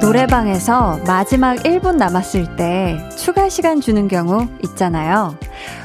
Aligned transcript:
노래방에서 0.00 1.00
마지막 1.06 1.56
1분 1.56 1.96
남았을 1.96 2.56
때 2.56 2.98
추가 3.16 3.48
시간 3.48 3.80
주는 3.80 4.08
경우 4.08 4.48
있잖아요. 4.64 5.36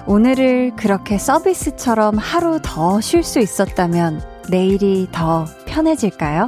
오늘을 0.06 0.72
그렇게 0.76 1.18
서비스처럼 1.18 2.18
하루 2.18 2.60
더 2.62 3.02
쉴 3.02 3.24
수 3.24 3.40
있었다면 3.40 4.22
내일이 4.50 5.08
더 5.12 5.46
편해질까요? 5.66 6.48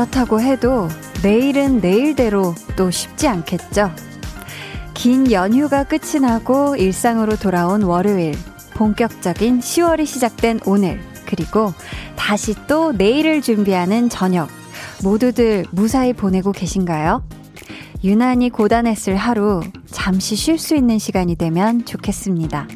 그렇다고 0.00 0.40
해도 0.40 0.88
내일은 1.22 1.80
내일대로 1.80 2.54
또 2.74 2.90
쉽지 2.90 3.28
않겠죠? 3.28 3.90
긴 4.94 5.30
연휴가 5.30 5.84
끝이 5.84 6.22
나고 6.22 6.74
일상으로 6.76 7.36
돌아온 7.36 7.82
월요일, 7.82 8.34
본격적인 8.72 9.60
10월이 9.60 10.06
시작된 10.06 10.60
오늘, 10.64 11.02
그리고 11.26 11.74
다시 12.16 12.54
또 12.66 12.92
내일을 12.92 13.42
준비하는 13.42 14.08
저녁, 14.08 14.48
모두들 15.04 15.66
무사히 15.70 16.14
보내고 16.14 16.52
계신가요? 16.52 17.22
유난히 18.02 18.48
고단했을 18.48 19.16
하루, 19.16 19.60
잠시 19.84 20.34
쉴 20.34 20.58
수 20.58 20.74
있는 20.74 20.98
시간이 20.98 21.36
되면 21.36 21.84
좋겠습니다. 21.84 22.68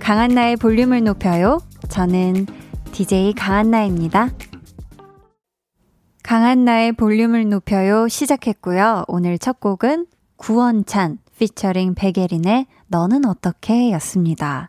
강한나의 0.00 0.56
볼륨을 0.56 1.04
높여요. 1.04 1.60
저는 1.88 2.46
DJ 2.90 3.34
강한나입니다. 3.34 4.30
강한 6.28 6.66
나의 6.66 6.92
볼륨을 6.92 7.48
높여요 7.48 8.06
시작했고요. 8.06 9.06
오늘 9.08 9.38
첫 9.38 9.60
곡은 9.60 10.04
구원찬 10.36 11.20
피처링 11.38 11.94
백예린의 11.94 12.66
너는 12.88 13.24
어떻게 13.24 13.90
였습니다. 13.92 14.68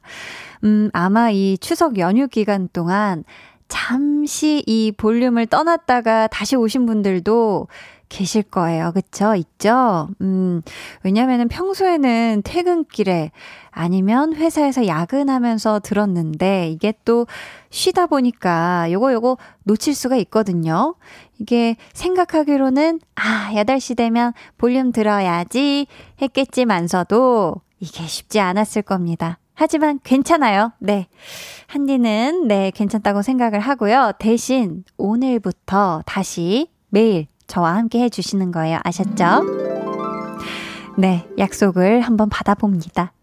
음, 0.64 0.90
아마 0.94 1.32
이 1.32 1.58
추석 1.58 1.98
연휴 2.00 2.30
기간 2.30 2.70
동안 2.72 3.26
잠시 3.68 4.64
이 4.68 4.94
볼륨을 4.96 5.48
떠났다가 5.48 6.28
다시 6.28 6.56
오신 6.56 6.86
분들도 6.86 7.68
계실 8.10 8.42
거예요. 8.42 8.92
그쵸? 8.92 9.36
있죠? 9.36 10.10
음, 10.22 10.62
왜냐면은 11.04 11.48
평소에는 11.48 12.42
퇴근길에 12.44 13.32
아니면 13.70 14.34
회사에서 14.34 14.88
야근하면서 14.88 15.82
들었는데 15.82 16.70
이게 16.72 16.94
또 17.06 17.28
쉬다 17.70 18.08
보니까 18.08 18.92
요거 18.92 19.14
요거 19.14 19.38
놓칠 19.64 19.94
수가 19.94 20.18
있거든요. 20.18 20.96
이게 21.40 21.76
생각하기로는 21.94 23.00
아, 23.16 23.52
8시 23.54 23.98
되면 23.98 24.34
볼륨 24.58 24.92
들어야지 24.92 25.88
했겠지만서도 26.22 27.56
이게 27.80 28.04
쉽지 28.04 28.40
않았을 28.40 28.82
겁니다. 28.82 29.40
하지만 29.54 30.00
괜찮아요. 30.04 30.72
네. 30.80 31.08
한디는 31.68 32.48
네, 32.48 32.72
괜찮다고 32.72 33.22
생각을 33.22 33.60
하고요. 33.60 34.14
대신 34.20 34.84
오늘부터 34.98 36.04
다시 36.06 36.70
매일 36.90 37.28
저와 37.48 37.76
함께 37.76 38.00
해주시는 38.04 38.52
거예요. 38.52 38.80
아셨죠? 38.84 39.44
네, 40.98 41.28
약속을 41.38 42.02
한번 42.02 42.30
받아봅니다. 42.30 43.14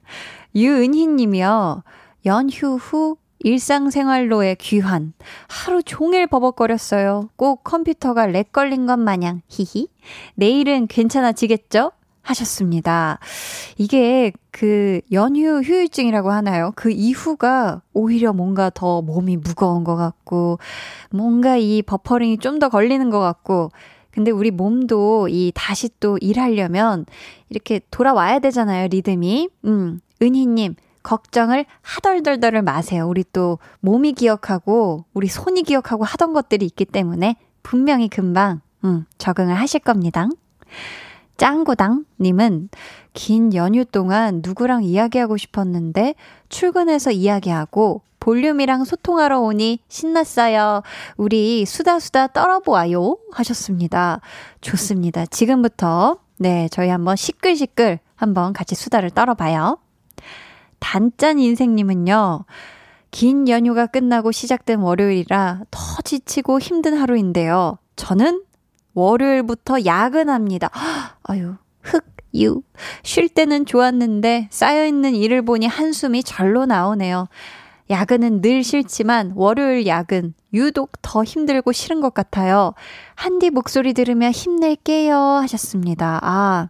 유은희 0.54 1.06
님이요. 1.06 1.82
연휴 2.26 2.76
후 2.76 3.16
일상생활로의 3.40 4.56
귀환. 4.56 5.12
하루 5.48 5.82
종일 5.82 6.26
버벅거렸어요. 6.26 7.30
꼭 7.36 7.64
컴퓨터가 7.64 8.26
lag 8.26 8.52
걸린 8.52 8.86
것 8.86 8.98
마냥. 8.98 9.42
히히. 9.48 9.88
내일은 10.34 10.86
괜찮아지겠죠? 10.86 11.92
하셨습니다. 12.22 13.20
이게 13.78 14.32
그 14.50 15.00
연휴 15.12 15.60
후유증이라고 15.60 16.32
하나요? 16.32 16.72
그 16.74 16.90
이후가 16.90 17.82
오히려 17.92 18.32
뭔가 18.32 18.68
더 18.70 19.00
몸이 19.00 19.36
무거운 19.36 19.84
것 19.84 19.94
같고, 19.96 20.58
뭔가 21.10 21.56
이 21.56 21.82
버퍼링이 21.82 22.38
좀 22.38 22.58
더 22.58 22.68
걸리는 22.68 23.10
것 23.10 23.20
같고, 23.20 23.70
근데 24.10 24.30
우리 24.32 24.50
몸도 24.50 25.28
이 25.28 25.52
다시 25.54 25.88
또 26.00 26.18
일하려면 26.20 27.04
이렇게 27.50 27.80
돌아와야 27.92 28.38
되잖아요, 28.40 28.88
리듬이. 28.88 29.48
음, 29.66 30.00
은희님, 30.20 30.74
걱정을 31.06 31.66
하덜덜덜을 31.82 32.62
마세요. 32.62 33.06
우리 33.08 33.24
또 33.32 33.60
몸이 33.78 34.12
기억하고, 34.14 35.04
우리 35.14 35.28
손이 35.28 35.62
기억하고 35.62 36.02
하던 36.02 36.32
것들이 36.32 36.66
있기 36.66 36.84
때문에 36.84 37.36
분명히 37.62 38.08
금방, 38.08 38.60
음, 38.84 39.06
적응을 39.16 39.54
하실 39.54 39.78
겁니다. 39.78 40.26
짱구당님은 41.36 42.70
긴 43.12 43.54
연휴 43.54 43.84
동안 43.84 44.40
누구랑 44.44 44.82
이야기하고 44.82 45.36
싶었는데 45.36 46.16
출근해서 46.48 47.12
이야기하고 47.12 48.02
볼륨이랑 48.18 48.84
소통하러 48.84 49.40
오니 49.40 49.78
신났어요. 49.86 50.82
우리 51.16 51.64
수다수다 51.66 52.28
떨어보아요. 52.28 53.18
하셨습니다. 53.30 54.20
좋습니다. 54.60 55.24
지금부터, 55.26 56.18
네, 56.38 56.68
저희 56.72 56.88
한번 56.88 57.14
시끌시끌 57.14 58.00
한번 58.16 58.52
같이 58.52 58.74
수다를 58.74 59.10
떨어봐요. 59.10 59.78
단짠 60.78 61.38
인생님은요, 61.38 62.44
긴 63.10 63.48
연휴가 63.48 63.86
끝나고 63.86 64.32
시작된 64.32 64.80
월요일이라 64.80 65.62
더 65.70 66.02
지치고 66.02 66.58
힘든 66.58 66.96
하루인데요. 66.96 67.78
저는 67.96 68.42
월요일부터 68.94 69.84
야근합니다. 69.84 70.70
아유, 71.22 71.54
흑, 71.82 72.04
유. 72.36 72.62
쉴 73.02 73.28
때는 73.28 73.66
좋았는데 73.66 74.48
쌓여있는 74.50 75.14
일을 75.14 75.42
보니 75.42 75.66
한숨이 75.66 76.22
절로 76.22 76.66
나오네요. 76.66 77.28
야근은 77.88 78.42
늘 78.42 78.64
싫지만 78.64 79.32
월요일 79.36 79.86
야근 79.86 80.34
유독 80.52 80.92
더 81.02 81.22
힘들고 81.22 81.72
싫은 81.72 82.00
것 82.00 82.14
같아요. 82.14 82.74
한디 83.14 83.50
목소리 83.50 83.92
들으며 83.92 84.30
힘낼게요 84.30 85.16
하셨습니다. 85.16 86.18
아. 86.22 86.68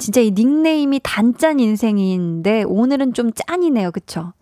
진짜 0.00 0.22
이 0.22 0.30
닉네임이 0.30 1.00
단짠 1.02 1.60
인생인데 1.60 2.64
오늘은 2.66 3.12
좀 3.12 3.30
짠이네요. 3.32 3.92
그쵸? 3.92 4.32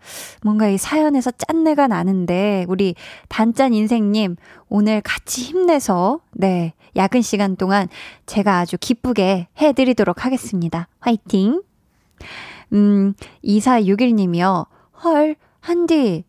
뭔가 0.41 0.69
이 0.69 0.77
사연에서 0.77 1.31
짠내가 1.31 1.87
나는데 1.87 2.65
우리 2.69 2.95
단짠 3.27 3.73
인생님 3.73 4.37
오늘 4.69 5.01
같이 5.01 5.43
힘내서 5.43 6.21
네 6.31 6.73
야근 6.95 7.21
시간 7.21 7.57
동안 7.57 7.89
제가 8.25 8.59
아주 8.59 8.77
기쁘게 8.79 9.49
해드리도록 9.61 10.25
하겠습니다. 10.25 10.87
화이팅! 11.01 11.61
음, 12.71 13.13
2461님이요. 13.43 14.65
헐, 15.03 15.35
한디, 15.59 16.23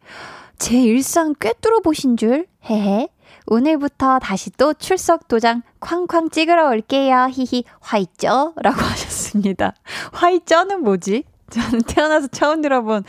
제 0.58 0.82
일상 0.82 1.34
꿰뚫어 1.38 1.80
보신 1.80 2.16
줄? 2.16 2.47
헤헤. 2.68 3.08
오늘부터 3.46 4.18
다시 4.18 4.50
또 4.52 4.72
출석 4.74 5.28
도장 5.28 5.62
쾅쾅 5.80 6.30
찍으러 6.30 6.68
올게요. 6.68 7.28
히히, 7.30 7.64
화이쩌? 7.80 8.52
라고 8.56 8.80
하셨습니다. 8.82 9.74
화이쩌는 10.12 10.82
뭐지? 10.82 11.24
저는 11.50 11.80
태어나서 11.82 12.28
처음 12.28 12.62
들어본 12.62 13.02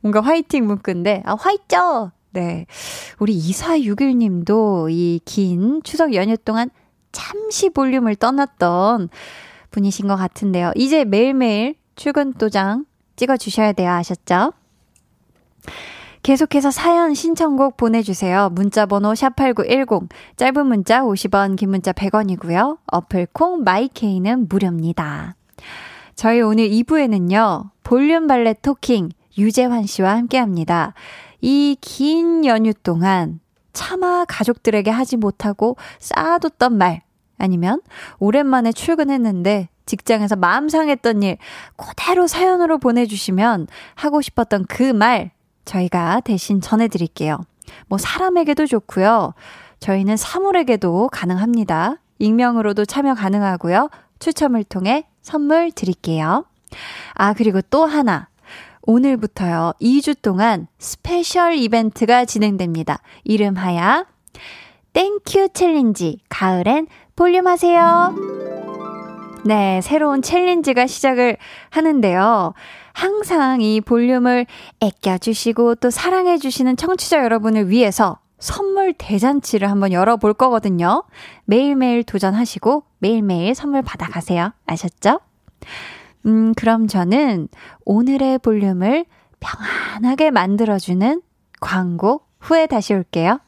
뭔가 0.00 0.20
화이팅 0.20 0.66
문구인데, 0.66 1.22
아, 1.24 1.34
화이쩌! 1.38 2.12
네. 2.32 2.66
우리 3.18 3.32
2461 3.34 4.18
님도 4.18 4.88
이 4.90 5.20
긴 5.24 5.80
추석 5.82 6.12
연휴 6.12 6.36
동안 6.36 6.68
잠시 7.12 7.70
볼륨을 7.70 8.14
떠났던 8.16 9.08
분이신 9.70 10.06
것 10.06 10.16
같은데요. 10.16 10.72
이제 10.74 11.04
매일매일 11.06 11.76
출근 11.94 12.34
도장 12.34 12.84
찍어 13.16 13.38
주셔야 13.38 13.72
돼요. 13.72 13.90
아셨죠? 13.92 14.52
계속해서 16.26 16.72
사연 16.72 17.14
신청곡 17.14 17.76
보내주세요. 17.76 18.50
문자번호 18.50 19.12
샵8910, 19.12 20.08
짧은 20.34 20.66
문자 20.66 21.02
50원, 21.02 21.54
긴 21.54 21.70
문자 21.70 21.92
100원이고요. 21.92 22.78
어플콩 22.86 23.62
마이케이는 23.62 24.48
무료입니다. 24.48 25.36
저희 26.16 26.40
오늘 26.40 26.68
2부에는요, 26.68 27.70
볼륨 27.84 28.26
발레 28.26 28.54
토킹 28.54 29.10
유재환 29.38 29.86
씨와 29.86 30.16
함께 30.16 30.38
합니다. 30.38 30.94
이 31.42 31.76
긴 31.80 32.44
연휴 32.44 32.74
동안 32.74 33.38
차마 33.72 34.24
가족들에게 34.24 34.90
하지 34.90 35.16
못하고 35.16 35.76
쌓아뒀던 36.00 36.76
말, 36.76 37.02
아니면 37.38 37.80
오랜만에 38.18 38.72
출근했는데 38.72 39.68
직장에서 39.84 40.34
마음 40.34 40.68
상했던 40.68 41.22
일 41.22 41.36
그대로 41.76 42.26
사연으로 42.26 42.78
보내주시면 42.78 43.68
하고 43.94 44.20
싶었던 44.20 44.64
그 44.66 44.92
말 44.92 45.30
저희가 45.66 46.20
대신 46.20 46.62
전해드릴게요. 46.62 47.38
뭐 47.88 47.98
사람에게도 47.98 48.66
좋고요. 48.66 49.34
저희는 49.80 50.16
사물에게도 50.16 51.10
가능합니다. 51.12 51.96
익명으로도 52.18 52.86
참여 52.86 53.14
가능하고요. 53.14 53.90
추첨을 54.18 54.64
통해 54.64 55.06
선물 55.20 55.70
드릴게요. 55.70 56.46
아, 57.14 57.34
그리고 57.34 57.60
또 57.60 57.84
하나. 57.84 58.28
오늘부터요, 58.88 59.72
2주 59.80 60.22
동안 60.22 60.68
special 60.78 61.54
이벤트가 61.54 62.24
진행됩니다. 62.24 63.00
이름하여 63.24 64.06
Thank 64.92 65.48
you 65.52 65.69
challenge 65.69 66.20
가을엔 66.28 66.86
볼륨 67.16 67.48
하세요. 67.48 68.14
네, 69.44 69.80
새로운 69.82 70.22
challenge가 70.22 70.86
시작을 70.86 71.36
하는데요. 71.70 72.54
항상 72.96 73.60
이 73.60 73.82
볼륨을 73.82 74.46
애껴주시고 74.80 75.74
또 75.74 75.90
사랑해주시는 75.90 76.78
청취자 76.78 77.22
여러분을 77.22 77.68
위해서 77.68 78.20
선물 78.38 78.94
대잔치를 78.94 79.70
한번 79.70 79.92
열어볼 79.92 80.32
거거든요. 80.32 81.04
매일매일 81.44 82.04
도전하시고 82.04 82.84
매일매일 83.00 83.54
선물 83.54 83.82
받아가세요. 83.82 84.54
아셨죠? 84.64 85.20
음, 86.24 86.54
그럼 86.54 86.86
저는 86.86 87.48
오늘의 87.84 88.38
볼륨을 88.38 89.04
평안하게 89.40 90.30
만들어주는 90.30 91.20
광고 91.60 92.22
후에 92.40 92.66
다시 92.66 92.94
올게요. 92.94 93.40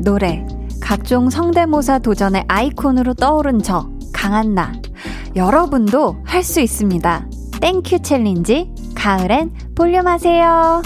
노래, 0.00 0.46
각종 0.80 1.30
성대모사 1.30 1.98
도전의 2.00 2.44
아이콘으로 2.48 3.14
떠오른 3.14 3.62
저, 3.62 3.88
강한나. 4.12 4.72
여러분도 5.36 6.16
할 6.24 6.42
수 6.42 6.60
있습니다. 6.60 7.26
Thank 7.60 8.00
you 8.02 8.18
challenge, 8.18 8.72
가을엔 8.94 9.50
볼륨 9.74 10.06
하세요. 10.06 10.82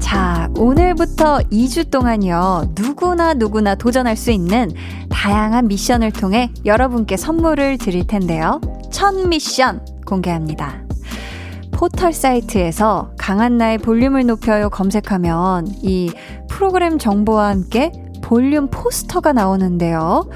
자, 0.00 0.48
오늘부터 0.56 1.38
2주 1.50 1.90
동안요, 1.90 2.72
누구나 2.74 3.34
누구나 3.34 3.74
도전할 3.74 4.16
수 4.16 4.30
있는 4.30 4.70
다양한 5.08 5.68
미션을 5.68 6.12
통해 6.12 6.52
여러분께 6.64 7.16
선물을 7.16 7.78
드릴 7.78 8.06
텐데요. 8.06 8.60
첫 8.90 9.14
미션 9.14 9.84
공개합니다. 10.04 10.89
포털 11.80 12.12
사이트에서 12.12 13.10
강한나의 13.18 13.78
볼륨을 13.78 14.26
높여요 14.26 14.68
검색하면 14.68 15.66
이 15.82 16.12
프로그램 16.48 16.98
정보와 16.98 17.48
함께 17.48 17.90
볼륨 18.22 18.68
포스터가 18.68 19.32
나오는데요. 19.32 20.28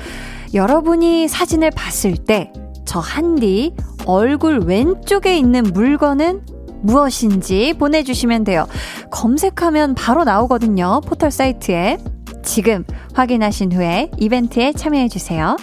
여러분이 0.54 1.28
사진을 1.28 1.70
봤을 1.70 2.16
때 2.16 2.50
저 2.84 3.00
한디 3.00 3.74
얼굴 4.06 4.60
왼쪽에 4.60 5.36
있는 5.36 5.64
물건은 5.64 6.42
무엇인지 6.82 7.74
보내주시면 7.78 8.44
돼요. 8.44 8.66
검색하면 9.10 9.94
바로 9.94 10.22
나오거든요. 10.24 11.00
포털 11.04 11.30
사이트에. 11.30 11.98
지금 12.44 12.84
확인하신 13.14 13.72
후에 13.72 14.10
이벤트에 14.18 14.72
참여해주세요. 14.72 15.56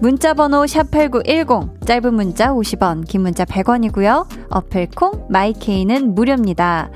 문자번호 0.00 0.62
샵8910, 0.64 1.86
짧은 1.86 2.14
문자 2.14 2.52
50원, 2.52 3.06
긴 3.06 3.22
문자 3.22 3.44
100원이고요. 3.44 4.26
어플콩, 4.50 5.26
마이케이는 5.28 6.14
무료입니다. 6.14 6.90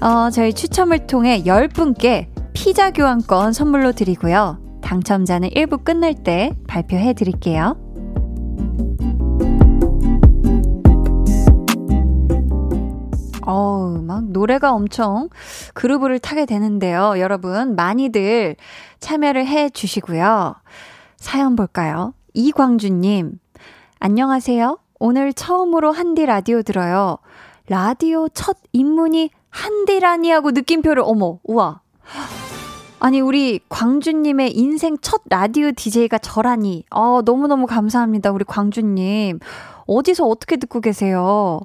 어, 0.00 0.30
저희 0.30 0.52
추첨을 0.52 1.06
통해 1.06 1.42
10분께 1.42 2.28
피자 2.52 2.90
교환권 2.90 3.52
선물로 3.52 3.92
드리고요. 3.92 4.58
당첨자는 4.82 5.50
1부 5.50 5.84
끝날 5.84 6.14
때 6.14 6.52
발표해 6.66 7.14
드릴게요. 7.14 7.76
어우, 13.50 14.02
막 14.02 14.24
노래가 14.24 14.72
엄청 14.72 15.30
그루브를 15.72 16.18
타게 16.18 16.44
되는데요. 16.44 17.14
여러분, 17.18 17.76
많이들 17.76 18.56
참여를 19.00 19.46
해 19.46 19.70
주시고요. 19.70 20.54
사연 21.16 21.56
볼까요? 21.56 22.12
이광주님, 22.34 23.40
안녕하세요. 24.00 24.78
오늘 24.98 25.32
처음으로 25.32 25.92
한디 25.92 26.26
라디오 26.26 26.60
들어요. 26.60 27.16
라디오 27.70 28.28
첫 28.28 28.58
입문이 28.72 29.30
한디라니 29.48 30.30
하고 30.30 30.50
느낌표를, 30.50 31.02
어머, 31.06 31.38
우와. 31.44 31.80
아니, 33.00 33.22
우리 33.22 33.60
광주님의 33.70 34.58
인생 34.58 34.98
첫 35.00 35.22
라디오 35.30 35.72
DJ가 35.72 36.18
저라니. 36.18 36.84
어, 36.90 37.22
너무너무 37.24 37.64
감사합니다. 37.64 38.30
우리 38.30 38.44
광주님. 38.44 39.38
어디서 39.86 40.26
어떻게 40.26 40.56
듣고 40.56 40.82
계세요? 40.82 41.60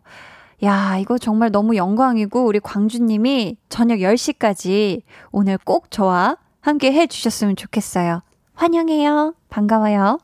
야, 0.64 0.98
이거 0.98 1.18
정말 1.18 1.52
너무 1.52 1.76
영광이고, 1.76 2.46
우리 2.46 2.60
광주님이 2.60 3.58
저녁 3.68 3.98
10시까지 3.98 5.02
오늘 5.32 5.58
꼭 5.58 5.92
저와 5.92 6.38
함께 6.62 6.94
해 6.94 7.06
주셨으면 7.06 7.58
좋겠어요. 7.58 8.22
환영해요. 8.54 9.34
반가워요. 9.50 10.20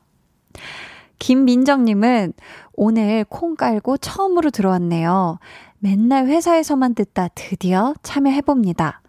김민정님은 1.18 2.32
오늘 2.72 3.24
콩 3.28 3.54
깔고 3.54 3.98
처음으로 3.98 4.50
들어왔네요. 4.50 5.38
맨날 5.78 6.26
회사에서만 6.26 6.94
듣다 6.94 7.28
드디어 7.34 7.92
참여해봅니다. 8.02 9.02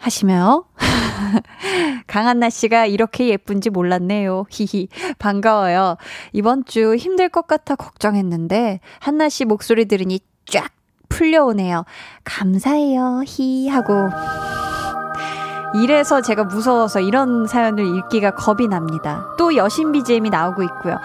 하시며, 0.00 0.64
강한나 2.06 2.50
씨가 2.50 2.86
이렇게 2.86 3.28
예쁜지 3.28 3.70
몰랐네요. 3.70 4.46
히히. 4.50 4.88
반가워요. 5.18 5.96
이번 6.32 6.64
주 6.64 6.96
힘들 6.96 7.28
것 7.28 7.46
같아 7.46 7.76
걱정했는데, 7.76 8.80
한나 8.98 9.28
씨 9.28 9.44
목소리 9.44 9.86
들으니 9.86 10.20
쫙 10.46 10.70
풀려오네요. 11.08 11.84
감사해요. 12.24 13.22
히. 13.26 13.68
하고. 13.68 13.94
이래서 15.74 16.20
제가 16.20 16.44
무서워서 16.44 17.00
이런 17.00 17.46
사연을 17.46 17.84
읽기가 17.84 18.34
겁이 18.34 18.66
납니다. 18.68 19.28
또 19.38 19.54
여신 19.54 19.92
BGM이 19.92 20.30
나오고 20.30 20.62
있고요. 20.64 20.96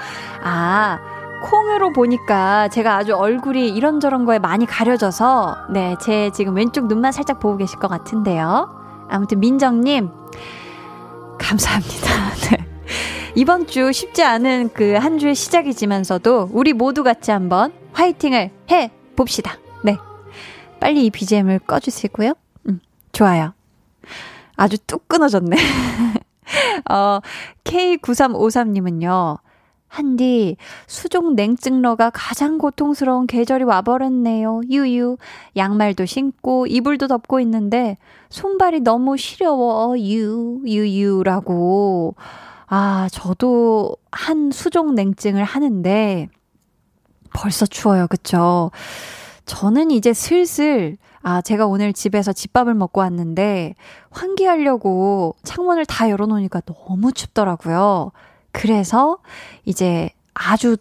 아, 0.42 0.98
콩으로 1.44 1.94
보니까 1.94 2.68
제가 2.70 2.96
아주 2.96 3.14
얼굴이 3.14 3.70
이런저런 3.70 4.26
거에 4.26 4.40
많이 4.40 4.66
가려져서, 4.66 5.58
네, 5.70 5.96
제 6.00 6.32
지금 6.32 6.56
왼쪽 6.56 6.88
눈만 6.88 7.12
살짝 7.12 7.40
보고 7.40 7.58
계실 7.58 7.78
것 7.78 7.88
같은데요. 7.88 8.85
아무튼 9.10 9.40
민정님, 9.40 10.10
감사합니다. 11.40 12.34
네. 12.52 12.66
이번 13.36 13.68
주 13.68 13.92
쉽지 13.92 14.24
않은 14.24 14.70
그 14.74 14.98
한 14.98 15.18
주의 15.20 15.36
시작이지만서도 15.36 16.50
우리 16.54 16.74
모두 16.74 17.04
같이 17.04 17.32
한번 17.32 17.74
화이팅을 17.94 18.52
해 18.72 18.92
봅시다. 19.16 19.58
네. 19.84 19.98
빨리 20.80 21.06
이 21.06 21.10
BGM을 21.10 21.60
꺼주시고요. 21.60 22.34
음, 22.70 22.80
좋아요. 23.12 23.54
아주 24.56 24.78
뚝 24.86 25.08
끊어졌네. 25.08 25.56
어, 26.92 27.20
K9353님은요. 27.64 29.40
한디, 29.96 30.58
수족 30.88 31.36
냉증러가 31.36 32.10
가장 32.14 32.58
고통스러운 32.58 33.28
계절이 33.28 33.64
와버렸네요. 33.64 34.64
유유. 34.70 35.16
양말도 35.56 36.06
신고, 36.06 36.68
이불도 36.68 37.08
덮고 37.08 37.40
있는데, 37.40 37.98
손발이 38.28 38.82
너무 38.82 39.16
시려워. 39.16 39.98
유, 39.98 40.60
유유라고. 40.66 42.16
아, 42.68 43.08
저도 43.10 43.96
한 44.12 44.52
수족 44.52 44.94
냉증을 44.96 45.46
하는데, 45.46 46.28
벌써 47.34 47.66
추워요. 47.66 48.08
그쵸? 48.08 48.72
저는 49.46 49.92
이제 49.92 50.12
슬슬 50.12 50.98
아, 51.22 51.42
제가 51.42 51.66
오늘 51.68 51.94
집에서 51.94 52.34
집밥을 52.34 52.74
먹고 52.74 53.00
왔는데, 53.00 53.76
환기하려고 54.12 55.36
창문을 55.44 55.86
다 55.86 56.10
열어 56.10 56.26
놓으니까 56.28 56.62
너무 56.62 57.14
춥더라고요. 57.14 58.12
그래서 58.56 59.18
이제 59.66 60.10
아주 60.34 60.78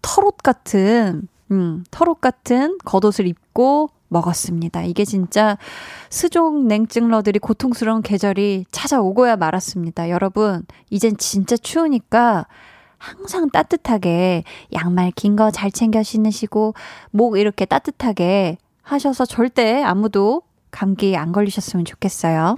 털옷 0.00 0.38
같은, 0.38 1.28
음, 1.50 1.84
털옷 1.90 2.20
같은 2.22 2.78
겉옷을 2.84 3.26
입고 3.26 3.90
먹었습니다. 4.08 4.84
이게 4.84 5.04
진짜 5.04 5.58
수족 6.08 6.64
냉증러들이 6.66 7.40
고통스러운 7.40 8.00
계절이 8.00 8.64
찾아오고야 8.70 9.36
말았습니다. 9.36 10.08
여러분, 10.08 10.64
이젠 10.88 11.16
진짜 11.18 11.56
추우니까 11.58 12.46
항상 12.98 13.50
따뜻하게 13.50 14.44
양말 14.72 15.10
긴 15.14 15.36
거 15.36 15.50
잘 15.50 15.70
챙겨 15.70 16.02
신으시고 16.02 16.72
목 17.10 17.36
이렇게 17.38 17.66
따뜻하게 17.66 18.56
하셔서 18.82 19.26
절대 19.26 19.82
아무도 19.82 20.42
감기 20.70 21.16
안 21.16 21.32
걸리셨으면 21.32 21.84
좋겠어요. 21.84 22.56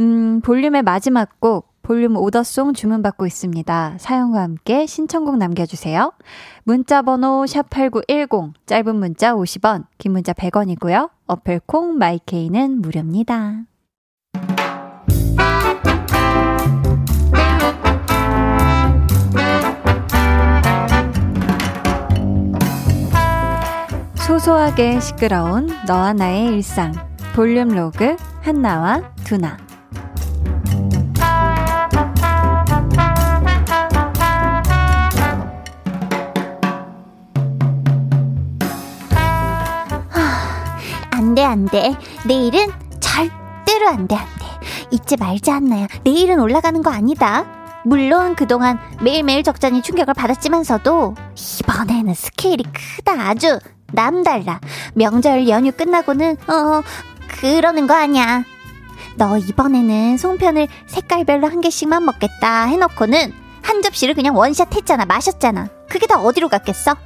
음, 0.00 0.40
볼륨의 0.42 0.82
마지막 0.82 1.40
곡 1.40 1.67
볼륨 1.88 2.16
오더송 2.18 2.74
주문받고 2.74 3.24
있습니다. 3.24 3.96
사연과 3.98 4.42
함께 4.42 4.84
신청곡 4.84 5.38
남겨주세요. 5.38 6.12
문자번호 6.64 7.46
샵8910, 7.46 8.52
짧은 8.66 8.94
문자 8.94 9.32
50원, 9.32 9.86
긴 9.96 10.12
문자 10.12 10.34
100원이고요. 10.34 11.08
어플콩 11.26 11.96
마이케이는 11.96 12.82
무료입니다. 12.82 13.62
소소하게 24.26 25.00
시끄러운 25.00 25.70
너와 25.86 26.12
나의 26.12 26.48
일상 26.48 26.92
볼륨 27.34 27.68
로그 27.68 28.14
한나와 28.42 29.14
두나 29.24 29.67
돼 41.38 41.44
안 41.44 41.66
돼 41.66 41.94
내일은 42.26 42.68
절대로 42.98 43.88
안 43.88 44.08
돼 44.08 44.16
안 44.16 44.26
돼 44.40 44.46
잊지 44.90 45.16
말자 45.16 45.54
한나야 45.54 45.86
내일은 46.02 46.40
올라가는 46.40 46.82
거 46.82 46.90
아니다 46.90 47.44
물론 47.84 48.34
그동안 48.34 48.78
매일매일 49.02 49.44
적잖이 49.44 49.82
충격을 49.82 50.14
받았지만서도 50.14 51.14
이번에는 51.60 52.12
스케일이 52.14 52.64
크다 52.64 53.12
아주 53.28 53.60
남달라. 53.92 54.60
명절 54.94 55.48
연휴 55.48 55.72
끝나고는, 55.72 56.36
어, 56.48 56.82
그러는 57.40 57.86
거 57.86 57.94
아니야. 57.94 58.44
너 59.16 59.38
이번에는 59.38 60.18
송편을 60.18 60.68
색깔별로 60.86 61.48
한 61.48 61.62
개씩만 61.62 62.04
먹겠다 62.04 62.64
해놓고는 62.64 63.32
한 63.62 63.80
접시를 63.82 64.14
그냥 64.14 64.36
원샷 64.36 64.74
했잖아. 64.74 65.06
마셨잖아. 65.06 65.68
그게 65.88 66.06
다 66.06 66.20
어디로 66.20 66.48
갔겠어? 66.50 66.96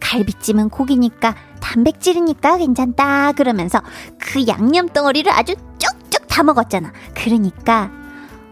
갈비찜은 0.00 0.70
고기니까 0.70 1.34
단백질이니까 1.60 2.58
괜찮다. 2.58 3.32
그러면서 3.32 3.80
그 4.18 4.46
양념 4.46 4.88
덩어리를 4.88 5.30
아주 5.32 5.54
쭉쭉 5.78 6.28
다 6.28 6.42
먹었잖아. 6.42 6.92
그러니까 7.14 7.90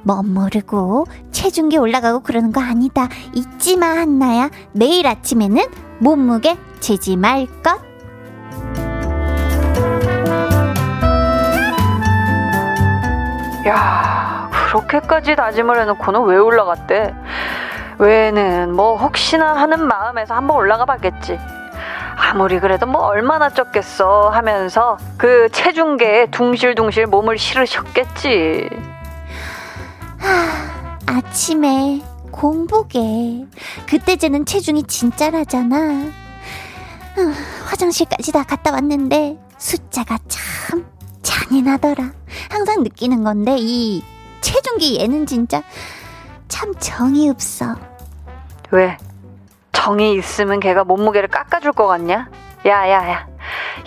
뭐 0.03 0.23
모르고 0.23 1.07
체중계 1.33 1.79
올라가고 1.79 2.21
그러는 2.21 2.53
거 2.53 2.61
아니다. 2.61 3.09
잊지 3.35 3.77
마, 3.77 3.87
한나야. 3.87 4.51
내일 4.73 5.07
아침에는 5.07 5.65
몸무게 5.99 6.59
재지 6.81 7.17
말 7.17 7.47
것. 7.63 7.81
야, 13.67 14.51
그렇게까지 14.51 15.37
다짐을 15.37 15.81
해놓고는 15.81 16.25
왜 16.25 16.37
올라갔대? 16.37 17.15
왜는 18.05 18.75
뭐 18.75 18.99
혹시나 18.99 19.55
하는 19.55 19.87
마음에서 19.89 20.35
한번 20.35 20.59
올라가 20.59 20.85
봤겠지. 20.85 21.39
아무리 22.17 22.61
그래도 22.61 22.85
뭐 22.85 23.01
얼마나 23.01 23.49
쪘겠어 23.49 24.29
하면서 24.29 24.99
그 25.17 25.49
체중계에 25.51 26.27
둥실둥실 26.27 27.07
몸을 27.07 27.39
실으셨겠지. 27.39 28.69
하, 30.19 30.99
아침에 31.07 32.03
공복에 32.31 33.47
그때 33.89 34.17
재는 34.17 34.45
체중이 34.45 34.83
진짜라잖아. 34.83 36.13
화장실까지 37.67 38.33
다 38.33 38.43
갔다 38.43 38.71
왔는데 38.73 39.39
숫자가 39.57 40.19
참 40.29 40.85
잔인하더라. 41.23 42.13
항상 42.51 42.83
느끼는 42.83 43.25
건데 43.25 43.57
이 43.59 44.03
체중기 44.43 45.01
얘는 45.01 45.25
진짜 45.25 45.63
참 46.49 46.75
정이 46.79 47.31
없어. 47.31 47.75
왜? 48.71 48.97
정이 49.73 50.15
있으면 50.15 50.61
걔가 50.61 50.85
몸무게를 50.85 51.29
깎아줄 51.29 51.73
것 51.73 51.87
같냐? 51.87 52.29
야야야 52.67 53.27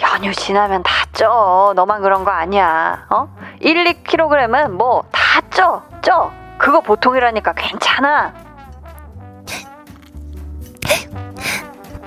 연휴 0.01 0.33
지나면 0.33 0.83
다 0.83 0.91
쪄. 1.13 1.73
너만 1.75 2.01
그런 2.01 2.23
거 2.23 2.29
아니야. 2.31 3.07
어? 3.09 3.27
1, 3.59 3.83
2kg은 4.03 4.69
뭐 4.71 5.03
다 5.11 5.41
쪄. 5.49 5.81
쪄. 6.01 6.31
그거 6.57 6.81
보통이라니까 6.81 7.53
괜찮아. 7.53 8.33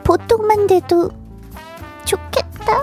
보통만 0.04 0.66
돼도 0.66 1.10
좋겠다. 2.04 2.82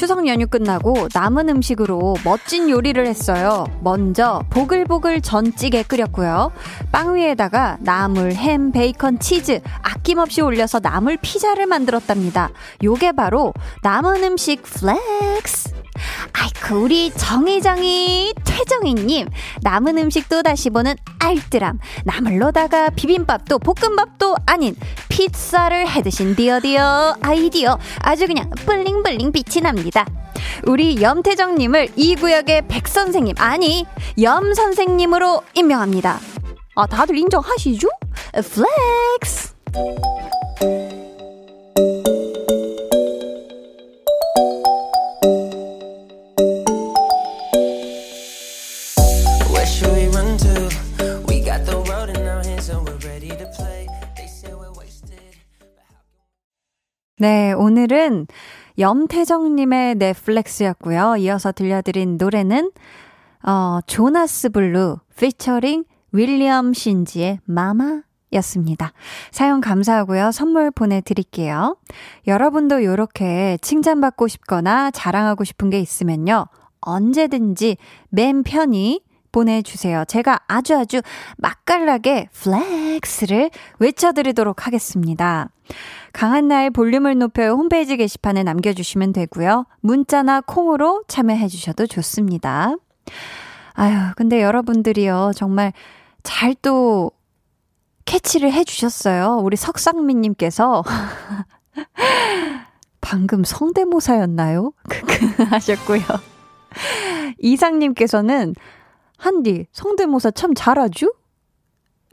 추석 0.00 0.26
연휴 0.26 0.46
끝나고 0.46 1.08
남은 1.12 1.50
음식으로 1.50 2.16
멋진 2.24 2.70
요리를 2.70 3.06
했어요. 3.06 3.66
먼저 3.82 4.42
보글보글 4.48 5.20
전찌개 5.20 5.82
끓였고요. 5.82 6.52
빵 6.90 7.16
위에다가 7.16 7.76
나물, 7.80 8.32
햄, 8.32 8.72
베이컨, 8.72 9.18
치즈 9.18 9.60
아낌없이 9.82 10.40
올려서 10.40 10.80
나물 10.80 11.18
피자를 11.20 11.66
만들었답니다. 11.66 12.48
요게 12.82 13.12
바로 13.12 13.52
남은 13.82 14.24
음식 14.24 14.62
flex. 14.62 15.79
아이쿠, 16.32 16.76
우리 16.84 17.10
정희정이, 17.10 18.34
태정이님, 18.44 19.28
남은 19.62 19.98
음식도 19.98 20.42
다시 20.42 20.70
보는 20.70 20.94
알뜰함. 21.18 21.78
나물로다가 22.04 22.90
비빔밥도 22.90 23.58
볶음밥도 23.58 24.36
아닌 24.46 24.74
피자를 25.08 25.88
해드신 25.88 26.36
디어디어 26.36 27.16
아이디어. 27.20 27.78
아주 28.00 28.26
그냥 28.26 28.50
bling 28.50 28.91
bling 28.91 29.32
빛이 29.32 29.62
납니다. 29.62 30.06
우리 30.66 31.00
염태정님을 31.00 31.90
이 31.96 32.14
구역의 32.16 32.68
백선생님, 32.68 33.34
아니, 33.38 33.86
염선생님으로 34.20 35.42
임명합니다. 35.54 36.18
아, 36.76 36.86
다들 36.86 37.16
인정하시죠? 37.18 37.88
flex! 38.32 39.54
오늘은 57.60 58.26
염태정님의 58.78 59.96
내 59.96 60.17
flex였고요. 60.17 61.16
이어서 61.18 61.52
들려드린 61.52 62.16
노래는 62.16 62.70
어, 63.42 63.80
Jonas 63.86 64.48
Blue 64.48 64.96
featuring 65.18 65.84
William 66.12 66.72
Singe의 66.72 67.40
Mama 67.44 68.00
였습니다. 68.32 68.94
사연 69.30 69.60
감사하고요. 69.60 70.32
선물 70.32 70.70
보내드릴게요. 70.70 71.76
여러분도 72.26 72.78
이렇게 72.78 73.58
칭찬받고 73.60 74.26
싶거나 74.28 74.90
자랑하고 74.90 75.44
싶은 75.44 75.68
게 75.68 75.80
있으면요. 75.80 76.46
언제든지 76.80 77.76
맘 78.08 78.42
편히 78.42 79.02
보내주세요. 79.32 80.04
제가 80.06 80.40
아주 80.46 80.76
아주 80.76 81.02
맛깔나게 81.38 82.28
flex를 82.32 83.50
외쳐드리도록 83.78 84.66
하겠습니다. 84.66 85.48
강한나의 86.12 86.70
볼륨을 86.70 87.18
높여 87.18 87.48
홈페이지 87.50 87.96
게시판에 87.96 88.42
남겨주시면 88.42 89.12
되고요. 89.12 89.66
문자나 89.80 90.42
콩으로 90.42 91.04
참여해주셔도 91.08 91.86
좋습니다. 91.86 92.74
아유, 93.74 93.96
근데 94.16 94.42
여러분들이요, 94.42 95.32
정말 95.36 95.72
잘 96.22 96.54
또 96.62 97.12
캐치를 98.04 98.52
해주셨어요. 98.52 99.40
우리 99.42 99.56
석상민님께서. 99.56 100.82
방금 103.00 103.44
성대모사였나요? 103.44 104.72
하셨고요. 105.50 106.02
이상님께서는 107.38 108.54
한디 109.20 109.66
성대모사 109.72 110.30
참 110.30 110.54
잘하죠? 110.54 111.12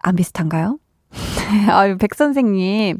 안 0.04 0.16
비슷한가요? 0.18 0.78
아유 1.72 1.98
백 1.98 2.14
선생님 2.14 3.00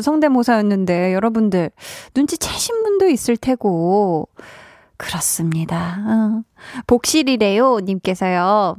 성대모사였는데 0.00 1.12
여러분들 1.12 1.72
눈치채신 2.14 2.84
분도 2.84 3.08
있을 3.08 3.36
테고 3.36 4.28
그렇습니다. 4.96 5.96
어. 6.06 6.42
복실이래요 6.86 7.80
님께서요. 7.80 8.76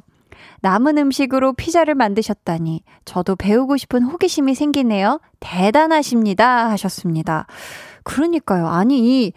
남은 0.61 0.97
음식으로 0.97 1.53
피자를 1.53 1.95
만드셨다니 1.95 2.83
저도 3.03 3.35
배우고 3.35 3.75
싶은 3.75 4.03
호기심이 4.03 4.55
생기네요. 4.55 5.19
대단하십니다 5.41 6.69
하셨습니다. 6.69 7.47
그러니까요. 8.03 8.67
아니 8.67 9.25
이 9.25 9.33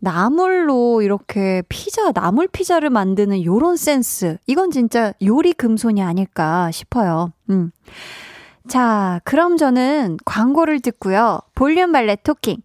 나물로 0.00 1.02
이렇게 1.02 1.62
피자, 1.68 2.12
나물 2.12 2.48
피자를 2.48 2.90
만드는 2.90 3.44
요런 3.44 3.76
센스. 3.76 4.38
이건 4.46 4.70
진짜 4.70 5.12
요리 5.22 5.52
금손이 5.52 6.02
아닐까 6.02 6.70
싶어요. 6.70 7.32
음. 7.50 7.70
자, 8.68 9.20
그럼 9.24 9.56
저는 9.56 10.18
광고를 10.24 10.80
듣고요. 10.80 11.40
볼륨 11.54 11.92
발레 11.92 12.16
토킹. 12.22 12.58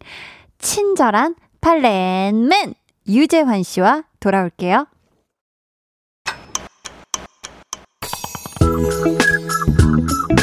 친절한 0.58 1.34
발렌맨 1.60 2.74
유재환 3.08 3.62
씨와 3.62 4.04
돌아올게요. 4.20 4.86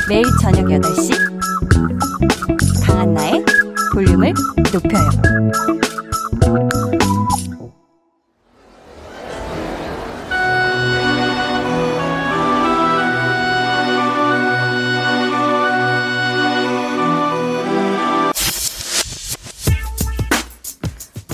매일 0.09 0.23
저녁 0.41 0.65
8시 0.67 1.11
강한나의 2.85 3.43
볼륨을 3.93 4.33
높여요. 4.73 5.09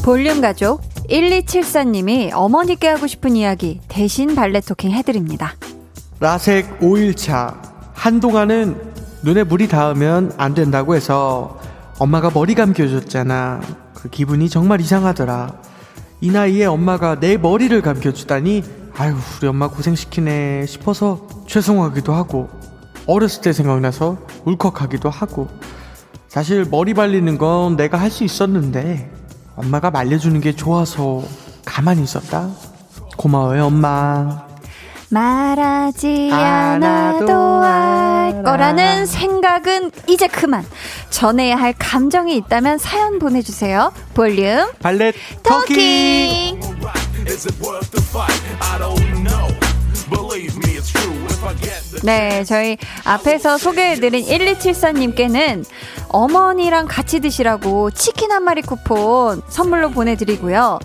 볼륨 0.04 0.42
가족 0.42 0.82
1274님이 1.10 2.32
어머니께 2.34 2.90
하고 2.90 3.08
싶은 3.08 3.38
이야기 3.38 3.80
대신 3.88 4.36
발레 4.36 4.60
토킹 4.60 4.92
해드립니다. 4.92 5.54
라섹 6.20 6.80
5일차. 6.82 7.62
한동안은 7.94 8.76
눈에 9.24 9.44
물이 9.44 9.70
닿으면 9.70 10.34
안 10.38 10.54
된다고 10.54 10.96
해서 10.96 11.58
엄마가 12.00 12.32
머리 12.34 12.54
감겨줬잖아. 12.54 13.62
그 13.94 14.10
기분이 14.10 14.50
정말 14.50 14.82
이상하더라. 14.82 15.54
이 16.20 16.32
나이에 16.32 16.66
엄마가 16.66 17.22
내 17.22 17.38
머리를 17.38 17.82
감겨주다니, 17.82 18.64
아유, 18.98 19.16
우리 19.40 19.48
엄마 19.48 19.70
고생시키네 19.70 20.66
싶어서 20.66 21.28
죄송하기도 21.48 22.14
하고, 22.14 22.50
어렸을 23.08 23.42
때 23.42 23.54
생각나서 23.54 24.18
울컥하기도 24.44 25.10
하고, 25.10 25.48
사실 26.28 26.66
머리 26.70 26.94
발리는 26.94 27.38
건 27.38 27.78
내가 27.78 27.98
할 27.98 28.10
수 28.12 28.24
있었는데, 28.26 29.23
엄마가 29.56 29.92
말려주는 29.92 30.40
게 30.42 30.56
좋아서 30.56 31.24
가만히 31.66 32.04
있었다. 32.04 32.50
고마워요, 33.18 33.66
엄마. 33.66 34.48
말하지 35.10 36.32
않아도 36.34 37.62
알 37.62 38.42
거라는 38.44 39.06
생각은 39.06 39.92
이제 40.08 40.28
그만. 40.28 40.66
전해야 41.12 41.56
할 41.56 41.74
감정이 41.78 42.36
있다면 42.38 42.80
사연 42.80 43.20
보내주세요. 43.20 43.94
볼륨 44.16 44.72
발렛 44.80 45.14
터키! 45.44 46.58
네, 52.04 52.44
저희 52.44 52.78
앞에서 53.06 53.58
소개해드린 53.58 54.26
1274님께는 54.26 55.66
어머니랑 56.10 56.88
같이 56.88 57.20
드시라고 57.20 57.92
치킨 57.92 58.32
한 58.32 58.44
마리 58.44 58.62
쿠폰 58.62 59.42
선물로 59.48 59.92
보내드리고요. 59.92 60.80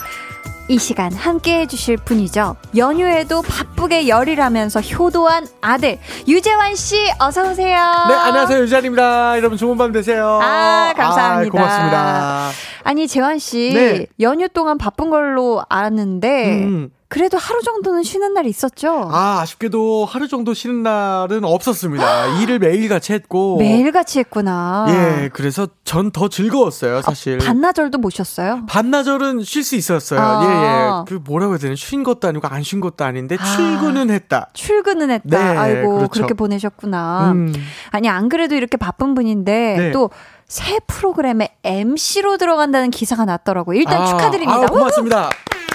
이 0.71 0.79
시간 0.79 1.13
함께 1.15 1.61
해주실 1.61 1.97
분이죠. 1.97 2.57
연휴에도 2.77 3.41
바쁘게 3.41 4.07
열일하면서 4.07 4.81
효도한 4.81 5.47
아들 5.63 5.99
유재환 6.29 6.77
씨 6.77 7.11
어서 7.19 7.51
오세요. 7.51 7.77
네, 8.09 8.15
안녕하세요. 8.15 8.61
유재환입니다. 8.61 9.39
여러분 9.39 9.57
좋은 9.57 9.79
밤 9.79 9.93
되세요. 9.93 10.39
아, 10.43 10.93
감사합니다. 10.95 11.49
아, 11.49 11.63
고맙습니다. 11.63 12.51
아니 12.85 13.09
재환 13.09 13.39
씨 13.39 13.71
네. 13.73 14.07
연휴 14.21 14.47
동안 14.49 14.77
바쁜 14.77 15.09
걸로 15.09 15.63
알았는데 15.71 16.63
음. 16.65 16.91
그래도 17.11 17.39
하루 17.39 17.63
정도는 17.63 18.03
쉬는 18.03 18.35
날이 18.35 18.51
있었죠. 18.51 19.09
아, 19.11 19.41
아쉽게도 19.41 20.05
하루 20.05 20.29
정도 20.29 20.53
쉬는 20.53 20.83
날은 20.83 21.43
없었습니다. 21.43 22.27
일을 22.43 22.59
매일같이 22.59 23.15
했고. 23.15 23.57
매일같이 23.57 24.19
했구나. 24.19 24.87
예, 24.91 25.31
그래서 25.33 25.69
전 25.85 26.11
더 26.13 26.29
즐거웠어요, 26.29 27.01
사실. 27.03 27.39
반나절도 27.39 27.97
모셨어요. 27.99 28.67
반나절은 28.69 29.43
쉴 29.45 29.65
수 29.65 29.75
있었어요. 29.77 30.21
아. 30.21 30.45
예, 30.45 30.49
예. 30.49 31.05
그 31.09 31.23
뭐라고 31.25 31.53
해야 31.53 31.59
되나? 31.59 31.75
쉰 31.77 32.03
것도 32.03 32.29
아니고 32.29 32.47
안 32.49 32.63
쉰 32.63 32.81
것도 32.81 33.05
아닌데 33.05 33.37
아. 33.41 33.45
출근은 33.57 34.11
했다. 34.11 34.51
출근은 34.53 35.11
했다. 35.11 35.25
네, 35.53 35.59
아이고 35.59 35.95
그렇죠. 35.97 36.11
그렇게 36.11 36.35
보내셨구나. 36.35 37.33
음. 37.33 37.53
아니 37.91 38.09
안 38.11 38.29
그래도 38.29 38.55
이렇게 38.55 38.77
바쁜 38.77 39.15
분인데 39.15 39.77
네. 39.79 39.93
또 39.93 40.11
새 40.49 40.81
프로그램에 40.87 41.55
MC로 41.63 42.39
들어간다는 42.39 42.91
기사가 42.91 43.27
났더라고요. 43.27 43.79
일단 43.79 44.01
아, 44.01 44.07
축하드립니다. 44.07 44.63
아, 44.63 44.67
고맙습니다. 44.67 45.29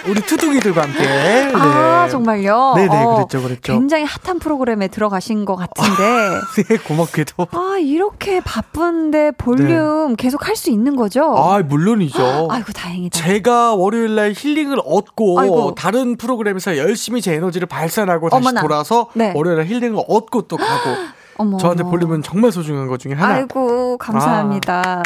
우리 0.07 0.21
투둥이들과 0.21 0.81
함께. 0.83 0.99
네. 0.99 1.51
아 1.55 2.07
정말요? 2.09 2.73
네네, 2.75 3.03
어, 3.03 3.15
그랬죠, 3.15 3.41
그랬죠. 3.41 3.73
굉장히 3.73 4.03
핫한 4.03 4.39
프로그램에 4.39 4.87
들어가신 4.89 5.45
것 5.45 5.55
같은데. 5.55 6.39
네, 6.67 6.77
고맙게도. 6.77 7.47
아 7.51 7.77
이렇게 7.79 8.41
바쁜데 8.41 9.31
볼륨 9.37 10.15
계속 10.15 10.47
할 10.47 10.53
수 10.55 10.69
있는 10.69 10.95
거죠? 10.95 11.33
네. 11.33 11.41
아, 11.41 11.63
물론이죠. 11.67 12.47
아이고 12.51 12.71
다행이다. 12.73 13.19
제가 13.19 13.73
월요일 13.75 14.13
날 14.15 14.33
힐링을 14.37 14.77
얻고 14.85 15.39
아이고. 15.39 15.75
다른 15.75 16.15
프로그램에서 16.15 16.77
열심히 16.77 17.21
제 17.21 17.33
에너지를 17.33 17.67
발산하고 17.67 18.29
다시 18.29 18.39
어머나. 18.39 18.61
돌아서 18.61 19.07
네. 19.13 19.31
월요일 19.35 19.57
날 19.57 19.65
힐링을 19.65 20.03
얻고 20.07 20.43
또 20.43 20.57
가고 20.57 20.95
어머. 21.37 21.57
저한테 21.57 21.83
볼륨은 21.83 22.21
정말 22.21 22.51
소중한 22.51 22.87
것 22.87 22.99
중에 22.99 23.13
하나. 23.13 23.35
아이고 23.35 23.97
감사합니다. 23.97 24.81
아. 24.85 25.03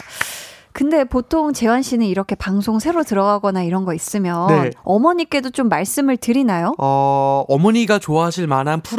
근데 0.77 1.03
보통 1.05 1.53
재환 1.53 1.81
씨는 1.81 2.05
이렇게 2.05 2.35
방송 2.35 2.77
새로 2.77 3.03
들어가거나 3.03 3.63
이런 3.63 3.83
거 3.83 3.95
있으면 3.95 4.45
네. 4.47 4.69
어머니께도 4.83 5.49
좀 5.49 5.69
말씀을 5.69 6.17
드리나요? 6.17 6.75
어, 6.77 7.43
어머니가 7.47 7.97
좋아하실 7.97 8.45
만한 8.45 8.83
네. 8.83 8.89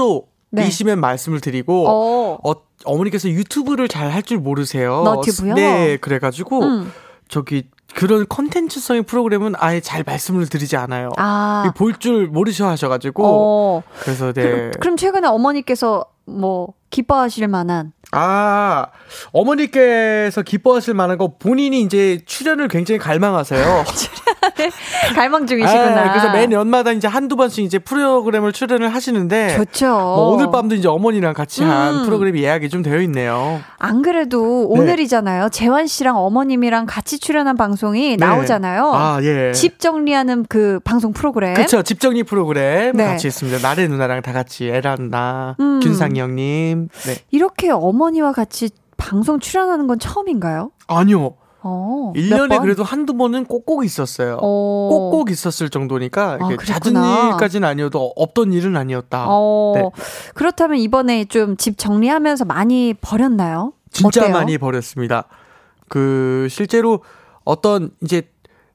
프로이시면 0.52 0.98
말씀을 0.98 1.40
드리고 1.40 1.86
어. 1.88 2.38
어, 2.42 2.54
어머니께서 2.84 3.28
유튜브를 3.28 3.86
잘 3.86 4.10
할 4.10 4.22
줄 4.24 4.38
모르세요. 4.38 5.02
너튜브요? 5.04 5.54
네, 5.54 5.96
그래가지고 5.98 6.62
음. 6.64 6.92
저기 7.28 7.68
그런 7.94 8.26
컨텐츠성의 8.28 9.02
프로그램은 9.04 9.54
아예 9.58 9.80
잘 9.80 10.02
말씀을 10.02 10.48
드리지 10.48 10.76
않아요. 10.76 11.10
아. 11.16 11.72
볼 11.76 11.94
줄 12.00 12.26
모르셔 12.26 12.66
하셔가지고 12.66 13.22
어. 13.24 13.82
그래서 14.00 14.32
네. 14.32 14.42
그럼, 14.42 14.70
그럼 14.80 14.96
최근에 14.96 15.28
어머니께서 15.28 16.04
뭐 16.26 16.74
기뻐하실 16.90 17.46
만한 17.48 17.92
아, 18.12 18.86
어머니께서 19.32 20.42
기뻐하실 20.42 20.94
만한 20.94 21.18
거 21.18 21.34
본인이 21.38 21.80
이제 21.82 22.20
출연을 22.26 22.68
굉장히 22.68 22.98
갈망하세요. 22.98 23.84
갈망 25.14 25.46
중이시구나. 25.46 26.00
아, 26.00 26.12
그래서 26.12 26.30
매 26.32 26.48
연마다 26.50 26.92
이제 26.92 27.06
한두 27.08 27.36
번씩 27.36 27.64
이제 27.64 27.78
프로그램을 27.78 28.52
출연을 28.52 28.88
하시는데 28.94 29.56
좋죠. 29.56 29.86
뭐 29.88 30.30
오늘 30.30 30.50
밤도 30.50 30.74
이제 30.74 30.88
어머니랑 30.88 31.34
같이 31.34 31.62
한 31.62 32.00
음. 32.00 32.04
프로그램 32.04 32.36
예약이 32.36 32.68
좀 32.68 32.82
되어 32.82 33.00
있네요. 33.02 33.60
안 33.78 34.02
그래도 34.02 34.68
네. 34.74 34.80
오늘이잖아요. 34.80 35.48
재환 35.50 35.86
씨랑 35.86 36.16
어머님이랑 36.16 36.86
같이 36.86 37.18
출연한 37.18 37.56
방송이 37.56 38.16
나오잖아요. 38.16 38.92
아, 38.94 39.18
예. 39.22 39.52
집 39.52 39.78
정리하는 39.78 40.46
그 40.48 40.80
방송 40.84 41.12
프로그램. 41.12 41.54
그쵸, 41.54 41.82
집정리 41.82 42.22
프로그램 42.22 42.96
네. 42.96 43.04
같이 43.04 43.28
있습니다. 43.28 43.58
나래 43.58 43.86
누나랑 43.88 44.22
다 44.22 44.32
같이 44.32 44.66
에란 44.66 45.10
나, 45.10 45.56
음. 45.60 45.80
균상이 45.80 46.20
형님. 46.20 46.88
네. 47.06 47.16
이렇게 47.30 47.70
어머니와 47.70 48.32
같이 48.32 48.70
방송 48.96 49.38
출연하는 49.38 49.86
건 49.86 49.98
처음인가요? 49.98 50.70
아니요. 50.88 51.34
어. 51.68 52.12
몇 52.14 52.20
1년에 52.20 52.48
번? 52.48 52.62
그래도 52.62 52.82
한두 52.82 53.14
번은 53.16 53.44
꼭꼭 53.44 53.84
있었어요. 53.84 54.38
어. 54.40 54.88
꼭꼭 54.90 55.30
있었을 55.30 55.68
정도니까 55.68 56.38
아, 56.40 56.48
잦은. 56.64 56.94
일까지는 57.32 57.68
아니어도 57.68 58.12
없던 58.16 58.52
일은 58.52 58.76
아니었다. 58.76 59.26
어. 59.28 59.72
네. 59.76 59.90
그렇다면 60.34 60.78
이번에 60.78 61.24
좀 61.26 61.56
집 61.58 61.76
정리하면서 61.78 62.44
많이 62.44 62.94
버렸나요? 63.00 63.72
진짜 63.90 64.22
어때요? 64.22 64.32
많이 64.34 64.58
버렸습니다. 64.58 65.24
그 65.88 66.46
실제로 66.50 67.02
어떤 67.44 67.90
이제 68.02 68.22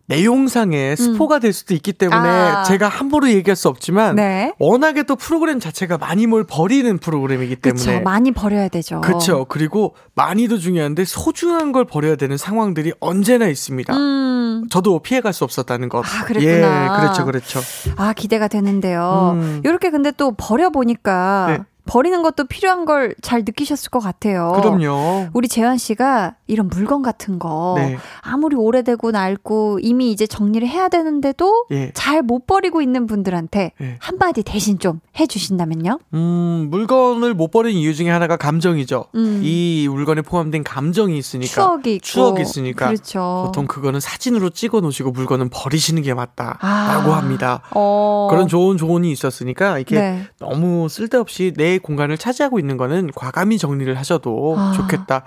내용상에 0.07 0.95
스포가 0.95 1.39
될 1.39 1.53
수도 1.53 1.73
있기 1.73 1.93
때문에 1.93 2.27
아. 2.27 2.63
제가 2.63 2.87
함부로 2.89 3.29
얘기할 3.29 3.55
수 3.55 3.69
없지만 3.69 4.15
네. 4.15 4.51
워낙에 4.59 5.03
또 5.03 5.15
프로그램 5.15 5.59
자체가 5.59 5.97
많이 5.97 6.27
뭘 6.27 6.43
버리는 6.43 6.97
프로그램이기 6.97 7.55
때문에 7.57 7.85
그쵸. 7.85 8.01
많이 8.03 8.31
버려야 8.31 8.67
되죠. 8.67 8.99
그렇죠. 9.01 9.45
그리고 9.45 9.95
많이도 10.15 10.57
중요한데 10.57 11.05
소중한 11.05 11.71
걸 11.71 11.85
버려야 11.85 12.15
되는 12.15 12.37
상황들이 12.37 12.93
언제나 12.99 13.47
있습니다. 13.47 13.95
음. 13.95 14.67
저도 14.69 14.99
피해갈 14.99 15.33
수 15.33 15.43
없었다는 15.43 15.89
것. 15.89 16.03
아, 16.05 16.25
그랬구나. 16.25 16.83
예, 16.83 17.01
그렇죠, 17.01 17.25
그렇죠. 17.25 17.61
아, 17.95 18.13
기대가 18.13 18.47
되는데요. 18.47 19.31
음. 19.35 19.61
이렇게 19.63 19.89
근데 19.89 20.11
또 20.11 20.33
버려 20.35 20.69
보니까 20.69 21.45
네. 21.49 21.63
버리는 21.85 22.21
것도 22.21 22.45
필요한 22.45 22.85
걸 22.85 23.13
잘 23.21 23.43
느끼셨을 23.45 23.89
것 23.89 23.99
같아요. 23.99 24.51
그럼요. 24.55 25.29
우리 25.33 25.47
재환 25.47 25.77
씨가 25.77 26.35
이런 26.47 26.67
물건 26.67 27.01
같은 27.01 27.39
거 27.39 27.75
네. 27.77 27.97
아무리 28.21 28.55
오래되고 28.55 29.11
낡고 29.11 29.79
이미 29.81 30.11
이제 30.11 30.27
정리를 30.27 30.67
해야 30.67 30.89
되는데도 30.89 31.65
예. 31.71 31.91
잘못 31.93 32.45
버리고 32.45 32.81
있는 32.81 33.07
분들한테 33.07 33.71
예. 33.81 33.95
한마디 33.99 34.43
대신 34.43 34.79
좀 34.79 34.99
해주신다면요? 35.19 35.99
음, 36.13 36.67
물건을 36.69 37.33
못 37.33 37.51
버리는 37.51 37.79
이유 37.79 37.93
중에 37.95 38.09
하나가 38.09 38.35
감정이죠. 38.37 39.05
음. 39.15 39.41
이 39.43 39.87
물건에 39.89 40.21
포함된 40.21 40.63
감정이 40.63 41.17
있으니까. 41.17 41.53
추억이 41.53 41.95
있고 41.95 42.03
추억이 42.05 42.41
있으니까. 42.41 42.87
그렇죠. 42.87 43.43
보통 43.45 43.67
그거는 43.67 43.99
사진으로 43.99 44.49
찍어 44.49 44.81
놓으시고 44.81 45.11
물건은 45.11 45.49
버리시는 45.49 46.01
게 46.01 46.13
맞다라고 46.13 47.13
아. 47.13 47.17
합니다. 47.17 47.61
어. 47.71 48.27
그런 48.29 48.47
좋은 48.47 48.77
조언이 48.77 49.11
있었으니까 49.11 49.79
이게 49.79 49.95
네. 49.99 50.23
너무 50.39 50.89
쓸데없이 50.89 51.53
내 51.55 51.72
공간을 51.79 52.17
차지하고 52.17 52.59
있는 52.59 52.77
거는 52.77 53.11
과감히 53.15 53.57
정리를 53.57 53.97
하셔도 53.97 54.55
아. 54.57 54.73
좋겠다. 54.75 55.23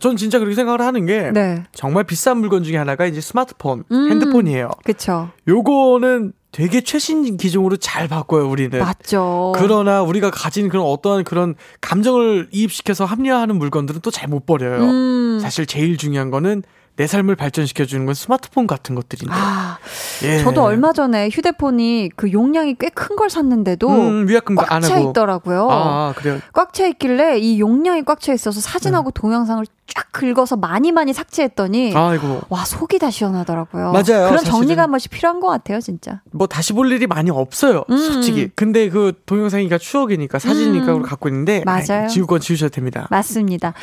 전 0.00 0.16
진짜 0.16 0.38
그렇게 0.38 0.54
생각을 0.54 0.80
하는 0.80 1.06
게 1.06 1.30
네. 1.32 1.64
정말 1.72 2.04
비싼 2.04 2.38
물건 2.38 2.62
중에 2.62 2.76
하나가 2.76 3.06
이제 3.06 3.20
스마트폰, 3.20 3.84
음. 3.90 4.10
핸드폰이에요. 4.10 4.70
그쵸. 4.84 5.30
요거는 5.48 6.32
되게 6.52 6.80
최신 6.80 7.36
기종으로 7.36 7.76
잘 7.76 8.08
바꿔요, 8.08 8.48
우리는. 8.48 8.76
맞죠. 8.78 9.52
그러나 9.56 10.02
우리가 10.02 10.30
가진 10.32 10.68
그런 10.68 10.84
어떠한 10.84 11.22
그런 11.24 11.54
감정을 11.80 12.48
이입시켜서 12.50 13.04
합리화하는 13.04 13.56
물건들은 13.56 14.00
또 14.00 14.10
잘 14.10 14.28
못 14.28 14.46
버려요. 14.46 14.82
음. 14.82 15.38
사실 15.40 15.64
제일 15.66 15.96
중요한 15.96 16.30
거는 16.30 16.62
내 16.96 17.06
삶을 17.06 17.34
발전시켜 17.36 17.86
주는 17.86 18.04
건 18.04 18.14
스마트폰 18.14 18.66
같은 18.66 18.94
것들인데. 18.94 19.32
아, 19.34 19.78
예. 20.24 20.42
저도 20.42 20.62
얼마 20.62 20.92
전에 20.92 21.28
휴대폰이 21.30 22.10
그 22.14 22.30
용량이 22.32 22.74
꽤 22.78 22.90
큰 22.90 23.16
걸 23.16 23.30
샀는데도 23.30 23.88
음, 23.88 24.28
위약금도 24.28 24.62
안꽉차 24.68 24.96
하고. 24.96 25.10
있더라고요. 25.10 25.68
아, 25.70 26.12
그래요. 26.16 26.40
꽉 26.52 26.72
차 26.74 26.86
있길래 26.86 27.38
이 27.38 27.58
용량이 27.60 28.04
꽉 28.04 28.20
차 28.20 28.32
있어서 28.34 28.60
사진하고 28.60 29.10
동영상을 29.12 29.64
쫙 29.94 30.06
긁어서 30.12 30.56
많이 30.56 30.92
많이 30.92 31.12
삭제했더니 31.12 31.94
아이고. 31.94 32.40
와 32.48 32.64
속이 32.64 32.98
다 32.98 33.10
시원하더라고요. 33.10 33.92
맞아요, 33.92 34.28
그런. 34.28 34.38
정리가 34.44 34.82
한 34.82 34.90
번씩 34.90 35.10
필요한 35.10 35.40
것 35.40 35.48
같아요, 35.48 35.80
진짜. 35.80 36.20
뭐 36.32 36.46
다시 36.46 36.72
볼 36.72 36.90
일이 36.92 37.06
많이 37.06 37.30
없어요. 37.30 37.84
음. 37.90 37.96
솔직히. 37.96 38.50
근데 38.54 38.88
그 38.88 39.12
동영상이니까 39.26 39.78
추억이니까 39.78 40.38
사진이니까 40.38 40.94
음. 40.94 41.02
갖고 41.02 41.28
있는데 41.28 41.62
맞아요. 41.64 42.02
아이, 42.04 42.08
지울 42.08 42.26
건 42.26 42.40
지우셔도 42.40 42.70
됩니다. 42.70 43.06
맞습니다. 43.10 43.74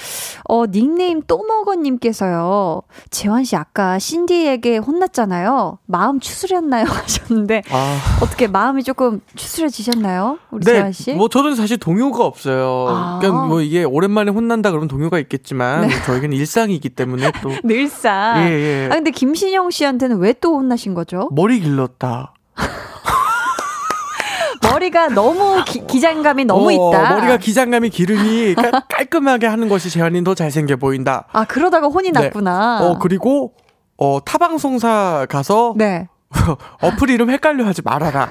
어 0.48 0.66
닉네임 0.68 1.22
또먹어님께서요. 1.22 2.82
재환 3.10 3.44
씨 3.44 3.56
아까 3.56 4.00
신디에게 4.00 4.78
혼났잖아요. 4.78 5.80
마음 5.86 6.20
추스렸나요 6.20 6.86
하셨는데 6.90 7.64
아. 7.72 8.18
어떻게 8.22 8.48
마음이 8.48 8.84
조금 8.84 9.22
추스려지셨나요, 9.36 10.40
우리 10.52 10.66
네, 10.66 10.74
재환 10.74 10.92
씨? 10.92 11.14
뭐 11.14 11.30
저는 11.30 11.56
사실 11.56 11.78
동요가 11.78 12.26
없어요. 12.26 12.88
아. 12.90 13.20
그러니까 13.20 13.46
뭐 13.48 13.62
이게 13.62 13.84
오랜만에 13.84 14.32
혼난다 14.32 14.72
그러면 14.72 14.88
동요가 14.88 15.20
있겠지만 15.20 15.88
네. 15.88 15.97
저에게는 16.06 16.38
일상이기 16.38 16.90
때문에 16.90 17.32
또 17.42 17.52
늘상. 17.64 18.44
예, 18.48 18.52
예. 18.52 18.86
아 18.92 18.96
근데 18.96 19.12
김신영 19.12 19.72
씨한테는 19.72 20.18
왜 20.20 20.34
또 20.40 20.56
혼나신 20.58 20.94
거죠? 20.94 21.30
머리 21.32 21.60
길렀다. 21.60 22.34
머리가 24.62 25.08
너무 25.10 25.64
기, 25.66 26.00
장감이 26.02 26.46
너무 26.46 26.68
어, 26.70 26.72
있다. 26.72 27.16
머리가 27.16 27.38
기장감이 27.38 27.90
기르니 27.90 28.54
깔, 28.56 28.72
깔끔하게 28.90 29.48
하는 29.48 29.70
것이 29.70 29.90
재환이 29.90 30.24
더 30.24 30.36
잘생겨 30.36 30.76
보인다. 30.76 31.26
아 31.32 31.46
그러다가 31.46 31.88
혼이 31.88 32.12
네. 32.12 32.20
났구나. 32.20 32.80
어 32.84 33.00
그리고 33.00 33.54
어 33.98 34.20
타방송사 34.24 35.26
가서 35.30 35.74
네. 35.78 36.08
어플 36.82 37.10
이름 37.10 37.30
헷갈려 37.30 37.66
하지 37.66 37.82
말아라. 37.84 38.30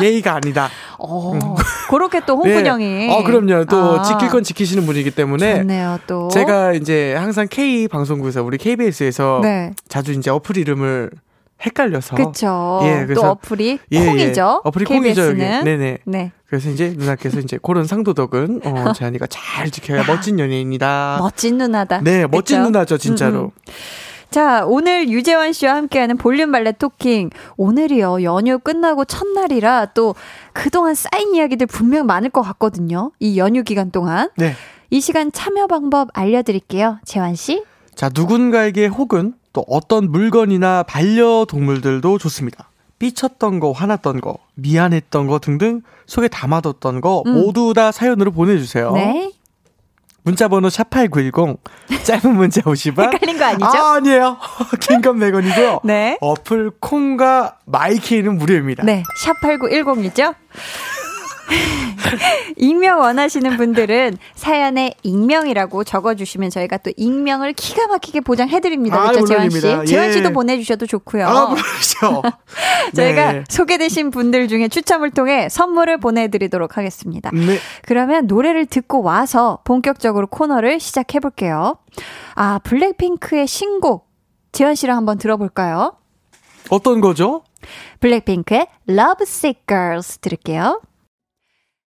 예의가 0.00 0.34
아니다. 0.34 0.68
어, 0.98 1.38
그렇게 1.90 2.20
또 2.26 2.36
홍군형이. 2.36 2.84
네. 3.06 3.10
어 3.12 3.22
그럼요. 3.22 3.64
또 3.66 4.00
아, 4.00 4.02
지킬 4.02 4.28
건 4.28 4.42
지키시는 4.42 4.86
분이기 4.86 5.10
때문에 5.10 5.58
좋네요, 5.58 5.98
또. 6.06 6.28
제가 6.28 6.72
이제 6.72 7.14
항상 7.14 7.46
K 7.50 7.88
방송국에서 7.88 8.42
우리 8.42 8.56
KBS에서 8.58 9.40
네. 9.42 9.72
자주 9.88 10.12
이제 10.12 10.30
어플 10.30 10.56
이름을 10.56 11.10
헷갈려서 11.64 12.16
그쵸. 12.16 12.80
예, 12.84 13.04
그래서- 13.04 13.20
또 13.20 13.28
어플이 13.32 13.78
예, 13.92 13.96
예. 14.00 14.06
콩이죠. 14.06 14.62
어플이 14.64 14.86
콩이죠, 14.86 15.20
여기. 15.22 15.34
KBS는. 15.40 15.64
네네. 15.64 15.98
네. 16.06 16.32
그래서 16.48 16.70
이제 16.70 16.94
누나께서 16.96 17.38
이제 17.40 17.58
그런 17.62 17.84
상도덕은 17.86 18.62
어 18.64 18.92
재한이가 18.96 19.26
잘 19.28 19.70
지켜야 19.70 20.02
멋진 20.06 20.38
연예인이다. 20.38 21.18
멋진 21.20 21.58
누나다. 21.58 22.00
네, 22.00 22.26
멋진 22.26 22.58
그쵸? 22.58 22.70
누나죠, 22.70 22.96
진짜로. 22.96 23.38
음, 23.40 23.44
음. 23.44 23.50
자, 24.30 24.64
오늘 24.64 25.08
유재환 25.08 25.52
씨와 25.52 25.74
함께하는 25.74 26.16
볼륨 26.16 26.52
발레 26.52 26.72
토킹. 26.72 27.30
오늘이요, 27.56 28.22
연휴 28.22 28.60
끝나고 28.60 29.04
첫날이라 29.04 29.86
또 29.86 30.14
그동안 30.52 30.94
쌓인 30.94 31.34
이야기들 31.34 31.66
분명 31.66 32.06
많을 32.06 32.30
것 32.30 32.42
같거든요. 32.42 33.10
이 33.18 33.38
연휴 33.38 33.64
기간 33.64 33.90
동안. 33.90 34.30
네. 34.36 34.54
이 34.90 35.00
시간 35.00 35.32
참여 35.32 35.66
방법 35.66 36.08
알려드릴게요. 36.12 37.00
재환 37.04 37.34
씨. 37.34 37.64
자, 37.96 38.08
누군가에게 38.14 38.86
혹은 38.86 39.34
또 39.52 39.64
어떤 39.68 40.10
물건이나 40.12 40.84
반려동물들도 40.84 42.18
좋습니다. 42.18 42.70
삐쳤던 43.00 43.58
거, 43.58 43.72
화났던 43.72 44.20
거, 44.20 44.38
미안했던 44.54 45.26
거 45.26 45.40
등등 45.40 45.82
속에 46.06 46.28
담아뒀던 46.28 47.00
거 47.00 47.24
음. 47.26 47.32
모두 47.32 47.72
다 47.74 47.90
사연으로 47.90 48.30
보내주세요. 48.30 48.92
네. 48.92 49.32
문자번호 50.22 50.68
샵8910, 50.68 51.58
짧은 52.04 52.34
문자 52.36 52.60
50원. 52.62 53.12
헷갈린 53.14 53.38
거 53.38 53.44
아니죠? 53.46 53.64
아, 53.66 53.94
아니에요. 53.96 54.36
긴 54.80 55.00
건 55.00 55.18
100원이고요. 55.18 55.80
네. 55.86 56.18
어플 56.20 56.72
콩과 56.80 57.56
마이케이는 57.66 58.36
무료입니다. 58.36 58.84
네. 58.84 59.02
샵8910이죠? 59.24 60.34
익명 62.56 63.00
원하시는 63.00 63.56
분들은 63.56 64.18
사연에 64.34 64.94
익명이라고 65.02 65.84
적어주시면 65.84 66.50
저희가 66.50 66.78
또 66.78 66.92
익명을 66.96 67.52
기가 67.52 67.86
막히게 67.86 68.20
보장해드립니다. 68.20 68.96
아, 68.96 69.10
그렇죠, 69.10 69.26
재환 69.26 69.50
씨? 69.50 69.56
물론입니다. 69.56 69.90
재환 69.90 70.08
예. 70.08 70.12
씨도 70.12 70.30
보내주셔도 70.32 70.86
좋고요. 70.86 71.26
아, 71.26 71.54
그렇죠. 71.54 72.22
저희가 72.94 73.32
네. 73.32 73.44
소개되신 73.48 74.10
분들 74.10 74.48
중에 74.48 74.68
추첨을 74.68 75.10
통해 75.10 75.48
선물을 75.48 75.98
보내드리도록 75.98 76.76
하겠습니다. 76.76 77.30
네. 77.32 77.58
그러면 77.82 78.26
노래를 78.26 78.66
듣고 78.66 79.02
와서 79.02 79.60
본격적으로 79.64 80.26
코너를 80.26 80.80
시작해볼게요. 80.80 81.76
아, 82.34 82.58
블랙핑크의 82.64 83.46
신곡. 83.46 84.08
재환 84.52 84.74
씨랑 84.74 84.96
한번 84.96 85.18
들어볼까요? 85.18 85.94
어떤 86.70 87.00
거죠? 87.00 87.42
블랙핑크의 88.00 88.66
Love 88.88 89.22
Sick 89.22 89.62
Girls 89.68 90.18
들을게요. 90.18 90.80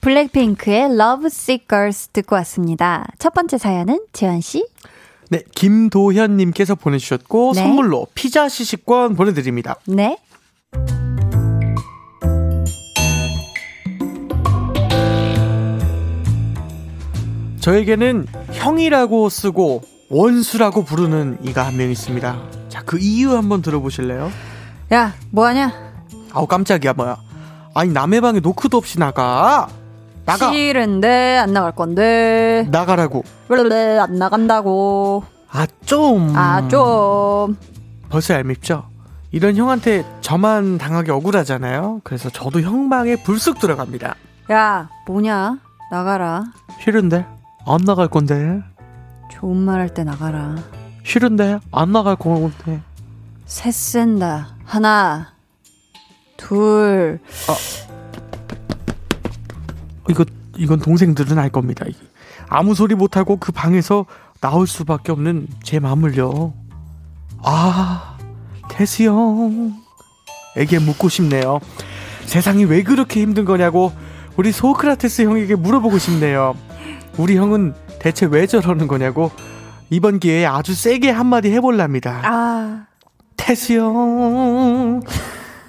블랙핑크의 0.07 0.83
Love 0.85 1.25
Sick 1.25 1.67
Girls 1.67 2.07
듣고 2.13 2.35
왔습니다. 2.37 3.05
첫 3.19 3.33
번째 3.33 3.57
사연은 3.57 3.99
재환 4.13 4.39
씨. 4.39 4.65
네, 5.29 5.41
김도현님께서 5.53 6.75
보내주셨고 6.75 7.51
네. 7.53 7.61
선물로 7.61 8.07
피자 8.15 8.47
시식권 8.47 9.17
보내드립니다. 9.17 9.75
네. 9.85 10.17
저에게는 17.59 18.27
형이라고 18.53 19.29
쓰고 19.29 19.81
원수라고 20.09 20.83
부르는 20.85 21.39
이가 21.43 21.65
한 21.65 21.75
명 21.77 21.91
있습니다. 21.91 22.41
자, 22.69 22.81
그 22.85 22.97
이유 22.99 23.35
한번 23.35 23.61
들어보실래요? 23.61 24.31
야, 24.93 25.13
뭐하냐? 25.31 25.73
아우 26.31 26.47
깜짝이야 26.47 26.93
뭐야? 26.93 27.17
아니 27.73 27.91
남의 27.91 28.21
방에 28.21 28.39
노크도 28.39 28.77
없이 28.77 28.99
나가. 28.99 29.67
나가. 30.27 30.51
싫은데 30.51 31.37
안 31.37 31.53
나갈 31.53 31.71
건데. 31.71 32.67
나가라고. 32.69 33.23
원래 33.49 33.97
안 33.97 34.15
나간다고. 34.19 35.23
아 35.49 35.65
좀. 35.85 36.33
아, 36.35 36.67
좀. 36.67 37.57
벌써 38.09 38.33
얄밉죠? 38.35 38.83
이런 39.31 39.55
형한테 39.55 40.05
저만 40.21 40.77
당하기 40.77 41.11
억울하잖아요. 41.11 42.01
그래서 42.03 42.29
저도 42.29 42.61
형 42.61 42.89
방에 42.89 43.15
불쑥 43.23 43.59
들어갑니다. 43.59 44.15
야, 44.51 44.89
뭐냐? 45.07 45.57
나가라. 45.91 46.43
싫은데? 46.81 47.25
안 47.65 47.77
나갈 47.85 48.07
건데. 48.09 48.61
좋은 49.31 49.57
말 49.57 49.79
할 49.79 49.89
때 49.93 50.03
나가라. 50.03 50.55
싫은데? 51.03 51.59
안 51.71 51.91
나갈 51.93 52.15
건데. 52.17 52.81
셋 53.45 53.73
센다. 53.73 54.49
하나, 54.65 55.31
둘. 56.37 57.19
이거 60.09 60.25
이건 60.57 60.79
동생들은 60.79 61.37
알 61.37 61.49
겁니다. 61.49 61.85
아무 62.49 62.73
소리 62.73 62.95
못 62.95 63.17
하고 63.17 63.37
그 63.37 63.51
방에서 63.51 64.05
나올 64.41 64.67
수밖에 64.67 65.11
없는 65.11 65.47
제 65.63 65.79
마음을요. 65.79 66.53
아 67.43 68.17
태수 68.69 69.03
형 69.03 69.73
에게 70.55 70.79
묻고 70.79 71.09
싶네요. 71.09 71.59
세상이 72.25 72.65
왜 72.65 72.83
그렇게 72.83 73.21
힘든 73.21 73.45
거냐고 73.45 73.91
우리 74.35 74.51
소크라테스 74.51 75.23
형에게 75.23 75.55
물어보고 75.55 75.97
싶네요. 75.97 76.55
우리 77.17 77.37
형은 77.37 77.73
대체 77.99 78.25
왜 78.25 78.45
저러는 78.47 78.87
거냐고 78.87 79.31
이번 79.89 80.19
기회에 80.19 80.45
아주 80.45 80.73
세게 80.73 81.09
한마디 81.09 81.51
해볼랍니다. 81.51 82.21
아. 82.23 82.85
태수 83.35 83.73
형. 83.73 85.01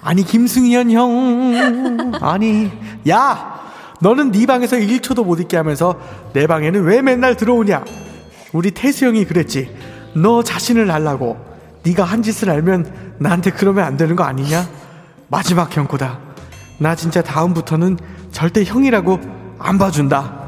아니 0.01 0.23
김승현 0.23 0.91
형. 0.91 2.11
아니 2.21 2.71
야 3.07 3.58
너는 4.01 4.31
네 4.31 4.45
방에서 4.45 4.77
1초도 4.77 5.25
못 5.25 5.39
있게 5.39 5.57
하면서 5.57 5.99
내 6.33 6.47
방에는 6.47 6.83
왜 6.83 7.01
맨날 7.01 7.35
들어오냐? 7.35 7.83
우리 8.53 8.71
태수 8.71 9.05
형이 9.05 9.25
그랬지. 9.25 9.75
너 10.15 10.43
자신을 10.43 10.89
알라고. 10.89 11.37
네가 11.83 12.03
한 12.03 12.23
짓을 12.23 12.49
알면 12.49 13.15
나한테 13.19 13.51
그러면 13.51 13.83
안 13.85 13.97
되는 13.97 14.15
거 14.15 14.23
아니냐? 14.23 14.67
마지막 15.27 15.69
경고다. 15.69 16.19
나 16.79 16.95
진짜 16.95 17.21
다음부터는 17.21 17.97
절대 18.31 18.63
형이라고 18.63 19.19
안 19.59 19.77
봐준다. 19.77 20.38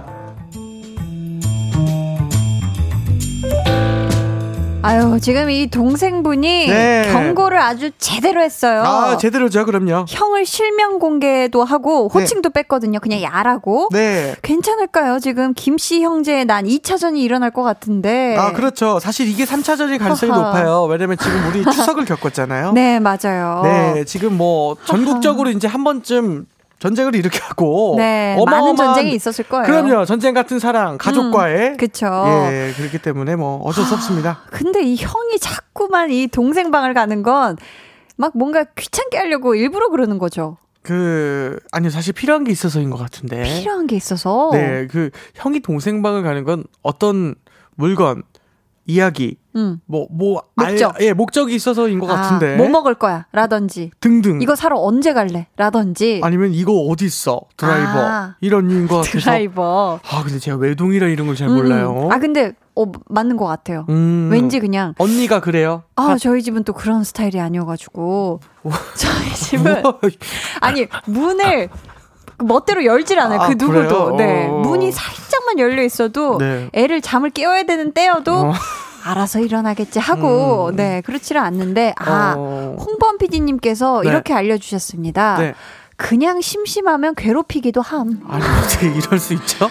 아유, 4.83 5.19
지금 5.21 5.49
이 5.49 5.67
동생분이 5.67 6.67
네. 6.67 7.09
경고를 7.11 7.59
아주 7.59 7.91
제대로 7.99 8.41
했어요. 8.41 8.81
아 8.83 9.17
제대로죠 9.17 9.65
그럼요. 9.65 10.05
형을 10.07 10.45
실명 10.45 10.97
공개도 10.99 11.63
하고 11.63 12.07
호칭도 12.07 12.49
뺐거든요. 12.49 12.99
그냥 12.99 13.21
야라고. 13.21 13.89
네. 13.91 14.35
괜찮을까요? 14.41 15.19
지금 15.19 15.53
김씨 15.53 16.01
형제의 16.01 16.45
난 16.45 16.65
2차전이 16.65 17.17
일어날 17.17 17.51
것 17.51 17.63
같은데. 17.63 18.35
아 18.37 18.53
그렇죠. 18.53 18.99
사실 18.99 19.27
이게 19.27 19.45
3차전일 19.45 19.99
가능성이. 19.99 20.31
높아요. 20.31 20.83
왜냐면 20.83 21.17
지금 21.17 21.47
우리 21.47 21.63
추석을 21.63 22.05
겪었잖아요. 22.05 22.71
네, 22.73 22.99
맞아요. 22.99 23.61
네, 23.63 24.03
지금 24.05 24.37
뭐 24.37 24.77
전국적으로 24.85 25.49
이제 25.51 25.67
한 25.67 25.83
번쯤 25.83 26.45
전쟁을 26.81 27.15
일으켰고 27.15 27.95
네, 27.97 28.35
어마어마한 28.37 28.63
많은 28.63 28.75
전쟁이 28.75 29.13
있었을 29.13 29.45
거예요. 29.45 29.65
그럼요. 29.65 30.03
전쟁 30.05 30.33
같은 30.33 30.59
사랑 30.59 30.97
가족과의 30.97 31.69
음, 31.69 31.77
그쵸. 31.77 32.05
예, 32.51 32.73
그렇기 32.75 32.97
때문에 32.97 33.35
뭐 33.37 33.61
어쩔 33.63 33.85
수 33.85 33.93
없습니다. 33.93 34.41
근데 34.51 34.81
이 34.83 34.95
형이 34.97 35.39
자꾸만 35.39 36.11
이 36.11 36.27
동생 36.27 36.71
방을 36.71 36.93
가는 36.93 37.23
건 37.23 37.55
막 38.21 38.33
뭔가 38.37 38.63
귀찮게 38.63 39.17
하려고 39.17 39.55
일부러 39.55 39.89
그러는 39.89 40.19
거죠. 40.19 40.57
그 40.83 41.57
아니요, 41.71 41.89
사실 41.89 42.13
필요한 42.13 42.43
게 42.43 42.51
있어서인 42.51 42.91
것 42.91 42.97
같은데. 42.97 43.41
필요한 43.41 43.87
게 43.87 43.95
있어서. 43.95 44.49
네, 44.53 44.85
그 44.85 45.09
형이 45.33 45.61
동생 45.61 46.03
방을 46.03 46.21
가는 46.21 46.43
건 46.43 46.63
어떤 46.83 47.33
물건, 47.75 48.21
이야기, 48.85 49.37
음. 49.55 49.79
뭐, 49.85 50.07
뭐, 50.09 50.41
목적. 50.55 50.95
알, 50.95 51.01
예, 51.01 51.13
목적이 51.13 51.55
있어서인 51.55 51.99
것 51.99 52.07
같은데. 52.07 52.55
아, 52.55 52.57
뭐 52.57 52.67
먹을 52.67 52.95
거야? 52.95 53.25
라든지. 53.31 53.91
등등. 53.99 54.41
이거 54.41 54.55
사러 54.55 54.77
언제 54.79 55.13
갈래? 55.13 55.47
라든지. 55.55 56.19
아니면 56.23 56.51
이거 56.53 56.73
어디 56.73 57.05
있어? 57.05 57.41
드라이버. 57.57 57.99
아. 57.99 58.35
이런 58.41 58.67
류인 58.67 58.87
것 58.87 58.97
같아서. 58.97 59.19
드라이버. 59.19 59.99
아, 60.03 60.23
근데 60.23 60.39
제가 60.39 60.57
외동이라 60.57 61.07
이런 61.07 61.27
걸잘 61.27 61.47
음. 61.49 61.55
몰라요. 61.55 62.09
아, 62.11 62.17
근데, 62.19 62.53
어, 62.75 62.85
맞는 63.09 63.37
것 63.37 63.45
같아요. 63.45 63.85
음. 63.89 64.29
왠지 64.31 64.59
그냥, 64.59 64.95
언니가 64.97 65.39
그래요? 65.41 65.83
아, 65.95 66.17
저희 66.17 66.41
집은 66.41 66.63
또 66.63 66.73
그런 66.73 67.03
스타일이 67.03 67.39
아니어가지고. 67.39 68.39
저희 68.97 69.33
집은, 69.35 69.81
뭐, 69.83 69.99
아니, 70.61 70.87
문을, 71.05 71.69
멋대로 72.43 72.83
열질 72.83 73.19
않아요. 73.19 73.39
아, 73.41 73.47
그 73.47 73.53
누구도. 73.53 74.15
그래요? 74.15 74.15
네. 74.17 74.47
어. 74.47 74.59
문이 74.59 74.91
살짝 74.91 75.40
만 75.51 75.59
열려 75.59 75.83
있어도, 75.83 76.37
네. 76.37 76.69
애를 76.73 77.01
잠을 77.01 77.29
깨워야 77.29 77.63
되는 77.63 77.91
때여도, 77.91 78.33
어. 78.33 78.53
알아서 79.03 79.39
일어나겠지 79.39 79.99
하고, 79.99 80.69
음. 80.69 80.75
네, 80.75 81.01
그렇지는 81.05 81.41
않는데, 81.41 81.93
아, 81.97 82.35
어. 82.37 82.77
홍범 82.79 83.17
PD님께서 83.17 84.01
네. 84.03 84.09
이렇게 84.09 84.33
알려주셨습니다. 84.33 85.37
네. 85.39 85.53
그냥 85.97 86.41
심심하면 86.41 87.15
괴롭히기도 87.15 87.81
함. 87.81 88.21
아니, 88.29 88.43
어떻게 88.43 88.87
이럴 88.87 89.19
수 89.19 89.33
있죠? 89.33 89.69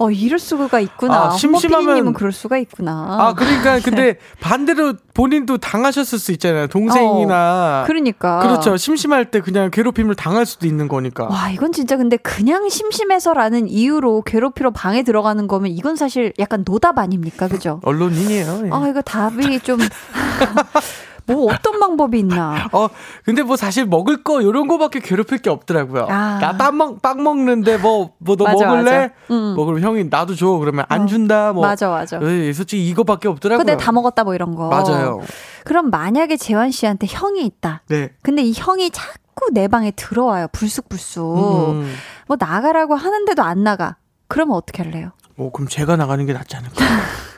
어, 0.00 0.10
이럴 0.10 0.38
수가 0.38 0.80
있구나. 0.80 1.14
아, 1.14 1.28
심심하면- 1.36 2.14
그럴 2.14 2.32
수가 2.32 2.56
있구나. 2.56 3.18
아, 3.20 3.34
그러니까 3.34 3.80
근데 3.80 4.16
반대로 4.40 4.94
본인도 5.12 5.58
당하셨을 5.58 6.18
수 6.18 6.32
있잖아요. 6.32 6.68
동생이나. 6.68 7.84
그러니까. 7.86 8.38
그렇죠. 8.38 8.78
심심할 8.78 9.30
때 9.30 9.40
그냥 9.40 9.70
괴롭힘을 9.70 10.14
당할 10.14 10.46
수도 10.46 10.66
있는 10.66 10.88
거니까. 10.88 11.24
와, 11.26 11.50
이건 11.50 11.72
진짜 11.72 11.98
근데 11.98 12.16
그냥 12.16 12.70
심심해서라는 12.70 13.68
이유로 13.68 14.22
괴롭히러 14.22 14.70
방에 14.70 15.02
들어가는 15.02 15.46
거면 15.46 15.70
이건 15.70 15.96
사실 15.96 16.32
약간 16.38 16.64
노답 16.66 16.98
아닙니까? 16.98 17.46
그죠? 17.48 17.80
언론인이에요. 17.84 18.62
예. 18.64 18.70
아, 18.72 18.88
이거 18.88 19.02
답이 19.02 19.60
좀. 19.60 19.78
뭐 21.32 21.52
어떤 21.52 21.78
방법이 21.80 22.18
있나. 22.18 22.68
어, 22.72 22.88
근데 23.24 23.42
뭐 23.42 23.56
사실 23.56 23.86
먹을 23.86 24.22
거 24.22 24.42
요런 24.42 24.66
거밖에 24.68 25.00
괴롭힐 25.00 25.38
게 25.38 25.50
없더라고요. 25.50 26.06
아. 26.10 26.38
나빵 26.40 26.76
먹, 26.76 27.02
빵 27.02 27.22
먹는데 27.22 27.76
뭐, 27.78 28.12
뭐 28.18 28.36
너 28.36 28.44
먹을래? 28.44 29.10
음. 29.30 29.54
뭐 29.54 29.64
그럼 29.64 29.80
형이 29.80 30.04
나도 30.10 30.34
줘. 30.34 30.46
그러면 30.58 30.84
안 30.88 31.06
준다. 31.06 31.52
뭐. 31.52 31.62
맞아, 31.66 31.88
맞아. 31.88 32.18
예, 32.22 32.52
솔직히 32.52 32.88
이거밖에 32.88 33.28
없더라고요. 33.28 33.64
근데 33.64 33.76
다 33.82 33.92
먹었다 33.92 34.24
뭐 34.24 34.34
이런 34.34 34.54
거. 34.54 34.68
맞아요. 34.68 35.20
그럼 35.64 35.90
만약에 35.90 36.36
재환 36.36 36.70
씨한테 36.70 37.06
형이 37.08 37.44
있다. 37.44 37.82
네. 37.88 38.10
근데 38.22 38.42
이 38.42 38.52
형이 38.54 38.90
자꾸 38.90 39.50
내 39.52 39.68
방에 39.68 39.90
들어와요. 39.90 40.48
불쑥불쑥. 40.52 41.72
음. 41.74 41.94
뭐 42.26 42.36
나가라고 42.38 42.94
하는데도 42.94 43.42
안 43.42 43.62
나가. 43.64 43.96
그러면 44.28 44.56
어떻게 44.56 44.82
할래요? 44.82 45.10
어, 45.36 45.50
그럼 45.52 45.68
제가 45.68 45.96
나가는 45.96 46.24
게 46.26 46.32
낫지 46.32 46.56
않을까? 46.56 46.74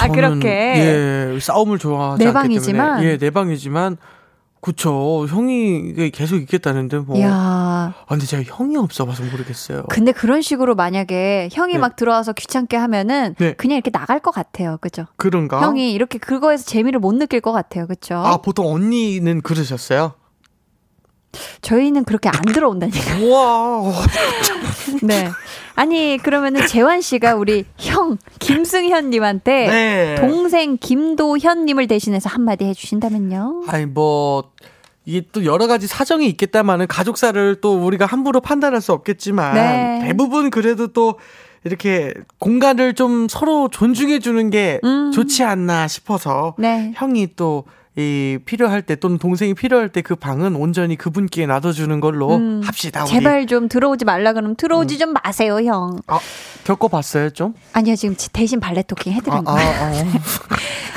아, 0.00 0.08
그렇게? 0.08 0.48
예, 0.48 1.38
싸움을 1.40 1.78
좋아하지 1.78 2.24
내 2.24 2.32
방이지만? 2.32 2.96
때문에. 2.98 3.12
예, 3.12 3.18
내 3.18 3.30
방이지만. 3.30 3.96
그쵸. 4.60 5.26
형이 5.28 6.10
계속 6.10 6.36
있겠다는데 6.36 6.98
뭐. 7.00 7.18
이야. 7.18 7.28
아, 7.30 7.92
근데 8.08 8.24
제가 8.24 8.42
형이 8.46 8.78
없어봐서 8.78 9.22
모르겠어요. 9.24 9.84
근데 9.90 10.10
그런 10.10 10.40
식으로 10.40 10.74
만약에 10.74 11.50
형이 11.52 11.74
네. 11.74 11.78
막 11.78 11.96
들어와서 11.96 12.32
귀찮게 12.32 12.74
하면은 12.78 13.34
네. 13.38 13.52
그냥 13.52 13.76
이렇게 13.76 13.90
나갈 13.90 14.20
것 14.20 14.30
같아요. 14.30 14.78
그죠? 14.80 15.04
그런가? 15.16 15.60
형이 15.60 15.92
이렇게 15.92 16.16
그거에서 16.18 16.64
재미를 16.64 16.98
못 16.98 17.12
느낄 17.14 17.42
것 17.42 17.52
같아요. 17.52 17.86
그죠? 17.86 18.14
아, 18.16 18.38
보통 18.38 18.72
언니는 18.72 19.42
그러셨어요? 19.42 20.14
저희는 21.60 22.04
그렇게 22.04 22.30
안 22.30 22.40
들어온다니까. 22.40 23.18
우와. 23.18 23.92
네. 25.02 25.28
아니, 25.76 26.18
그러면은 26.22 26.66
재환 26.66 27.00
씨가 27.00 27.34
우리 27.34 27.64
형, 27.76 28.18
김승현님한테 28.38 29.66
네. 29.66 30.14
동생 30.16 30.76
김도현님을 30.78 31.86
대신해서 31.88 32.28
한마디 32.28 32.64
해주신다면요? 32.64 33.64
아니, 33.66 33.86
뭐, 33.86 34.52
이게 35.04 35.22
또 35.32 35.44
여러 35.44 35.66
가지 35.66 35.86
사정이 35.86 36.26
있겠다마는 36.28 36.86
가족사를 36.86 37.60
또 37.60 37.76
우리가 37.84 38.06
함부로 38.06 38.40
판단할 38.40 38.80
수 38.80 38.92
없겠지만 38.92 39.54
네. 39.54 40.00
대부분 40.06 40.50
그래도 40.50 40.86
또 40.88 41.18
이렇게 41.64 42.14
공간을 42.38 42.94
좀 42.94 43.26
서로 43.28 43.68
존중해 43.68 44.18
주는 44.20 44.50
게 44.50 44.80
음. 44.84 45.10
좋지 45.12 45.42
않나 45.42 45.88
싶어서 45.88 46.54
네. 46.58 46.92
형이 46.94 47.36
또 47.36 47.64
이 47.96 48.38
필요할 48.44 48.82
때 48.82 48.96
또는 48.96 49.18
동생이 49.18 49.54
필요할 49.54 49.88
때 49.88 50.02
그 50.02 50.16
방은 50.16 50.54
온전히 50.56 50.96
그분께 50.96 51.46
놔둬주는 51.46 51.98
걸로 52.00 52.36
음. 52.36 52.60
합시다. 52.64 53.04
우리. 53.04 53.10
제발 53.10 53.46
좀 53.46 53.68
들어오지 53.68 54.04
말라 54.04 54.32
그러면 54.32 54.54
들어오지 54.56 54.98
좀 54.98 55.14
마세요, 55.24 55.60
형. 55.64 55.98
아, 56.08 56.18
겪어봤어요 56.64 57.30
좀? 57.30 57.54
아니요, 57.72 57.96
지금 57.96 58.14
대신 58.32 58.60
발레 58.60 58.82
토킹 58.82 59.12
아, 59.12 59.16
해드린 59.16 59.38
아, 59.38 59.42
거예요. 59.42 59.70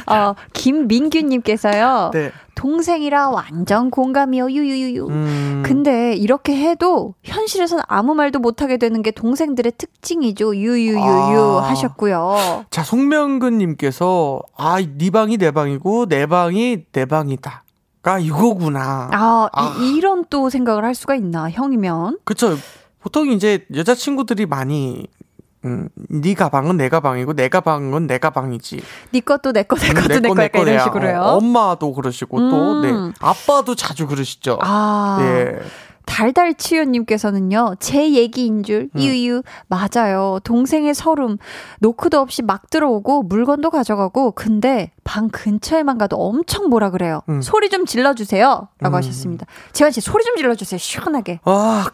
아, 0.07 0.13
어, 0.29 0.35
김민규님께서요. 0.53 2.11
네. 2.13 2.31
동생이라 2.57 3.29
완전 3.29 3.91
공감이요, 3.91 4.49
유유유유. 4.49 5.07
음. 5.07 5.63
근데 5.63 6.15
이렇게 6.15 6.57
해도 6.57 7.13
현실에서는 7.23 7.83
아무 7.87 8.15
말도 8.15 8.39
못 8.39 8.63
하게 8.63 8.77
되는 8.77 9.03
게 9.03 9.11
동생들의 9.11 9.73
특징이죠. 9.77 10.55
유유유유 10.55 10.99
아. 10.99 11.69
하셨고요. 11.69 12.65
자, 12.71 12.83
송명근 12.83 13.59
님께서, 13.59 14.41
아, 14.57 14.81
네 14.81 15.11
방이 15.11 15.37
내 15.37 15.51
방이고, 15.51 16.07
내 16.07 16.25
방이 16.25 16.85
내 16.91 17.05
방이다. 17.05 17.63
가 18.01 18.19
이거구나. 18.19 19.09
아, 19.11 19.49
아. 19.53 19.75
이, 19.79 19.95
이런 19.95 20.25
또 20.29 20.49
생각을 20.49 20.83
할 20.83 20.95
수가 20.95 21.15
있나, 21.15 21.51
형이면. 21.51 22.19
그쵸. 22.23 22.57
보통 22.99 23.29
이제 23.29 23.65
여자친구들이 23.73 24.47
많이, 24.47 25.07
음, 25.67 25.89
네 26.09 26.33
가방은 26.33 26.77
내 26.77 26.89
가방이고, 26.89 27.33
내 27.33 27.49
가방은 27.49 28.07
내 28.07 28.17
가방이지. 28.17 28.81
네 29.11 29.19
것도 29.19 29.51
내 29.51 29.63
거, 29.63 29.75
내 29.75 29.89
것도 29.93 30.19
내 30.21 30.29
거, 30.29 30.35
거, 30.35 30.43
약간 30.43 30.61
이런 30.61 30.75
거야. 30.75 30.83
식으로요. 30.85 31.19
어, 31.21 31.37
엄마도 31.37 31.93
그러시고, 31.93 32.49
또, 32.49 32.71
음. 32.73 32.81
네. 32.81 33.13
아빠도 33.19 33.75
자주 33.75 34.07
그러시죠. 34.07 34.57
아. 34.61 35.17
예. 35.21 35.59
달달치유님께서는요, 36.07 37.75
제 37.79 38.11
얘기인 38.13 38.63
줄, 38.63 38.89
음. 38.95 38.99
유유, 39.01 39.43
맞아요. 39.67 40.39
동생의 40.43 40.93
서름, 40.93 41.37
노크도 41.79 42.19
없이 42.19 42.41
막 42.41 42.69
들어오고, 42.69 43.23
물건도 43.23 43.69
가져가고, 43.69 44.31
근데 44.31 44.91
방 45.03 45.29
근처에만 45.29 45.97
가도 45.97 46.15
엄청 46.15 46.69
뭐라 46.69 46.91
그래요. 46.91 47.21
음. 47.27 47.41
소리 47.41 47.69
좀 47.69 47.85
질러주세요. 47.85 48.69
라고 48.79 48.95
음. 48.95 48.97
하셨습니다. 48.97 49.45
재환씨, 49.73 49.99
소리 49.99 50.23
좀 50.23 50.37
질러주세요. 50.37 50.77
시원하게. 50.79 51.41
아, 51.43 51.87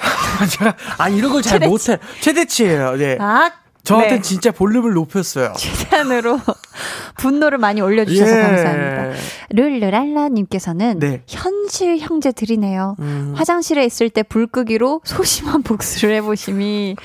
제가, 0.58 0.74
아, 0.98 1.08
이런 1.08 1.32
걸 1.32 1.42
잘. 1.42 1.58
못해. 1.60 1.98
최대치예요, 2.20 2.96
네. 2.96 3.16
아, 3.20 3.50
저한테 3.82 4.16
네. 4.16 4.20
진짜 4.22 4.50
볼륨을 4.50 4.92
높였어요. 4.92 5.52
최대한으로 5.56 6.38
분노를 7.16 7.58
많이 7.58 7.80
올려주셔서 7.80 8.30
예. 8.38 8.42
감사합니다. 8.42 9.18
룰루랄라님께서는 9.50 10.98
네. 10.98 11.22
현실 11.26 11.98
형제들이네요. 11.98 12.96
음. 13.00 13.32
화장실에 13.36 13.84
있을 13.84 14.10
때 14.10 14.22
불 14.22 14.46
끄기로 14.46 15.00
소심한 15.04 15.62
복수를 15.62 16.14
해보심이 16.16 16.96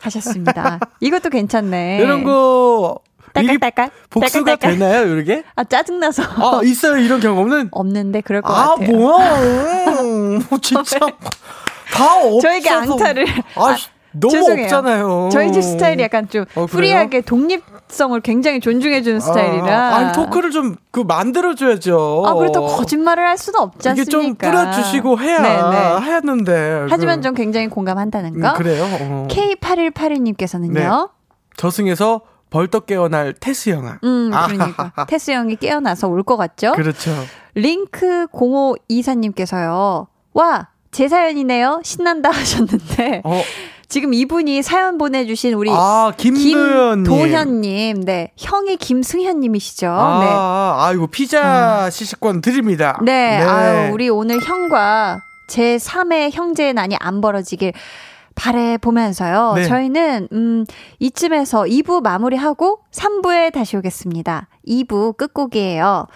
하셨습니다. 0.00 0.80
이것도 1.00 1.28
괜찮네. 1.30 1.98
이런 2.00 2.24
거 2.24 2.98
이게 3.38 3.46
딸깍딸깍. 3.58 3.92
복수가 4.10 4.44
딸깍 4.44 4.60
딸깍. 4.60 4.78
되나요, 4.78 5.14
이렇게? 5.14 5.44
아 5.54 5.64
짜증나서 5.64 6.22
아, 6.22 6.60
있어요, 6.64 6.96
이런 6.96 7.20
경험은? 7.20 7.68
없는데 7.70 8.20
그럴 8.22 8.42
것 8.42 8.52
아, 8.52 8.68
같아요. 8.74 8.90
뭐야. 8.90 9.40
음, 10.00 10.42
뭐 10.48 10.58
진짜. 10.60 10.98
다 11.92 12.16
없어. 12.16 12.40
저에게 12.40 12.70
앙탈을 12.70 13.26
아, 13.56 13.76
너무 14.14 14.32
죄송해요. 14.32 14.64
없잖아요. 14.64 15.28
저희 15.32 15.52
집 15.52 15.62
스타일이 15.62 16.02
약간 16.02 16.28
좀 16.28 16.44
어? 16.54 16.66
프리하게 16.66 17.22
독립성을 17.22 18.20
굉장히 18.20 18.60
존중해주는 18.60 19.20
스타일이라. 19.20 19.66
아, 19.66 19.96
아니, 19.96 20.12
토크를 20.12 20.50
좀 20.50 20.76
그 20.92 21.00
만들어줘야죠. 21.00 22.24
아, 22.26 22.34
그렇다고 22.34 22.66
거짓말을 22.66 23.26
할 23.26 23.38
수는 23.38 23.58
없지 23.60 23.88
이게 23.88 24.02
않습니까? 24.02 24.10
좀 24.10 24.36
뿌려주시고 24.36 25.18
해야 25.20 25.40
네네. 25.40 25.76
하는데. 26.06 26.86
하지만 26.90 27.16
그, 27.20 27.22
전 27.22 27.34
굉장히 27.34 27.68
공감한다는 27.68 28.34
음, 28.34 28.40
거. 28.42 28.52
그래요? 28.52 28.84
어. 29.00 29.26
K8181님께서는요. 29.30 30.72
네. 30.74 30.88
저승에서 31.56 32.20
벌떡 32.50 32.84
깨어날 32.84 33.32
테스 33.40 33.70
영화. 33.70 33.98
음, 34.04 34.30
그러니까. 34.30 34.92
테스 35.08 35.30
형이 35.30 35.56
깨어나서 35.56 36.08
올 36.08 36.22
것 36.24 36.36
같죠? 36.36 36.72
그렇죠. 36.72 37.10
링크 37.54 38.26
0524님께서요. 38.26 40.06
와, 40.34 40.68
제 40.92 41.08
사연이네요. 41.08 41.80
신난다 41.82 42.30
하셨는데. 42.30 43.22
어, 43.24 43.42
지금 43.88 44.14
이분이 44.14 44.62
사연 44.62 44.96
보내주신 44.98 45.54
우리 45.54 45.70
아, 45.70 46.12
김도현님. 46.16 48.04
네. 48.04 48.32
형이 48.36 48.76
김승현님이시죠. 48.76 49.88
아, 49.90 50.20
네. 50.20 50.84
아이고, 50.86 51.08
피자 51.08 51.90
시식권 51.90 52.40
드립니다. 52.42 52.98
네, 53.02 53.38
아유, 53.42 53.92
우리 53.92 54.08
오늘 54.08 54.40
형과 54.40 55.18
제 55.48 55.76
3의 55.76 56.30
형제의 56.32 56.72
난이 56.74 56.96
안 57.00 57.20
벌어지길 57.20 57.72
바래 58.34 58.78
보면서요. 58.78 59.52
네. 59.56 59.64
저희는 59.64 60.28
음 60.32 60.64
이쯤에서 60.98 61.64
2부 61.64 62.02
마무리하고 62.02 62.80
3부에 62.90 63.52
다시 63.52 63.76
오겠습니다. 63.76 64.48
2부 64.66 65.18
끝곡이에요. 65.18 66.06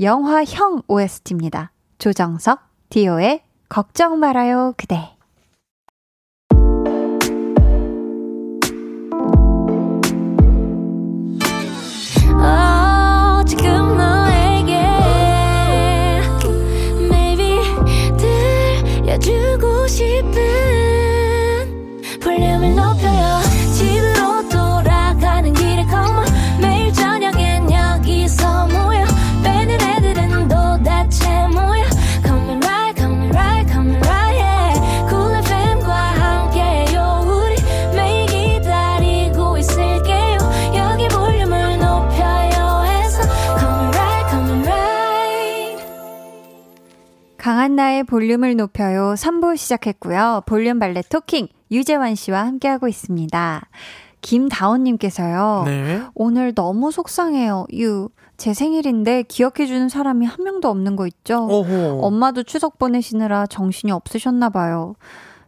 영화 0.00 0.42
형 0.44 0.82
OST입니다. 0.88 1.70
조정석, 1.98 2.58
디오의 2.88 3.42
걱정 3.70 4.18
말아요 4.18 4.74
그대. 4.76 4.98
들려주고 18.18 19.86
싶은 19.86 20.39
강한나의 47.50 48.04
볼륨을 48.04 48.54
높여요 48.54 49.14
3부 49.16 49.56
시작했고요. 49.56 50.42
볼륨 50.46 50.78
발레 50.78 51.02
토킹 51.08 51.48
유재환 51.72 52.14
씨와 52.14 52.46
함께하고 52.46 52.86
있습니다. 52.86 53.68
김다원님께서요. 54.20 55.64
네. 55.66 56.00
오늘 56.14 56.54
너무 56.54 56.92
속상해요. 56.92 57.66
유. 57.74 58.08
제 58.36 58.54
생일인데 58.54 59.24
기억해주는 59.24 59.88
사람이 59.88 60.26
한 60.26 60.44
명도 60.44 60.68
없는 60.68 60.94
거 60.94 61.08
있죠? 61.08 61.48
오호. 61.50 62.02
엄마도 62.04 62.44
추석 62.44 62.78
보내시느라 62.78 63.46
정신이 63.48 63.90
없으셨나 63.90 64.50
봐요. 64.50 64.94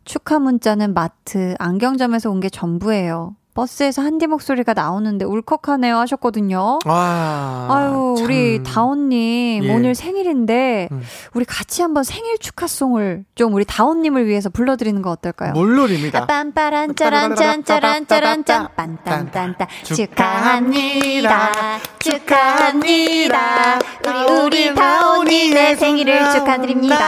축하 0.05 0.41
문자는 0.41 0.95
마트, 0.95 1.55
안경점에서 1.61 2.33
온 2.33 2.41
게 2.41 2.49
전부예요. 2.49 3.37
버스에서 3.55 4.03
한디 4.03 4.27
목소리가 4.27 4.73
나오는데 4.73 5.25
울컥하네요 5.25 5.97
하셨거든요. 5.99 6.79
아, 6.87 7.69
아유, 7.71 8.15
참. 8.17 8.25
우리 8.25 8.63
다온님, 8.63 9.65
예. 9.65 9.75
오늘 9.75 9.95
생일인데, 9.95 10.89
음. 10.91 11.03
우리 11.35 11.45
같이 11.45 11.83
한번 11.83 12.03
생일 12.03 12.39
축하송을 12.39 13.25
좀 13.35 13.53
우리 13.53 13.65
다온님을 13.67 14.27
위해서 14.27 14.49
불러드리는 14.49 15.03
거 15.03 15.11
어떨까요? 15.11 15.53
물론입니다. 15.53 16.27
빰빠란 16.27 16.97
짜란 16.97 17.37
짠 17.37 17.63
짜란 17.65 18.07
짜란 18.07 18.45
짠 18.45 18.69
빤딴딴딴 18.75 19.67
축하합니다 19.85 21.51
축하합니다 21.99 23.79
우리 24.07 24.63
우리 24.63 24.75
다온이네 24.75 25.77
생일을 25.77 26.33
축하드립니다 26.33 27.03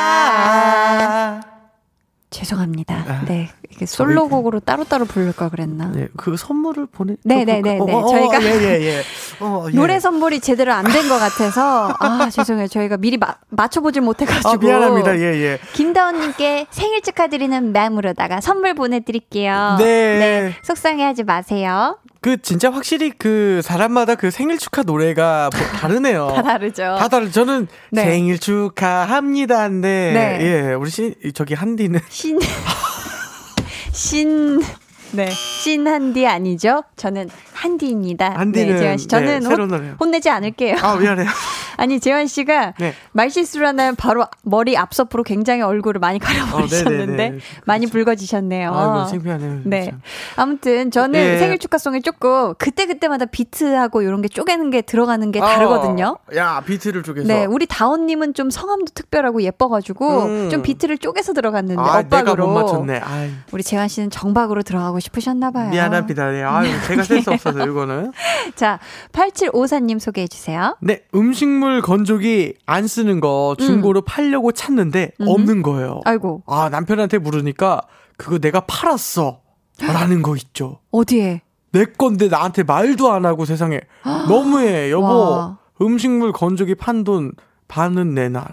죄송합니다 2.34 3.22
네 3.26 3.48
이게 3.70 3.86
솔로곡으로 3.86 4.60
따로따로 4.60 5.04
부를 5.04 5.32
걸 5.32 5.50
그랬나 5.50 5.90
네, 5.94 6.08
그 6.16 6.36
선물을 6.36 6.86
보내. 6.86 7.14
네, 7.24 7.44
네, 7.44 7.60
네, 7.60 7.74
네. 7.74 7.78
어, 7.80 7.84
어, 7.84 8.12
저희가- 8.12 8.42
예, 8.42 8.46
예, 8.62 8.82
예. 8.86 9.02
어, 9.40 9.66
예. 9.68 9.76
노래 9.76 9.98
선물이 10.00 10.40
제대로 10.40 10.72
안 10.72 10.84
된 10.84 11.08
것 11.08 11.18
같아서 11.18 11.94
아 11.98 12.28
죄송해요 12.30 12.66
저희가 12.68 12.96
미리 12.98 13.16
마, 13.18 13.34
맞춰 13.50 13.80
보질 13.80 14.02
못해 14.02 14.24
가지고 14.26 14.48
아, 14.48 14.56
미안합니다. 14.56 15.16
예, 15.18 15.22
예. 15.22 15.58
김다원님께 15.74 16.66
생일 16.70 17.02
축하드리는 17.02 17.72
마음으로다가 17.72 18.40
선물 18.40 18.74
보내 18.74 19.00
드릴게요. 19.00 19.76
네. 19.78 20.54
속상해 20.62 21.04
하지 21.04 21.22
마세요. 21.24 21.98
그 22.24 22.40
진짜 22.40 22.70
확실히 22.72 23.10
그 23.10 23.60
사람마다 23.62 24.14
그 24.14 24.30
생일 24.30 24.56
축하 24.56 24.82
노래가 24.82 25.50
뭐 25.52 25.60
다르네요. 25.78 26.28
다 26.34 26.42
다르죠. 26.42 26.96
다 26.98 27.06
다르. 27.08 27.30
저는 27.30 27.68
네. 27.90 28.02
생일 28.02 28.38
축하합니다인데 28.38 29.88
네. 30.14 30.38
예, 30.40 30.72
우리 30.72 30.88
신 30.88 31.14
저기 31.34 31.52
한디는 31.52 32.00
신, 32.08 32.38
신, 33.92 34.58
네. 35.14 35.30
신한디 35.30 36.26
아니죠? 36.26 36.82
저는 36.96 37.28
한디입니다. 37.52 38.34
한디는 38.36 38.74
네, 38.74 38.78
재환 38.78 38.98
씨. 38.98 39.06
저는 39.08 39.26
네, 39.26 39.34
혼- 39.34 39.42
새로운 39.42 39.68
노래요. 39.70 39.94
혼내지 39.98 40.28
않을게요. 40.30 40.76
아 40.82 40.96
미안해요. 40.96 41.26
아니, 41.76 41.98
재환 41.98 42.26
씨가 42.28 42.74
네. 42.78 42.94
말실수를 43.12 43.66
하면 43.68 43.96
바로 43.96 44.24
머리 44.42 44.76
앞서프로 44.76 45.24
굉장히 45.24 45.60
얼굴을 45.62 45.98
많이 45.98 46.20
가려버리셨는데 46.20 47.28
어. 47.28 47.38
많이 47.64 47.86
붉어지셨네요. 47.86 48.72
아이고 48.72 49.06
창피하네요. 49.06 49.60
네. 49.64 49.86
참. 49.86 50.00
아무튼 50.36 50.90
저는 50.92 51.18
예. 51.18 51.38
생일 51.38 51.58
축하송이 51.58 52.02
조금 52.02 52.54
그때그때마다 52.58 53.24
비트하고 53.26 54.02
이런 54.02 54.22
게 54.22 54.28
쪼개는 54.28 54.70
게 54.70 54.82
들어가는 54.82 55.32
게 55.32 55.40
아, 55.40 55.46
다르거든요. 55.46 56.16
야 56.36 56.62
비트를 56.64 57.02
쪽에서. 57.02 57.26
네, 57.26 57.44
우리 57.44 57.66
다원 57.66 58.06
님은 58.06 58.34
좀 58.34 58.50
성함도 58.50 58.92
특별하고 58.94 59.42
예뻐 59.42 59.68
가지고 59.68 60.24
음. 60.26 60.50
좀 60.50 60.62
비트를 60.62 60.98
쪼개서 60.98 61.32
들어갔는데 61.32 61.80
아 61.82 61.98
엇박으로 61.98 62.86
우리 63.52 63.62
재환 63.62 63.88
씨는 63.88 64.10
정박으로 64.10 64.62
들어가고 64.62 65.00
싶으셨나 65.04 65.50
봐요. 65.50 65.70
미안합니다. 65.70 66.30
네. 66.30 66.42
아유 66.42 66.68
제가 66.86 67.02
센스 67.02 67.28
없어서 67.30 67.64
이거는. 67.66 68.12
자, 68.54 68.78
8754님 69.12 69.98
소개해 69.98 70.26
주세요. 70.28 70.76
네, 70.80 71.02
음식물 71.14 71.82
건조기 71.82 72.54
안 72.66 72.86
쓰는 72.86 73.20
거 73.20 73.54
중고로 73.58 74.02
팔려고 74.02 74.52
찾는데 74.52 75.12
음. 75.20 75.28
없는 75.28 75.62
거예요. 75.62 76.00
아이고 76.04 76.42
아, 76.46 76.68
남편한테 76.70 77.18
물으니까 77.18 77.82
그거 78.16 78.38
내가 78.38 78.60
팔았어. 78.60 79.40
라는 79.80 80.22
거 80.22 80.36
있죠. 80.36 80.78
어디에? 80.92 81.42
내 81.72 81.84
건데 81.84 82.28
나한테 82.28 82.62
말도 82.62 83.12
안 83.12 83.26
하고 83.26 83.44
세상에. 83.44 83.80
너무해, 84.28 84.90
여보. 84.92 85.06
와. 85.06 85.58
음식물 85.82 86.32
건조기 86.32 86.76
판 86.76 87.02
돈 87.02 87.32
반은 87.66 88.14
내놔. 88.14 88.44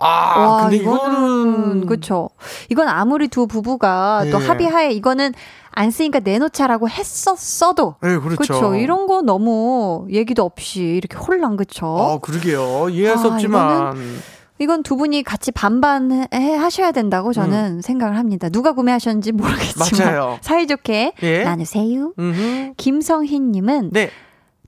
아, 0.00 0.38
와, 0.38 0.62
근데 0.62 0.76
이거는 0.76 1.50
이거는. 1.52 1.86
그쵸. 1.86 2.30
이건 2.68 2.88
아무리 2.88 3.28
두 3.28 3.46
부부가 3.46 4.24
또 4.30 4.40
예. 4.40 4.46
합의하에 4.46 4.92
이거는 4.92 5.32
안 5.72 5.90
쓰니까 5.90 6.20
내놓자라고 6.20 6.88
했었어도 6.88 7.94
네, 8.02 8.18
그렇죠. 8.18 8.36
그쵸. 8.36 8.74
이런 8.74 9.06
거 9.06 9.22
너무 9.22 10.06
얘기도 10.10 10.42
없이 10.44 10.82
이렇게 10.82 11.16
홀랑 11.16 11.56
그쵸. 11.56 11.86
아, 11.98 12.18
그러게요. 12.18 12.88
이해할 12.90 13.18
수 13.18 13.28
아, 13.30 13.34
없지만. 13.34 13.96
이건 14.58 14.82
두 14.82 14.96
분이 14.96 15.22
같이 15.22 15.52
반반 15.52 16.26
해, 16.34 16.54
하셔야 16.54 16.92
된다고 16.92 17.32
저는 17.32 17.80
생각을 17.80 18.18
합니다. 18.18 18.50
누가 18.50 18.72
구매하셨는지 18.72 19.32
모르겠지만 19.32 19.88
음. 19.88 19.98
맞아요. 20.04 20.38
사이좋게 20.42 21.14
예. 21.22 21.44
나누세요. 21.44 22.12
음흠. 22.18 22.74
김성희님은 22.76 23.90
네. 23.92 24.10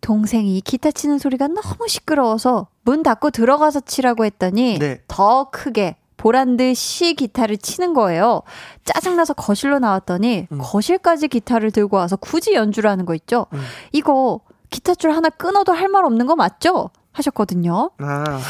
동생이 0.02 0.60
기타 0.60 0.90
치는 0.90 1.18
소리가 1.18 1.48
너무 1.48 1.88
시끄러워서 1.88 2.66
문 2.82 3.02
닫고 3.02 3.30
들어가서 3.30 3.80
치라고 3.80 4.24
했더니 4.26 4.78
네. 4.78 5.00
더 5.08 5.48
크게 5.50 5.96
보란 6.16 6.56
듯이 6.56 7.14
기타를 7.14 7.56
치는 7.56 7.94
거예요. 7.94 8.42
짜증나서 8.84 9.34
거실로 9.34 9.78
나왔더니 9.78 10.48
음. 10.52 10.58
거실까지 10.60 11.28
기타를 11.28 11.70
들고 11.70 11.96
와서 11.96 12.16
굳이 12.16 12.52
연주를 12.52 12.90
하는 12.90 13.06
거 13.06 13.14
있죠. 13.14 13.46
음. 13.54 13.60
이거 13.92 14.40
기타 14.70 14.94
줄 14.94 15.12
하나 15.12 15.28
끊어도 15.30 15.72
할 15.72 15.88
말 15.88 16.04
없는 16.04 16.26
거 16.26 16.36
맞죠? 16.36 16.90
하셨거든요. 17.12 17.90
아, 17.98 18.40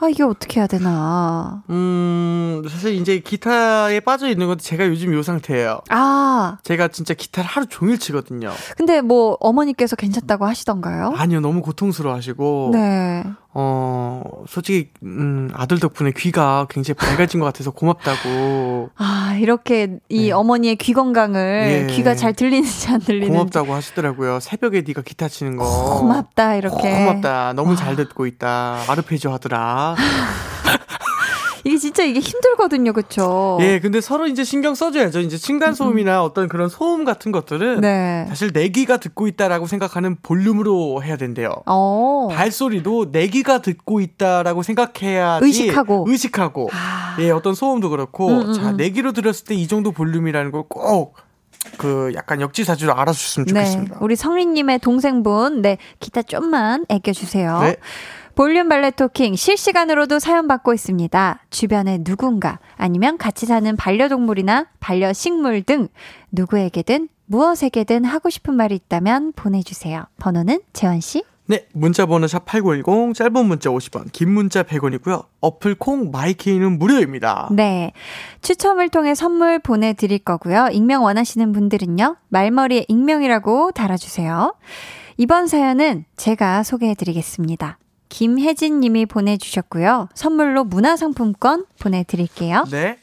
아 0.00 0.08
이게 0.08 0.22
어떻게 0.22 0.60
해야 0.60 0.66
되나. 0.66 1.62
음, 1.70 2.62
사실 2.68 2.94
이제 2.94 3.18
기타에 3.18 4.00
빠져 4.00 4.28
있는 4.28 4.46
것도 4.46 4.58
제가 4.60 4.86
요즘 4.86 5.12
요 5.12 5.22
상태예요. 5.22 5.80
아 5.90 6.58
제가 6.62 6.88
진짜 6.88 7.14
기타를 7.14 7.48
하루 7.48 7.66
종일 7.66 7.98
치거든요. 7.98 8.52
근데 8.76 9.00
뭐 9.00 9.36
어머니께서 9.40 9.96
괜찮다고 9.96 10.46
하시던가요? 10.46 11.12
아니요, 11.16 11.40
너무 11.40 11.62
고통스러워 11.62 12.14
하시고. 12.16 12.70
네. 12.72 13.24
어, 13.54 14.22
솔직히, 14.48 14.90
음, 15.02 15.50
아들 15.52 15.78
덕분에 15.78 16.12
귀가 16.16 16.66
굉장히 16.70 16.96
밝아진 16.96 17.38
것 17.40 17.46
같아서 17.46 17.70
고맙다고. 17.70 18.90
아 18.96 19.36
이렇게 19.38 19.98
이 20.08 20.26
네. 20.26 20.32
어머니의 20.32 20.76
귀 20.76 20.94
건강을 20.94 21.88
예. 21.90 21.94
귀가 21.94 22.14
잘 22.14 22.32
들리는지 22.32 22.88
안 22.90 23.00
들리는지 23.00 23.30
고맙다고 23.30 23.74
하시더라고요. 23.74 24.40
새벽에 24.40 24.82
네가 24.86 25.02
기타 25.02 25.28
치는 25.28 25.56
거. 25.56 25.64
고맙다 26.00 26.56
이렇게 26.56 27.04
고맙다. 27.04 27.52
너무 27.52 27.76
잘 27.76 27.94
듣고 27.96 28.26
있다. 28.26 28.84
아르페지오 28.88 29.32
하더라. 29.32 29.96
이게 31.64 31.78
진짜 31.78 32.02
이게 32.02 32.20
힘들거든요 32.20 32.92
그쵸 32.92 33.58
예, 33.62 33.78
근데 33.80 34.00
서로 34.00 34.26
이제 34.26 34.44
신경 34.44 34.74
써줘야죠. 34.74 35.20
이제 35.20 35.36
층간 35.38 35.74
소음이나 35.74 36.22
어떤 36.22 36.48
그런 36.48 36.68
소음 36.68 37.04
같은 37.04 37.32
것들은 37.32 37.80
네. 37.80 38.26
사실 38.28 38.52
내 38.52 38.68
귀가 38.68 38.98
듣고 38.98 39.26
있다라고 39.28 39.66
생각하는 39.66 40.16
볼륨으로 40.22 41.02
해야 41.02 41.16
된대요. 41.16 41.54
어. 41.66 42.28
발소리도 42.32 43.12
내 43.12 43.28
귀가 43.28 43.62
듣고 43.62 44.00
있다라고 44.00 44.62
생각해야지 44.62 45.46
의식하고. 45.46 46.04
의식하고 46.08 46.68
아. 46.72 47.16
예 47.20 47.30
어떤 47.30 47.54
소음도 47.54 47.90
그렇고 47.90 48.28
음, 48.28 48.40
음, 48.48 48.52
자 48.54 48.70
음. 48.70 48.76
내 48.76 48.90
귀로 48.90 49.12
들었을 49.12 49.44
때 49.46 49.52
이 49.62 49.68
정도 49.68 49.92
볼륨이라는 49.92 50.50
걸꼭 50.50 51.14
그 51.78 52.10
약간 52.16 52.40
역지사지로 52.40 52.94
알아주셨으면 52.94 53.46
네. 53.46 53.52
좋겠습니다. 53.52 53.98
우리 54.00 54.16
성리님의 54.16 54.80
동생분, 54.80 55.62
네. 55.62 55.78
기타 56.00 56.22
좀만 56.22 56.84
아껴주세요. 56.88 57.60
네. 57.60 57.76
볼륨 58.34 58.68
발레 58.68 58.92
토킹 58.92 59.36
실시간으로도 59.36 60.18
사연 60.18 60.48
받고 60.48 60.72
있습니다. 60.72 61.40
주변에 61.50 61.98
누군가 62.02 62.58
아니면 62.76 63.18
같이 63.18 63.46
사는 63.46 63.76
반려동물이나 63.76 64.66
반려식물 64.80 65.62
등 65.62 65.88
누구에게든 66.30 67.08
무엇에게든 67.26 68.04
하고 68.04 68.30
싶은 68.30 68.54
말이 68.54 68.74
있다면 68.74 69.32
보내주세요. 69.34 70.04
번호는 70.18 70.60
재원씨? 70.72 71.24
네, 71.46 71.66
문자 71.72 72.06
번호 72.06 72.26
샵 72.26 72.46
8910 72.46 73.14
짧은 73.14 73.46
문자 73.46 73.68
50원, 73.68 74.12
긴 74.12 74.30
문자 74.30 74.62
100원이고요. 74.62 75.26
어플 75.40 75.74
콩 75.74 76.10
마이케이는 76.10 76.78
무료입니다. 76.78 77.48
네. 77.52 77.92
추첨을 78.40 78.88
통해 78.88 79.14
선물 79.14 79.58
보내 79.58 79.92
드릴 79.92 80.18
거고요. 80.20 80.68
익명 80.72 81.04
원하시는 81.04 81.52
분들은요. 81.52 82.16
말머리에 82.28 82.86
익명이라고 82.88 83.72
달아 83.72 83.96
주세요. 83.96 84.54
이번 85.16 85.46
사연은 85.46 86.04
제가 86.16 86.62
소개해 86.62 86.94
드리겠습니다. 86.94 87.78
김혜진 88.12 88.80
님이 88.80 89.06
보내주셨고요. 89.06 90.10
선물로 90.14 90.64
문화상품권 90.64 91.64
보내드릴게요. 91.80 92.66
네. 92.70 92.98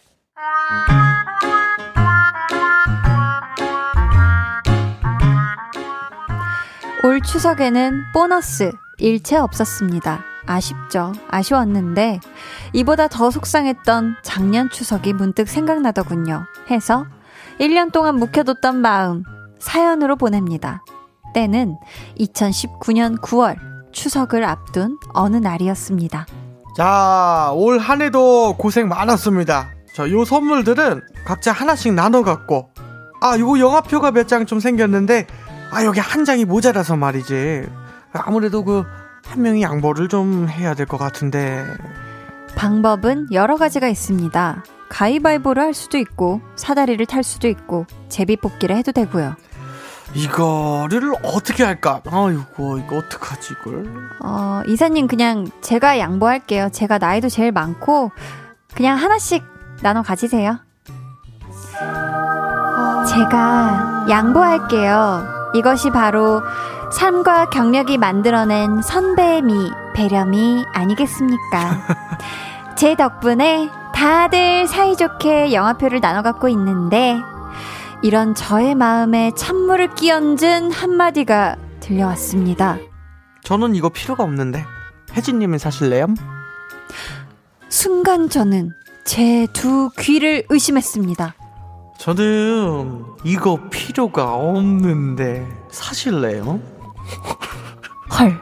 올 7.04 7.22
추석에는 7.22 8.04
보너스 8.14 8.72
일체 9.00 9.36
없었습니다. 9.36 10.24
아쉽죠. 10.46 11.14
아쉬웠는데 11.28 12.20
이보다 12.74 13.08
더 13.08 13.32
속상했던 13.32 14.18
작년 14.22 14.70
추석이 14.70 15.14
문득 15.14 15.48
생각나더군요. 15.50 16.46
해서 16.70 17.08
1년 17.60 17.92
동안 17.92 18.18
묵혀뒀던 18.18 18.78
마음 18.78 19.24
사연으로 19.58 20.18
보냅니다. 20.18 20.84
때는 21.34 21.78
2019년 22.20 23.20
9월 23.22 23.69
추석을 23.92 24.44
앞둔 24.44 24.98
어느 25.14 25.38
날이었습니다. 25.38 26.26
자, 26.78 27.52
올 27.54 27.78
한 27.80 28.02
해도 28.02 28.56
고생 28.58 28.88
많았습니다. 28.88 29.70
자, 29.96 30.10
요 30.12 30.24
선물들은 30.24 31.02
각자 31.26 31.52
하나씩 31.52 31.94
나눠 31.94 32.24
갖고 32.24 32.70
아, 33.22 33.38
요거 33.38 33.60
영화표가 33.60 34.12
몇 34.12 34.28
장 34.28 34.46
좀 34.46 34.60
생겼는데 34.60 35.28
아, 35.72 35.84
여기 35.84 36.00
한 36.00 36.26
장이 36.26 36.46
모자라서 36.46 36.96
말이지. 36.96 37.68
아무래도 38.14 38.64
그 38.64 38.84
한 39.26 39.44
명이 39.44 39.62
양보를 39.62 40.08
좀 40.08 40.48
해야 40.50 40.74
될 40.74 40.88
것 40.88 40.98
같은데. 40.98 41.64
방법은 42.56 43.28
여러 43.32 43.58
가지가 43.58 43.88
있습니다. 43.88 44.64
가위바위보를 44.90 45.62
할 45.62 45.74
수도 45.76 46.00
있고 46.00 46.42
사다리를 46.56 47.06
탈 47.06 47.24
수도 47.24 47.48
있고 47.48 47.86
제비 48.08 48.38
뽑기를 48.38 48.76
해도 48.76 48.92
되고요. 48.92 49.36
이거를 50.14 51.14
어떻게 51.24 51.64
할까? 51.64 52.02
아이고, 52.10 52.78
이거 52.80 52.98
어떡하지, 52.98 53.54
이걸? 53.54 54.10
어, 54.24 54.62
이사님 54.68 55.08
그냥 55.08 55.48
제가 55.62 56.00
양보할게요. 56.00 56.70
제가 56.70 56.98
나이도 56.98 57.30
제일 57.30 57.52
많고 57.52 58.12
그냥 58.74 58.98
하나씩 58.98 59.44
나눠 59.82 60.02
가지세요. 60.02 60.60
제가 63.08 64.06
양보할게요. 64.10 65.52
이것이 65.56 65.90
바로 65.92 66.42
삶과 66.92 67.50
경력이 67.50 67.98
만들어낸 67.98 68.82
선배의 68.82 69.42
미, 69.44 69.72
배려미 69.94 70.66
아니겠습니까? 70.74 71.78
제 72.76 72.96
덕분에 72.96 73.70
다들 73.94 74.68
사이좋게 74.68 75.54
영화표를 75.54 76.02
나눠 76.02 76.22
갖고 76.22 76.48
있는데 76.50 77.22
이런 78.02 78.34
저의 78.34 78.76
마음에 78.76 79.32
찬물을 79.36 79.96
끼얹은 79.96 80.72
한마디가 80.72 81.58
들려왔습니다. 81.82 82.78
저는 83.44 83.76
이거 83.76 83.90
필요가 83.90 84.24
없는데. 84.24 84.64
혜진님은 85.14 85.58
사실래요? 85.58 86.08
순간 87.68 88.30
저는 88.30 88.72
제 89.04 89.48
두 89.54 89.90
귀를 90.00 90.44
의심했습니다. 90.50 91.36
저는 91.98 93.06
이거 93.26 93.60
필요가 93.70 94.34
없는데. 94.36 95.46
사실래요? 95.72 96.60
헐. 98.18 98.40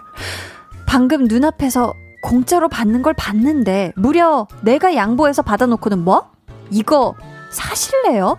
방금 0.86 1.26
눈앞에서 1.26 1.94
공짜로 2.22 2.68
받는 2.70 3.02
걸 3.02 3.14
봤는데 3.14 3.94
무려 3.96 4.48
내가 4.62 4.96
양보해서 4.96 5.42
받아놓고는 5.42 6.04
뭐? 6.04 6.30
이거 6.70 7.16
사실래요? 7.52 8.38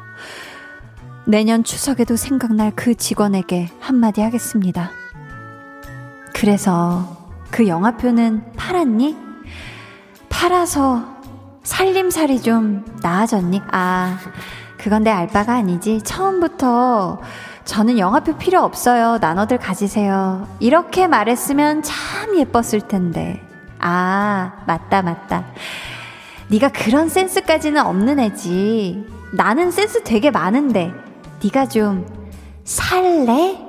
내년 1.28 1.62
추석에도 1.62 2.16
생각날 2.16 2.72
그 2.74 2.94
직원에게 2.94 3.68
한마디 3.80 4.22
하겠습니다. 4.22 4.90
그래서 6.34 7.18
그 7.50 7.68
영화표는 7.68 8.54
팔았니? 8.56 9.14
팔아서 10.30 11.04
살림살이 11.64 12.40
좀 12.40 12.82
나아졌니? 13.02 13.60
아, 13.70 14.18
그건 14.78 15.02
내 15.02 15.10
알바가 15.10 15.52
아니지. 15.52 16.00
처음부터 16.00 17.20
저는 17.66 17.98
영화표 17.98 18.38
필요 18.38 18.62
없어요. 18.62 19.18
나눠들 19.20 19.58
가지세요. 19.58 20.48
이렇게 20.60 21.06
말했으면 21.06 21.82
참 21.82 22.38
예뻤을 22.38 22.88
텐데. 22.88 23.38
아, 23.80 24.62
맞다, 24.66 25.02
맞다. 25.02 25.44
네가 26.48 26.70
그런 26.70 27.10
센스까지는 27.10 27.84
없는 27.84 28.18
애지. 28.18 29.06
나는 29.34 29.70
센스 29.70 30.02
되게 30.02 30.30
많은데. 30.30 31.06
네가 31.42 31.68
좀 31.68 32.04
살래? 32.64 33.67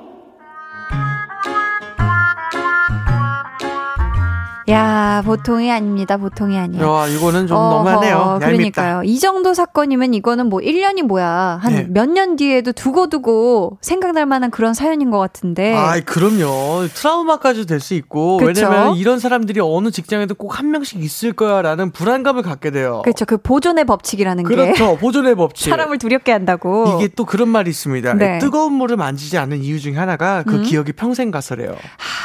야, 4.70 5.22
보통이 5.24 5.70
아닙니다. 5.72 6.16
보통이 6.16 6.56
아니에요. 6.56 6.84
야, 6.84 7.06
이거는 7.08 7.46
좀 7.46 7.56
어허, 7.56 7.74
너무하네요. 7.76 8.38
그러니까요. 8.40 9.02
이 9.04 9.18
정도 9.18 9.52
사건이면 9.54 10.14
이거는 10.14 10.46
뭐 10.46 10.60
1년이 10.60 11.02
뭐야. 11.02 11.58
한 11.60 11.74
네. 11.74 11.86
몇년 11.88 12.36
뒤에도 12.36 12.70
두고두고 12.72 13.78
생각날 13.80 14.26
만한 14.26 14.50
그런 14.50 14.72
사연인 14.74 15.10
것 15.10 15.18
같은데. 15.18 15.74
아이, 15.74 16.02
그럼요. 16.02 16.86
트라우마까지 16.94 17.66
될 17.66 17.80
수 17.80 17.94
있고. 17.94 18.36
그쵸? 18.36 18.60
왜냐면 18.66 18.96
이런 18.96 19.18
사람들이 19.18 19.58
어느 19.60 19.90
직장에도 19.90 20.34
꼭 20.34 20.50
한 20.60 20.70
명씩 20.72 21.02
있을 21.02 21.32
거야라는 21.32 21.90
불안감을 21.92 22.42
갖게 22.42 22.70
돼요. 22.70 23.00
그렇죠. 23.04 23.24
그 23.24 23.38
보존의 23.38 23.86
법칙이라는 23.86 24.44
게 24.44 24.54
그렇죠. 24.54 24.98
보존의 24.98 25.34
법칙. 25.36 25.70
사람을 25.70 25.96
두렵게 25.98 26.32
한다고. 26.32 26.98
이게 26.98 27.08
또 27.16 27.24
그런 27.24 27.48
말이 27.48 27.70
있습니다. 27.70 28.14
네. 28.14 28.38
뜨거운 28.38 28.74
물을 28.74 28.96
만지지 28.98 29.38
않는 29.38 29.62
이유 29.62 29.80
중에 29.80 29.94
하나가 29.94 30.42
그 30.42 30.56
음? 30.56 30.62
기억이 30.62 30.92
평생 30.92 31.30
가서래요. 31.30 31.74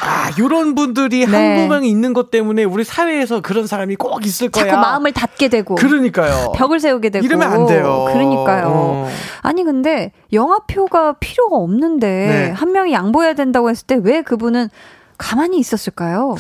아, 0.04 0.32
요런 0.38 0.76
분들이 0.76 1.26
네. 1.26 1.32
한두 1.32 1.68
명 1.74 1.86
있는 1.86 2.12
것 2.14 2.30
때문에 2.36 2.64
우리 2.66 2.84
사회에서 2.84 3.40
그런 3.42 3.66
사람이 3.68 3.96
꼭 3.96 4.26
있을 4.26 4.50
거야. 4.50 4.66
자꾸 4.66 4.78
마음을 4.78 5.12
닫게 5.14 5.48
되고 5.48 5.76
그러니까요. 5.76 6.52
벽을 6.56 6.80
세우게 6.80 7.10
되고 7.10 7.26
이러면 7.26 7.52
안 7.52 7.66
돼요. 7.66 8.06
그러니까요. 8.12 8.66
어. 8.68 9.10
아니 9.42 9.64
근데 9.64 10.12
영화표가 10.34 11.14
필요가 11.20 11.56
없는데 11.58 12.08
네. 12.08 12.52
한 12.52 12.72
명이 12.74 12.92
양보해야 12.94 13.34
된다고 13.34 13.70
했을 13.70 13.86
때 13.88 13.96
왜 13.96 14.22
그분은 14.22 14.70
가만히 15.18 15.58
있었을까요? 15.60 16.36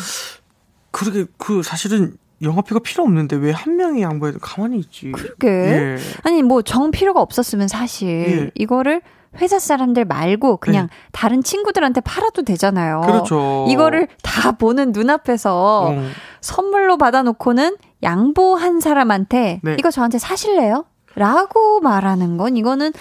그러게 0.91 1.25
그 1.37 1.63
사실은 1.63 2.17
영화표가 2.41 2.81
필요 2.83 3.03
없는데 3.05 3.37
왜 3.37 3.51
한 3.51 3.77
명이 3.77 4.01
양보해도 4.01 4.39
가만히 4.39 4.77
있지. 4.79 5.11
그게 5.13 5.47
예. 5.47 5.97
아니 6.23 6.43
뭐 6.43 6.61
정 6.61 6.91
필요가 6.91 7.21
없었으면 7.21 7.67
사실 7.69 8.07
예. 8.09 8.51
이거를 8.55 9.01
회사 9.41 9.59
사람들 9.59 10.05
말고 10.05 10.57
그냥 10.57 10.87
네. 10.87 10.95
다른 11.11 11.43
친구들한테 11.43 12.01
팔아도 12.01 12.43
되잖아요. 12.43 13.01
그렇죠. 13.01 13.65
이거를 13.69 14.07
다 14.21 14.53
보는 14.53 14.91
눈앞에서 14.91 15.89
어. 15.89 16.03
선물로 16.41 16.97
받아놓고는 16.97 17.77
양보한 18.03 18.79
사람한테 18.79 19.61
네. 19.63 19.75
이거 19.79 19.91
저한테 19.91 20.17
사실래요? 20.19 20.85
라고 21.15 21.79
말하는 21.79 22.37
건 22.37 22.57
이거는 22.57 22.91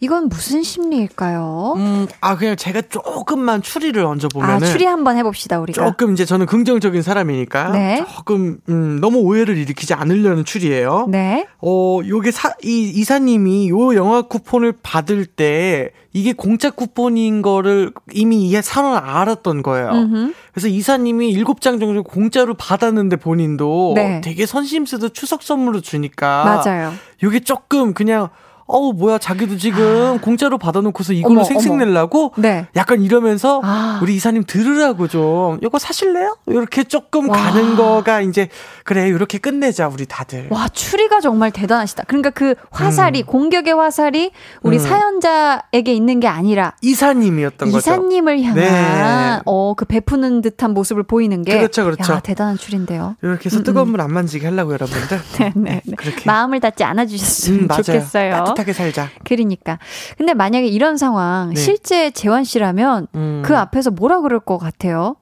이건 0.00 0.28
무슨 0.28 0.62
심리일까요? 0.62 1.74
음, 1.76 2.06
아 2.20 2.36
그냥 2.36 2.56
제가 2.56 2.82
조금만 2.82 3.62
추리를 3.62 4.02
얹어 4.04 4.26
아 4.26 4.28
보면은 4.32 4.66
추리 4.66 4.84
한번 4.84 5.16
해 5.16 5.22
봅시다 5.22 5.58
우리가. 5.58 5.84
조금 5.84 6.12
이제 6.12 6.24
저는 6.24 6.46
긍정적인 6.46 7.02
사람이니까 7.02 7.70
네. 7.70 8.04
조금 8.14 8.58
음, 8.68 9.00
너무 9.00 9.18
오해를 9.18 9.56
일으키지 9.56 9.94
않으려는 9.94 10.44
추리예요. 10.44 11.06
네. 11.08 11.46
어, 11.62 12.00
요게 12.06 12.30
사, 12.30 12.52
이 12.62 12.90
이사님이 12.94 13.70
요 13.70 13.94
영화 13.94 14.22
쿠폰을 14.22 14.74
받을 14.82 15.24
때 15.24 15.92
이게 16.12 16.32
공짜 16.32 16.70
쿠폰인 16.70 17.42
거를 17.42 17.92
이미 18.12 18.48
이 18.48 18.62
사는 18.62 18.96
알았던 18.96 19.62
거예요. 19.62 19.90
음흠. 19.90 20.32
그래서 20.52 20.68
이사님이 20.68 21.30
일곱 21.30 21.60
장 21.60 21.78
정도 21.78 22.02
공짜로 22.02 22.54
받았는데 22.54 23.16
본인도 23.16 23.92
네. 23.96 24.20
되게 24.22 24.46
선심스도 24.46 25.10
추석 25.10 25.42
선물로 25.42 25.80
주니까 25.80 26.62
맞아요. 26.64 26.92
요게 27.22 27.40
조금 27.40 27.92
그냥 27.92 28.30
어우 28.66 28.92
뭐야 28.94 29.18
자기도 29.18 29.56
지금 29.56 30.18
공짜로 30.20 30.58
받아놓고서 30.58 31.12
이걸로 31.12 31.44
생색. 31.44 31.76
내려고 31.76 32.32
네. 32.36 32.66
약간 32.76 33.00
이러면서 33.02 33.60
아. 33.62 34.00
우리 34.02 34.14
이사님 34.16 34.44
들으라고 34.46 35.08
좀 35.08 35.58
이거 35.62 35.78
사실래요? 35.78 36.36
이렇게 36.46 36.84
조금 36.84 37.28
와. 37.28 37.36
가는 37.36 37.76
거가 37.76 38.20
이제 38.22 38.48
그래 38.84 39.08
이렇게 39.08 39.38
끝내자 39.38 39.88
우리 39.88 40.06
다들. 40.06 40.48
와 40.50 40.68
추리가 40.68 41.20
정말 41.20 41.50
대단하시다. 41.50 42.04
그러니까 42.06 42.30
그 42.30 42.54
화살이 42.70 43.22
공격의 43.22 43.74
화살이 43.74 44.30
우리 44.62 44.76
음. 44.78 44.82
사연자에게 44.82 45.92
있는 45.92 46.20
게 46.20 46.28
아니라 46.28 46.72
이사님이었던 46.82 47.70
거죠. 47.70 47.78
이사님을 47.78 48.42
향한 48.42 48.54
네. 48.56 49.40
어그 49.44 49.84
베푸는 49.84 50.40
듯한 50.42 50.72
모습을 50.72 51.02
보이는 51.02 51.42
게 51.42 51.56
그렇죠, 51.58 51.84
그렇죠. 51.84 52.14
야, 52.14 52.20
대단한 52.20 52.56
추리인데요. 52.56 53.16
이렇게 53.22 53.46
해서 53.50 53.62
뜨거운 53.62 53.88
물 53.90 54.00
안 54.00 54.12
만지게 54.12 54.46
하려고 54.46 54.72
여러분들. 54.72 55.20
네, 55.40 55.52
네, 55.56 55.80
네. 55.84 55.96
그렇게. 55.96 56.22
마음을 56.26 56.60
닫지 56.60 56.84
않아 56.84 57.06
주셨으면 57.06 57.60
음, 57.60 57.66
맞아요. 57.66 57.82
좋겠어요. 57.82 58.44
따뜻하게 58.56 58.72
살자. 58.72 59.10
그러니까. 59.24 59.78
근데 60.16 60.34
만약에 60.34 60.66
이런 60.66 60.96
상황 60.96 61.50
네. 61.50 61.60
실제 61.60 62.10
재환 62.10 62.42
씨라면 62.44 63.06
음. 63.14 63.42
그 63.44 63.56
앞에서 63.56 63.90
뭐라 63.90 64.20
그럴 64.20 64.40
것 64.40 64.58
같아요? 64.58 65.16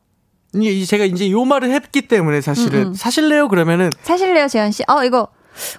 이제 0.54 0.84
제가 0.86 1.04
이제 1.04 1.30
요 1.30 1.44
말을 1.44 1.70
했기 1.72 2.02
때문에 2.02 2.40
사실은 2.40 2.80
음, 2.80 2.86
음. 2.88 2.94
사실래요 2.94 3.48
그러면은 3.48 3.90
사실래요, 4.02 4.46
재환 4.46 4.70
씨? 4.70 4.84
어 4.86 5.04
이거 5.04 5.28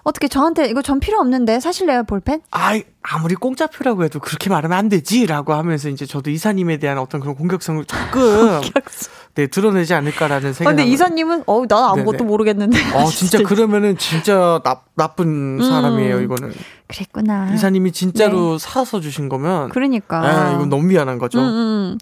어떻게 0.03 0.27
저한테 0.27 0.67
이거 0.67 0.81
전 0.81 0.99
필요 0.99 1.19
없는데 1.19 1.61
사실래요, 1.61 2.03
볼펜? 2.03 2.41
아 2.51 2.77
아무리 3.01 3.35
공짜표라고 3.35 4.03
해도 4.03 4.19
그렇게 4.19 4.49
말하면 4.49 4.77
안 4.77 4.89
되지라고 4.89 5.53
하면서 5.53 5.89
이제 5.89 6.05
저도 6.05 6.29
이사님에 6.29 6.77
대한 6.77 6.97
어떤 6.97 7.21
그런 7.21 7.35
공격성을 7.35 7.85
조금 7.85 8.61
네 9.35 9.47
드러내지 9.47 9.93
않을까라는 9.93 10.51
어, 10.51 10.53
생각. 10.53 10.71
근데 10.71 10.85
이사님은 10.85 11.43
어 11.45 11.65
난 11.67 11.83
아무것도 11.83 12.19
네네. 12.19 12.29
모르겠는데. 12.29 12.77
어 12.95 13.05
진짜 13.11 13.43
그러면은 13.43 13.97
진짜 13.97 14.61
나, 14.63 14.81
나쁜 14.95 15.59
음. 15.59 15.61
사람이에요 15.61 16.21
이거는. 16.21 16.53
그랬구나. 16.87 17.51
이사님이 17.53 17.91
진짜로 17.91 18.57
사서 18.57 19.01
주신 19.01 19.27
거면. 19.27 19.67
그러니까. 19.69 20.21
아, 20.21 20.51
이건 20.53 20.69
너무 20.69 20.83
미안한 20.83 21.17
거죠. 21.17 21.39
음, 21.39 21.43
음. 21.43 21.97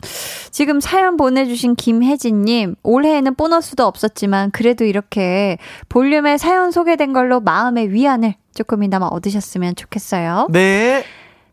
지금 0.51 0.81
사연 0.81 1.15
보내 1.15 1.45
주신 1.45 1.73
김혜진 1.75 2.43
님, 2.43 2.75
올해에는 2.83 3.35
보너스도 3.35 3.85
없었지만, 3.85 4.51
그래도 4.51 4.83
이렇게 4.83 5.57
볼륨에 5.87 6.37
사연 6.37 6.71
소개된 6.71 7.13
걸로 7.13 7.39
마음의 7.39 7.93
위안을 7.93 8.35
조금이나마 8.53 9.05
얻으셨으면 9.07 9.77
좋겠어요. 9.77 10.49
네. 10.51 11.05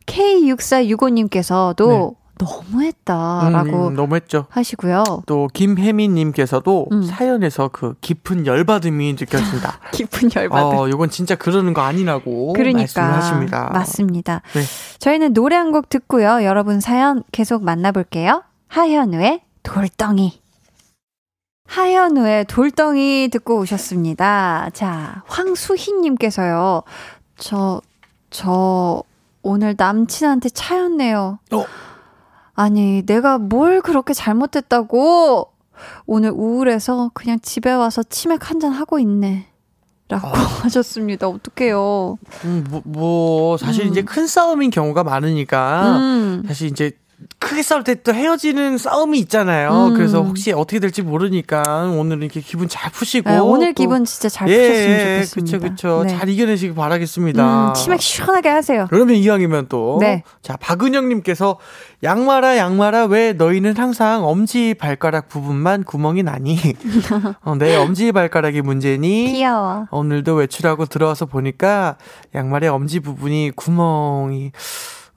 K6465님께서도 0.06 2.16
너무했다라고 2.40 3.88
음, 3.88 3.94
너무했죠. 3.94 4.46
하시고요. 4.50 5.04
또 5.26 5.48
김혜민님께서도 5.52 6.88
음. 6.92 7.02
사연에서 7.02 7.68
그 7.68 7.94
깊은 8.00 8.46
열받음이 8.46 9.12
느껴진다. 9.12 9.78
깊은 9.92 10.30
열받음. 10.34 10.78
어, 10.78 10.88
이건 10.88 11.10
진짜 11.10 11.34
그러는 11.34 11.74
거 11.74 11.82
아니라고 11.82 12.52
그러니까 12.54 12.78
말씀을 12.80 13.12
하십니다. 13.12 13.70
맞습니다. 13.72 14.42
네. 14.54 14.62
저희는 14.98 15.32
노래 15.34 15.56
한 15.56 15.70
곡 15.70 15.88
듣고요. 15.88 16.42
여러분 16.42 16.80
사연 16.80 17.22
계속 17.30 17.62
만나볼게요. 17.62 18.42
하현우의 18.68 19.42
돌덩이. 19.62 20.40
하현우의 21.68 22.46
돌덩이 22.46 23.28
듣고 23.30 23.58
오셨습니다. 23.60 24.70
자, 24.72 25.22
황수희님께서요. 25.26 26.82
저, 27.36 27.80
저, 28.30 29.04
오늘 29.42 29.76
남친한테 29.78 30.48
차였네요. 30.48 31.38
어. 31.52 31.64
아니, 32.64 33.02
내가 33.06 33.38
뭘 33.38 33.80
그렇게 33.80 34.12
잘못했다고? 34.12 35.50
오늘 36.04 36.30
우울해서 36.30 37.10
그냥 37.14 37.38
집에 37.40 37.72
와서 37.72 38.02
치맥 38.02 38.50
한 38.50 38.60
잔 38.60 38.72
하고 38.72 38.98
있네. 38.98 39.46
라고 40.08 40.28
하셨습니다. 40.68 41.26
어떡해요. 41.28 42.18
음, 42.44 42.66
뭐, 42.68 42.82
뭐 42.84 43.56
사실 43.56 43.86
음. 43.86 43.90
이제 43.90 44.02
큰 44.02 44.26
싸움인 44.26 44.70
경우가 44.70 45.04
많으니까 45.04 45.96
음. 45.96 46.42
사실 46.46 46.68
이제 46.68 46.92
크게 47.38 47.62
싸울 47.62 47.84
때 47.84 47.94
또 48.02 48.14
헤어지는 48.14 48.78
싸움이 48.78 49.18
있잖아요. 49.20 49.88
음. 49.88 49.94
그래서 49.94 50.22
혹시 50.22 50.52
어떻게 50.52 50.78
될지 50.78 51.02
모르니까 51.02 51.92
오늘 51.96 52.22
이렇게 52.22 52.40
기분 52.40 52.68
잘 52.68 52.90
푸시고 52.92 53.28
네, 53.30 53.38
오늘 53.38 53.74
또- 53.74 53.82
기분 53.82 54.04
진짜 54.04 54.28
잘 54.28 54.48
예, 54.48 54.56
푸셨으면 54.68 54.90
예, 54.98 55.14
좋겠습니다. 55.24 55.58
그쵸 55.58 55.68
그쵸. 55.74 56.04
네. 56.06 56.16
잘 56.16 56.28
이겨내시기 56.28 56.74
바라겠습니다. 56.74 57.68
음, 57.70 57.74
치맥 57.74 58.00
시원하게 58.00 58.48
하세요. 58.48 58.86
그러면 58.90 59.16
이왕이면 59.16 59.66
또. 59.68 59.98
네. 60.00 60.22
자, 60.42 60.56
박은영님께서, 60.56 61.58
양말아, 62.02 62.56
양말아, 62.56 63.04
왜 63.06 63.32
너희는 63.34 63.76
항상 63.76 64.24
엄지 64.24 64.74
발가락 64.74 65.28
부분만 65.28 65.84
구멍이 65.84 66.22
나니? 66.22 66.56
어, 67.44 67.54
내 67.56 67.76
엄지 67.76 68.12
발가락이 68.12 68.62
문제니? 68.62 69.32
귀여워. 69.32 69.86
오늘도 69.90 70.34
외출하고 70.36 70.86
들어와서 70.86 71.26
보니까 71.26 71.96
양말의 72.34 72.70
엄지 72.70 73.00
부분이 73.00 73.52
구멍이. 73.56 74.52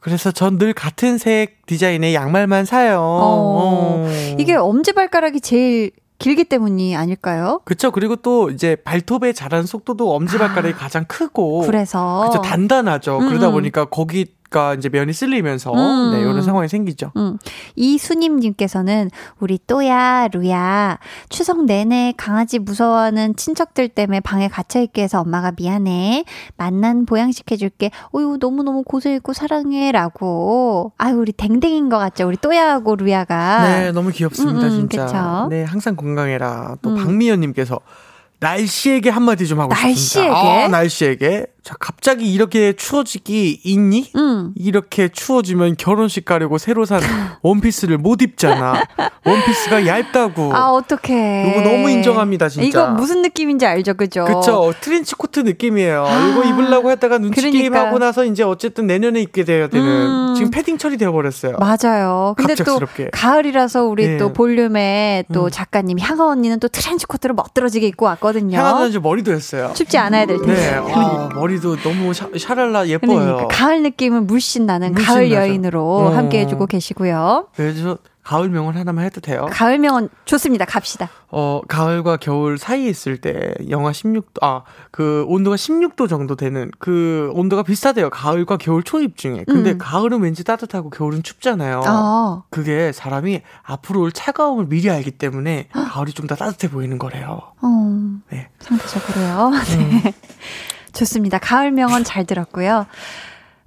그래서 0.03 0.31
전 0.31 0.57
늘 0.57 0.73
같은 0.73 1.17
색 1.17 1.65
디자인의 1.65 2.13
양말만 2.13 2.65
사요. 2.65 2.99
어. 2.99 4.05
어. 4.05 4.35
이게 4.37 4.53
엄지발가락이 4.55 5.39
제일 5.41 5.91
길기 6.19 6.43
때문이 6.43 6.95
아닐까요? 6.95 7.61
그쵸. 7.65 7.91
그리고 7.91 8.15
또 8.17 8.49
이제 8.49 8.75
발톱의 8.75 9.33
자란 9.33 9.65
속도도 9.65 10.13
엄지발가락이 10.13 10.73
가장 10.75 11.05
크고. 11.05 11.61
그래서. 11.61 12.29
그쵸. 12.29 12.41
단단하죠. 12.41 13.17
음, 13.19 13.27
그러다 13.29 13.47
음. 13.49 13.53
보니까 13.53 13.85
거기 13.85 14.25
가 14.53 14.75
이제 14.75 14.87
면이 14.87 15.11
쓸리면서. 15.13 15.73
음. 15.73 16.11
네, 16.11 16.21
이런 16.21 16.41
상황이 16.43 16.67
생기죠. 16.69 17.11
음. 17.17 17.39
이수님님께서는 17.75 19.09
우리 19.39 19.57
또야 19.65 20.27
루야 20.31 20.99
추석 21.29 21.65
내내 21.65 22.13
강아지 22.15 22.59
무서워하는 22.59 23.35
친척들 23.35 23.89
때문에 23.89 24.19
방에 24.19 24.47
갇혀 24.47 24.79
있게 24.81 25.01
해서 25.01 25.19
엄마가 25.21 25.53
미안해 25.57 26.25
만난 26.55 27.05
보양시켜줄게 27.05 27.89
어유 28.15 28.37
너무 28.39 28.61
너무 28.61 28.83
고생했고 28.83 29.33
사랑해라고 29.33 30.93
아유 30.97 31.15
우리 31.15 31.31
댕댕인 31.31 31.89
것 31.89 31.97
같죠 31.97 32.27
우리 32.27 32.37
또야하고 32.37 32.95
루야가 32.95 33.67
네, 33.67 33.91
너무 33.91 34.11
귀엽습니다, 34.11 34.59
음, 34.59 34.65
음, 34.65 34.69
진짜. 34.69 35.05
그쵸. 35.05 35.47
네, 35.49 35.63
항상 35.63 35.95
건강해라. 35.95 36.77
또 36.81 36.91
음. 36.91 36.95
박미연님께서 36.95 37.79
날씨에게 38.39 39.09
한마디 39.09 39.47
좀 39.47 39.59
하고 39.59 39.73
날씨에게? 39.73 39.95
싶습니다. 39.95 40.35
아, 40.35 40.67
날씨에게. 40.67 41.47
자, 41.63 41.75
갑자기 41.79 42.33
이렇게 42.33 42.73
추워지기 42.73 43.61
있니? 43.63 44.11
음. 44.17 44.51
이렇게 44.57 45.07
추워지면 45.07 45.75
결혼식 45.77 46.25
가려고 46.25 46.57
새로 46.57 46.83
산 46.83 46.99
원피스를 47.41 47.97
못 47.97 48.21
입잖아. 48.21 48.83
원피스가 49.25 49.87
얇다고. 49.87 50.53
아 50.53 50.71
어떡해 50.71 51.51
이거 51.55 51.61
너무 51.69 51.89
인정합니다, 51.89 52.49
진짜. 52.49 52.67
이거 52.67 52.87
무슨 52.89 53.21
느낌인지 53.21 53.65
알죠 53.65 53.93
그죠 53.93 54.25
그쵸. 54.25 54.73
트렌치 54.81 55.15
코트 55.15 55.39
느낌이에요. 55.39 56.05
아, 56.05 56.27
이거 56.27 56.43
입으려고 56.43 56.91
했다가 56.91 57.19
눈치 57.19 57.39
그러니까. 57.39 57.61
게임하고 57.61 57.97
나서 57.97 58.25
이제 58.25 58.43
어쨌든 58.43 58.85
내년에 58.85 59.21
입게 59.21 59.45
돼야 59.45 59.67
되는. 59.69 59.87
음. 59.87 60.33
지금 60.35 60.51
패딩 60.51 60.77
처리되어 60.77 61.13
버렸어요. 61.13 61.57
맞아요. 61.59 62.33
근데 62.35 62.55
갑작스럽게. 62.55 63.03
또 63.05 63.09
가을이라서 63.13 63.85
우리 63.85 64.03
예. 64.03 64.17
또 64.17 64.33
볼륨에 64.33 65.23
또 65.31 65.45
음. 65.45 65.49
작가님 65.49 65.97
향아 65.97 66.25
언니는 66.27 66.59
또 66.59 66.67
트렌치 66.67 67.05
코트를 67.05 67.35
멋들어지게 67.35 67.87
입고 67.87 68.05
왔거든요. 68.07 68.57
향하는 68.57 68.91
지 68.91 68.99
머리도 68.99 69.31
했어요. 69.31 69.71
춥지 69.73 69.97
않아야 69.97 70.25
될 70.25 70.37
텐데. 70.39 70.53
네, 70.53 70.75
와, 70.77 71.29
머리 71.33 71.52
도 71.61 71.75
너무 71.77 72.13
샤, 72.13 72.27
샤랄라 72.37 72.87
예뻐요. 72.87 73.19
그러니까 73.19 73.47
가을 73.47 73.81
느낌은 73.83 74.27
물씬 74.27 74.65
나는 74.65 74.91
물씬 74.93 75.07
가을 75.07 75.29
나죠. 75.29 75.35
여인으로 75.41 75.83
어. 75.83 76.09
함께 76.09 76.39
해주고 76.41 76.65
계시고요. 76.67 77.47
그래서 77.55 77.97
가을 78.23 78.47
명언 78.49 78.77
하나만 78.77 79.03
해도 79.03 79.19
돼요. 79.19 79.47
가을 79.51 79.79
명언 79.79 80.07
좋습니다. 80.23 80.63
갑시다. 80.63 81.09
어, 81.29 81.59
가을과 81.67 82.15
겨울 82.17 82.57
사이에 82.57 82.87
있을 82.89 83.17
때 83.17 83.53
영하 83.69 83.91
16도, 83.91 84.41
아, 84.41 84.61
그 84.91 85.25
온도가 85.27 85.57
16도 85.57 86.07
정도 86.07 86.37
되는 86.37 86.71
그 86.79 87.29
온도가 87.33 87.63
비슷하대요. 87.63 88.09
가을과 88.11 88.55
겨울 88.57 88.81
초입 88.83 89.17
중에. 89.17 89.43
근데 89.45 89.71
음. 89.71 89.77
가을은 89.77 90.21
왠지 90.21 90.45
따뜻하고 90.45 90.89
겨울은 90.89 91.21
춥잖아요. 91.23 91.81
아, 91.85 92.43
그게 92.49 92.93
사람이 92.93 93.41
앞으로 93.63 93.99
올 93.99 94.13
차가움을 94.13 94.67
미리 94.69 94.89
알기 94.89 95.11
때문에 95.11 95.67
가을이 95.73 96.13
좀 96.13 96.23
더 96.27 96.35
따뜻해 96.35 96.69
보이는 96.71 96.97
거래요. 96.97 97.41
어, 97.61 98.21
네. 98.31 98.47
참 98.59 98.77
그래서 98.77 99.01
그래요. 99.05 99.51
네. 99.77 100.13
좋습니다. 100.93 101.39
가을 101.39 101.71
명언 101.71 102.03
잘 102.03 102.25
들었고요. 102.25 102.85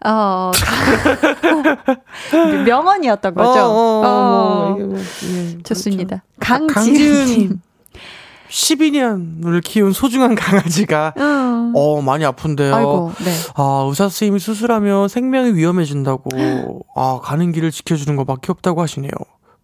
어, 0.04 0.50
가... 0.52 1.96
명언이었던 2.64 3.34
거죠. 3.34 3.60
어, 3.60 3.64
어, 3.64 4.06
어, 4.06 4.76
뭐, 4.78 4.86
뭐, 4.86 4.98
예, 4.98 5.62
좋습니다. 5.62 6.22
그렇죠. 6.38 6.66
강지은 6.66 7.60
12년을 8.48 9.62
키운 9.64 9.92
소중한 9.92 10.34
강아지가 10.34 11.14
음. 11.16 11.72
어 11.74 12.00
많이 12.00 12.24
아픈데요. 12.24 12.74
아이고, 12.74 13.12
네. 13.24 13.32
아 13.54 13.84
의사 13.88 14.04
선생님이 14.04 14.38
수술하면 14.38 15.08
생명이 15.08 15.54
위험해진다고 15.54 16.84
아 16.94 17.20
가는 17.22 17.50
길을 17.52 17.70
지켜주는 17.70 18.14
것밖에 18.16 18.52
없다고 18.52 18.80
하시네요. 18.82 19.10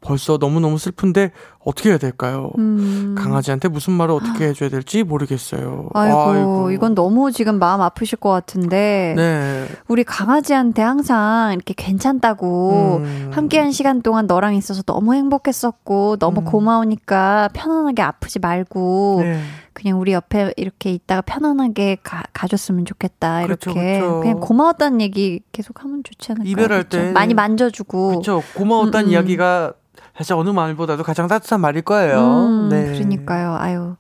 벌써 0.01 0.37
너무 0.37 0.59
너무 0.61 0.79
슬픈데 0.79 1.31
어떻게 1.65 1.91
해야 1.91 1.99
될까요? 1.99 2.51
음. 2.59 3.15
강아지한테 3.17 3.69
무슨 3.69 3.93
말을 3.93 4.15
어떻게 4.15 4.47
해줘야 4.47 4.69
될지 4.69 5.05
모르겠어요. 5.05 5.91
아이고, 5.95 6.19
아이고, 6.19 6.71
이건 6.73 6.95
너무 6.95 7.31
지금 7.31 7.59
마음 7.59 7.81
아프실 7.81 8.19
것 8.19 8.31
같은데. 8.31 9.15
네. 9.17 9.69
우리 9.87 10.03
강아지한테 10.03 10.83
항상 10.83 11.53
이렇게 11.53 11.75
괜찮다고 11.75 13.03
음. 13.05 13.31
함께한 13.33 13.71
시간 13.71 14.03
동안 14.03 14.27
너랑 14.27 14.55
있어서 14.57 14.83
너무 14.83 15.15
행복했었고 15.15 16.17
너무 16.19 16.41
음. 16.41 16.45
고마우니까 16.45 17.51
편안하게 17.53 18.03
아프지 18.03 18.41
말고 18.41 19.21
네. 19.23 19.41
그냥 19.73 20.01
우리 20.01 20.13
옆에 20.13 20.53
이렇게 20.57 20.93
있다가 20.93 21.23
편안하게 21.23 21.99
가, 22.03 22.25
가줬으면 22.33 22.85
좋겠다. 22.85 23.43
이렇게 23.43 23.71
그렇죠, 23.71 23.75
그렇죠. 23.75 24.21
그냥 24.21 24.41
고마웠다는 24.41 25.01
얘기 25.01 25.41
계속 25.53 25.83
하면 25.85 26.03
좋지 26.05 26.33
않을까요? 26.33 26.51
이별할 26.51 26.69
그렇죠? 26.85 26.99
때 26.99 27.13
많이 27.13 27.35
만져주고 27.35 28.09
그렇죠. 28.09 28.43
고마웠다는 28.55 29.07
음, 29.07 29.09
음. 29.09 29.13
이야기가 29.13 29.75
사실 30.17 30.35
어느 30.35 30.51
말보다도 30.51 31.03
가장 31.05 31.27
따뜻 31.27 31.47
한 31.53 31.61
말일 31.61 31.82
거예요. 31.82 32.18
음, 32.18 32.68
네. 32.70 32.86
그러니까요. 32.92 33.57
아유. 33.59 33.96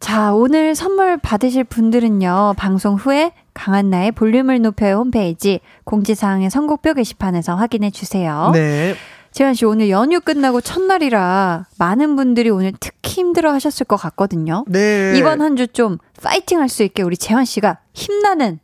자, 0.00 0.32
오늘 0.32 0.74
선물 0.74 1.18
받으실 1.18 1.62
분들은요, 1.64 2.54
방송 2.56 2.94
후에 2.94 3.32
강한나의 3.52 4.12
볼륨을 4.12 4.62
높여요 4.62 4.96
홈페이지 4.96 5.60
공지사항의 5.84 6.48
선곡표 6.50 6.94
게시판에서 6.94 7.54
확인해 7.54 7.90
주세요. 7.90 8.50
네. 8.54 8.94
재현 9.32 9.54
씨, 9.54 9.64
오늘 9.64 9.90
연휴 9.90 10.20
끝나고 10.20 10.60
첫날이라 10.60 11.66
많은 11.78 12.16
분들이 12.16 12.50
오늘 12.50 12.72
특히 12.80 13.20
힘들어 13.20 13.52
하셨을 13.52 13.86
것 13.86 13.96
같거든요. 13.96 14.64
네. 14.66 15.12
이번 15.16 15.40
한 15.42 15.54
주 15.56 15.66
좀 15.68 15.98
파이팅 16.22 16.58
할 16.60 16.68
수 16.68 16.82
있게 16.82 17.02
우리 17.02 17.16
재현 17.16 17.44
씨가 17.44 17.78
힘나는 17.92 18.58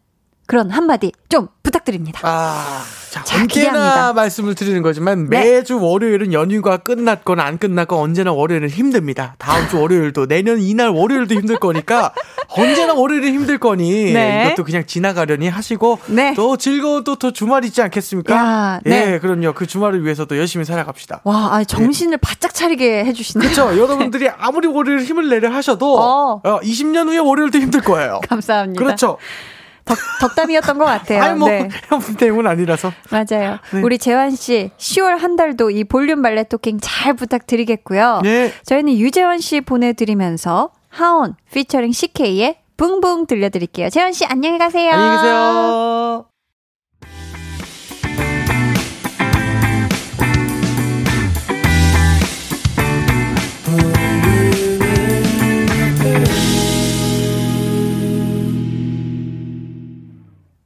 그런 0.47 0.71
한마디 0.71 1.13
좀 1.29 1.49
부탁드립니다. 1.63 2.21
아, 2.23 2.85
자, 3.11 3.25
자 3.25 3.41
언제나 3.41 3.47
기대합니다. 3.47 4.13
말씀을 4.13 4.55
드리는 4.55 4.81
거지만 4.83 5.29
네. 5.29 5.41
매주 5.41 5.81
월요일은 5.81 6.33
연휴가 6.33 6.77
끝났거나 6.77 7.43
안 7.43 7.59
끝났건 7.59 7.99
언제나 7.99 8.33
월요일은 8.33 8.69
힘듭니다. 8.69 9.35
다음 9.39 9.69
주 9.69 9.81
월요일도 9.81 10.27
내년 10.29 10.61
이날 10.61 10.91
월요일도 10.91 11.35
힘들 11.35 11.59
거니까 11.59 12.13
언제나 12.51 12.95
월요일은 12.95 13.33
힘들 13.35 13.59
거니 13.59 14.13
네. 14.13 14.47
이것도 14.47 14.65
그냥 14.65 14.87
지나가려니 14.87 15.49
하시고 15.49 15.99
네. 16.07 16.35
또 16.35 16.57
즐거운 16.57 17.03
또, 17.03 17.17
또 17.17 17.33
주말 17.33 17.65
있지 17.65 17.83
않겠습니까? 17.83 18.35
야, 18.35 18.81
예, 18.87 18.91
네. 18.91 19.19
그럼요. 19.19 19.53
그 19.55 19.67
주말을 19.67 20.05
위해서도 20.05 20.39
열심히 20.39 20.65
살아갑시다. 20.65 21.23
와, 21.25 21.55
아니, 21.55 21.67
정신을 21.67 22.13
네. 22.13 22.17
바짝 22.19 22.55
차리게 22.55 23.05
해주시네요. 23.05 23.51
그렇죠. 23.51 23.77
여러분들이 23.79 24.29
아무리 24.29 24.69
월요일 24.69 25.01
힘을 25.01 25.29
내려 25.29 25.51
하셔도 25.51 25.99
어. 25.99 26.41
어, 26.45 26.61
20년 26.61 27.09
후에 27.09 27.19
월요일도 27.19 27.59
힘들 27.59 27.81
거예요. 27.81 28.21
감사합니다. 28.29 28.83
그렇죠. 28.83 29.19
덕, 29.87 29.97
덕담이었던 30.21 30.79
것 30.79 30.85
같아요. 30.85 31.23
아니, 31.23 31.39
뭐, 31.39 31.49
네. 31.49 31.69
형 31.89 32.01
때문 32.19 32.47
아니라서. 32.47 32.93
맞아요. 33.11 33.59
네. 33.73 33.81
우리 33.83 33.99
재환 33.99 34.31
씨, 34.33 34.71
10월 34.77 35.17
한 35.17 35.37
달도 35.37 35.71
이 35.71 35.85
볼륨 35.85 36.21
발레 36.21 36.45
토킹 36.45 36.79
잘 36.83 37.15
부탁드리겠고요. 37.15 38.21
네. 38.23 38.53
저희는 38.65 38.99
유재환 38.99 39.39
씨 39.39 39.61
보내드리면서 39.63 40.71
하온 40.89 41.35
피처링 41.53 41.93
CK의 41.93 42.59
붕붕 42.77 43.27
들려드릴게요. 43.27 43.89
재환 43.89 44.13
씨, 44.13 44.27
안녕히 44.27 44.59
가세요. 44.59 44.93
안녕히 44.93 45.17
계세요. 45.17 46.27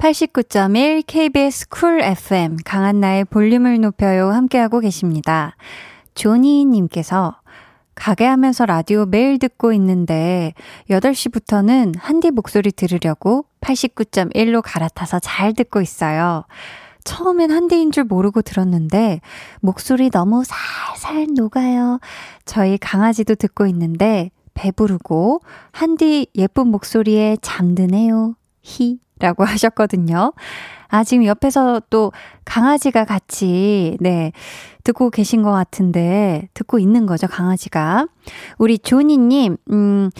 89.1 0.00 1.02
KBS 1.06 1.68
쿨 1.68 2.00
FM 2.00 2.56
강한나의 2.64 3.26
볼륨을 3.26 3.82
높여요 3.82 4.30
함께하고 4.30 4.80
계십니다. 4.80 5.56
조니님께서 6.14 7.36
가게 7.94 8.24
하면서 8.24 8.64
라디오 8.64 9.04
매일 9.04 9.38
듣고 9.38 9.74
있는데 9.74 10.54
8시부터는 10.88 11.96
한디 11.98 12.30
목소리 12.30 12.72
들으려고 12.72 13.44
89.1로 13.60 14.62
갈아타서 14.64 15.18
잘 15.18 15.52
듣고 15.52 15.82
있어요. 15.82 16.44
처음엔 17.04 17.50
한디인 17.50 17.92
줄 17.92 18.04
모르고 18.04 18.40
들었는데 18.40 19.20
목소리 19.60 20.08
너무 20.08 20.44
살살 20.46 21.26
녹아요. 21.36 22.00
저희 22.46 22.78
강아지도 22.78 23.34
듣고 23.34 23.66
있는데 23.66 24.30
배부르고 24.54 25.42
한디 25.72 26.26
예쁜 26.36 26.68
목소리에 26.68 27.36
잠드네요. 27.42 28.34
히. 28.62 28.98
라고 29.20 29.44
하셨거든요. 29.46 30.32
아, 30.88 31.04
지금 31.04 31.24
옆에서 31.24 31.80
또 31.88 32.10
강아지가 32.44 33.04
같이, 33.04 33.96
네, 34.00 34.32
듣고 34.82 35.10
계신 35.10 35.42
것 35.42 35.52
같은데, 35.52 36.48
듣고 36.52 36.80
있는 36.80 37.06
거죠, 37.06 37.28
강아지가. 37.28 38.06
우리 38.58 38.76
조니님, 38.78 39.56
음, 39.70 40.10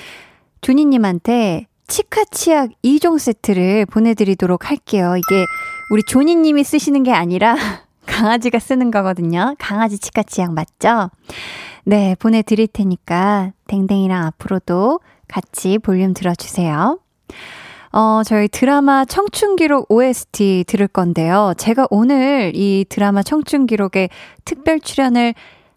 조니님한테 0.61 1.67
치카치약 1.89 2.71
2종 2.85 3.19
세트를 3.19 3.87
보내드리도록 3.87 4.71
할게요. 4.71 5.17
이게 5.17 5.45
우리 5.91 6.05
조니님이 6.05 6.63
쓰시는 6.63 7.03
게 7.03 7.13
아니라 7.13 7.57
강아지가 8.07 8.61
쓰는 8.61 8.93
거거든요. 8.93 9.57
강아지 9.59 9.99
치카치약 9.99 10.53
맞죠? 10.53 11.11
네, 11.85 12.15
보내드릴 12.21 12.69
테니까 12.69 13.53
댕댕이랑 13.67 14.25
앞으로도 14.25 15.01
같이 15.27 15.79
볼륨 15.79 16.15
들어주세요. 16.15 17.01
어, 17.93 18.23
저희 18.25 18.49
드라마 18.49 19.05
청춘기록 19.05 19.91
OST 19.91 20.65
들을 20.67 20.87
건데요. 20.87 21.55
제가 21.59 21.89
오늘 21.91 22.53
이 22.55 22.85
드라마 22.89 23.23
청춘기록에 23.23 24.09
특별 24.45 24.81
출연을 24.81 25.35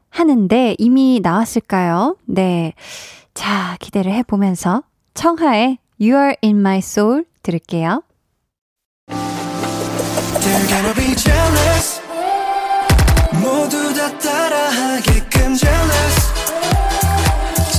하는데 0.09 0.75
이미 0.77 1.19
나왔을까요? 1.23 2.17
네. 2.25 2.73
자, 3.33 3.77
기대를 3.79 4.11
해보면서 4.13 4.83
청하의 5.15 5.79
You 5.99 6.15
are 6.15 6.35
in 6.43 6.59
my 6.59 6.77
soul 6.77 7.25
들을게요. 7.41 8.03
모두 13.41 13.93
다 13.93 14.17
따라하게끔 14.19 15.55
jealous 15.55 16.33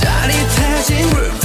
짜릿해진 0.01 1.07
room 1.15 1.44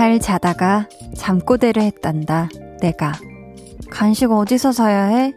잘 0.00 0.18
자다가 0.18 0.88
잠꼬대를 1.14 1.82
했단다, 1.82 2.48
내가. 2.80 3.12
간식 3.90 4.30
어디서 4.32 4.72
사야 4.72 5.04
해? 5.04 5.34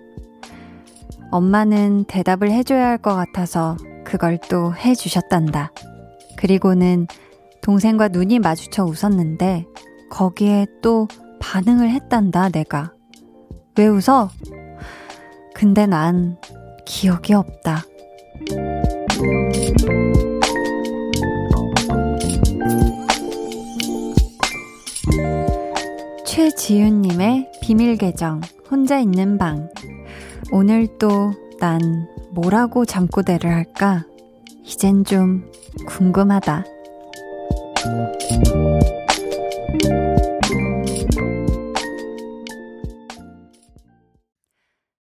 엄마는 1.31 2.05
대답을 2.05 2.49
해줘야 2.49 2.87
할 2.87 2.97
것 2.97 3.13
같아서 3.13 3.75
그걸 4.05 4.39
또 4.49 4.73
해주셨단다. 4.73 5.73
그리고는 6.37 7.07
동생과 7.61 8.07
눈이 8.07 8.39
마주쳐 8.39 8.85
웃었는데 8.85 9.65
거기에 10.09 10.65
또 10.81 11.09
반응을 11.41 11.89
했단다, 11.89 12.47
내가. 12.47 12.93
왜 13.77 13.87
웃어? 13.87 14.29
근데 15.53 15.85
난 15.85 16.37
기억이 16.85 17.33
없다. 17.33 17.83
최지윤님의 26.43 27.51
비밀 27.61 27.95
계정, 27.95 28.41
혼자 28.69 28.99
있는 28.99 29.37
방. 29.37 29.69
오늘 30.51 30.87
또 30.99 31.31
난 31.61 32.09
뭐라고 32.31 32.83
잠꼬대를 32.83 33.49
할까? 33.49 34.03
이젠 34.65 35.05
좀 35.05 35.49
궁금하다. 35.87 36.65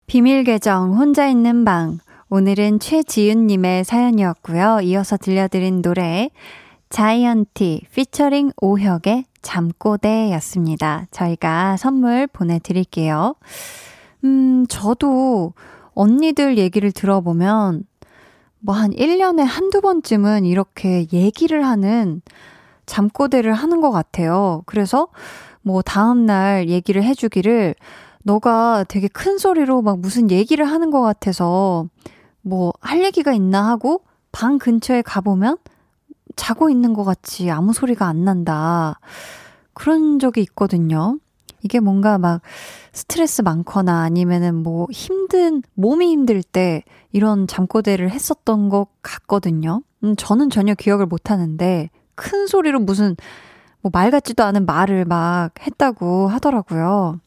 비밀 0.07 0.45
계정, 0.45 0.95
혼자 0.99 1.26
있는 1.26 1.64
방. 1.64 2.01
오늘은 2.28 2.80
최지윤님의 2.80 3.84
사연이었고요. 3.84 4.80
이어서 4.82 5.16
들려드린 5.16 5.80
노래, 5.80 6.28
자이언티 6.91 7.86
피처링 7.95 8.51
오혁의 8.61 9.24
잠꼬대였습니다. 9.43 11.07
저희가 11.11 11.76
선물 11.76 12.26
보내드릴게요. 12.26 13.34
음, 14.24 14.66
저도 14.68 15.53
언니들 15.95 16.59
얘기를 16.59 16.93
들어보면 16.93 17.84
뭐 18.61 18.74
한 18.74 18.91
1년에 18.91 19.43
한두 19.43 19.80
번쯤은 19.80 20.45
이렇게 20.45 21.07
얘기를 21.12 21.66
하는 21.66 22.20
잠꼬대를 22.86 23.53
하는 23.55 23.80
것 23.80 23.91
같아요. 23.91 24.62
그래서 24.66 25.09
뭐 25.62 25.82
다음날 25.82 26.68
얘기를 26.68 27.03
해주기를 27.03 27.74
너가 28.22 28.84
되게 28.88 29.09
큰 29.09 29.38
소리로 29.38 29.82
막 29.82 29.99
무슨 30.01 30.30
얘기를 30.30 30.64
하는 30.66 30.91
것 30.91 31.01
같아서 31.01 31.86
뭐 32.43 32.72
할 32.80 33.03
얘기가 33.05 33.32
있나 33.32 33.66
하고 33.68 34.03
방 34.32 34.59
근처에 34.59 35.03
가보면 35.03 35.57
자고 36.41 36.70
있는 36.70 36.95
것 36.95 37.05
같이 37.05 37.51
아무 37.51 37.74
소리가 37.74 38.07
안 38.07 38.24
난다. 38.24 38.99
그런 39.74 40.18
적이 40.18 40.41
있거든요. 40.43 41.18
이게 41.62 41.80
뭔가 41.80 42.16
막 42.16 42.41
스트레스 42.95 43.43
많거나 43.43 44.01
아니면은 44.01 44.55
뭐 44.55 44.86
힘든, 44.91 45.62
몸이 45.74 46.11
힘들 46.11 46.43
때 46.43 46.82
이런 47.12 47.47
잠꼬대를 47.47 48.11
했었던 48.11 48.70
것 48.70 48.86
같거든요. 49.03 49.82
음, 50.03 50.16
저는 50.16 50.49
전혀 50.49 50.74
기억을 50.74 51.05
못 51.05 51.30
하는데 51.30 51.91
큰 52.14 52.47
소리로 52.47 52.80
무슨 52.80 53.16
뭐 53.82 53.91
말 53.93 54.11
같지도 54.11 54.43
않은 54.43 54.64
말을 54.64 55.05
막 55.05 55.51
했다고 55.61 56.28
하더라고요. 56.28 57.20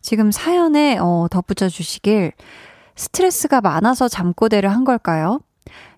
지금 0.00 0.32
사연에 0.32 0.96
어, 0.98 1.26
덧붙여 1.30 1.68
주시길 1.68 2.32
스트레스가 2.94 3.60
많아서 3.60 4.08
잠꼬대를 4.08 4.70
한 4.70 4.84
걸까요? 4.84 5.40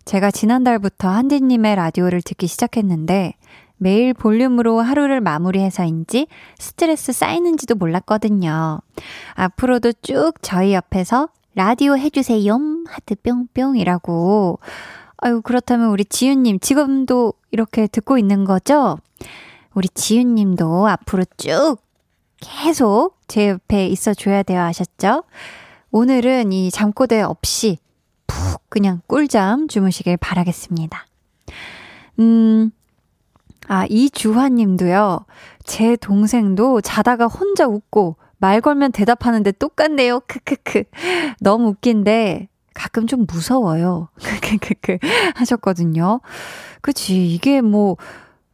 제가 0.09 0.31
지난달부터 0.31 1.07
한디님의 1.07 1.77
라디오를 1.77 2.23
듣기 2.23 2.47
시작했는데 2.47 3.35
매일 3.77 4.15
볼륨으로 4.15 4.81
하루를 4.81 5.21
마무리해서인지 5.21 6.29
스트레스 6.59 7.13
쌓이는지도 7.13 7.75
몰랐거든요. 7.75 8.81
앞으로도 9.35 9.93
쭉 10.01 10.33
저희 10.41 10.73
옆에서 10.73 11.29
라디오 11.55 11.99
해주세요. 11.99 12.59
하트 12.89 13.17
뿅뿅이라고. 13.17 14.61
아유, 15.19 15.43
그렇다면 15.43 15.91
우리 15.91 16.07
지윤님 16.07 16.61
지금도 16.61 17.35
이렇게 17.51 17.87
듣고 17.87 18.17
있는 18.17 18.47
거죠? 18.47 18.97
우리 19.75 19.91
지윤님도 19.91 20.89
앞으로 20.89 21.25
쭉 21.37 21.77
계속 22.41 23.19
제 23.29 23.51
옆에 23.51 23.87
있어 23.89 24.15
줘야 24.15 24.43
돼요. 24.43 24.63
아셨죠? 24.63 25.25
오늘은 25.91 26.53
이 26.53 26.71
잠꼬대 26.71 27.21
없이 27.21 27.77
푹 28.29 28.63
그냥 28.69 29.01
꿀잠 29.09 29.67
주무시길 29.67 30.19
바라겠습니다. 30.19 31.05
음, 32.21 32.71
아, 33.67 33.87
이주환 33.89 34.55
님도요, 34.55 35.27
제 35.65 35.97
동생도 35.97 36.81
자다가 36.83 37.27
혼자 37.27 37.67
웃고 37.67 38.17
말 38.39 38.61
걸면 38.61 38.93
대답하는데 38.93 39.51
똑같네요. 39.53 40.21
크크크. 40.21 40.85
너무 41.41 41.71
웃긴데 41.71 42.49
가끔 42.73 43.07
좀 43.07 43.27
무서워요. 43.29 44.09
크크크크. 44.41 44.99
하셨거든요. 45.35 46.21
그치. 46.81 47.27
이게 47.27 47.61
뭐, 47.61 47.97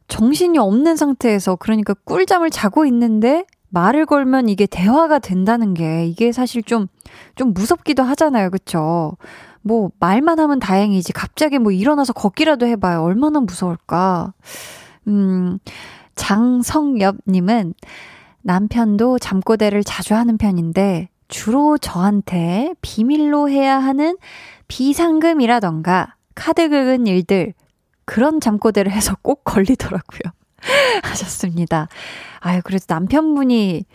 정신이 0.07 0.57
없는 0.57 0.95
상태에서, 0.95 1.55
그러니까 1.55 1.93
꿀잠을 1.93 2.49
자고 2.49 2.85
있는데, 2.85 3.45
말을 3.69 4.05
걸면 4.05 4.49
이게 4.49 4.65
대화가 4.65 5.19
된다는 5.19 5.73
게, 5.75 6.05
이게 6.07 6.31
사실 6.31 6.63
좀, 6.63 6.87
좀 7.35 7.53
무섭기도 7.53 8.01
하잖아요. 8.03 8.49
그쵸? 8.49 9.15
뭐, 9.67 9.89
말만 9.99 10.39
하면 10.39 10.59
다행이지. 10.59 11.11
갑자기 11.11 11.57
뭐 11.57 11.71
일어나서 11.71 12.13
걷기라도 12.13 12.67
해봐요. 12.67 13.01
얼마나 13.01 13.39
무서울까. 13.39 14.31
음, 15.07 15.57
장성엽님은 16.13 17.73
남편도 18.43 19.17
잠꼬대를 19.17 19.83
자주 19.83 20.13
하는 20.13 20.37
편인데 20.37 21.09
주로 21.29 21.79
저한테 21.79 22.75
비밀로 22.83 23.49
해야 23.49 23.79
하는 23.79 24.17
비상금이라던가 24.67 26.13
카드 26.35 26.69
긁은 26.69 27.07
일들 27.07 27.55
그런 28.05 28.39
잠꼬대를 28.39 28.91
해서 28.91 29.17
꼭 29.23 29.43
걸리더라고요. 29.45 30.31
하셨습니다. 31.01 31.87
아유, 32.39 32.61
그래도 32.63 32.85
남편분이 32.87 33.85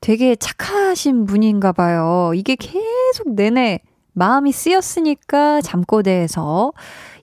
되게 0.00 0.34
착하신 0.34 1.26
분인가 1.26 1.70
봐요. 1.70 2.32
이게 2.34 2.56
계속 2.56 3.34
내내 3.36 3.78
마음이 4.12 4.52
쓰였으니까 4.52 5.60
잠꼬대에서 5.62 6.72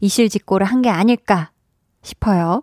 이실직고를 0.01 0.65
한 0.65 0.81
게 0.81 0.89
아닐까 0.89 1.51
싶어요. 2.01 2.61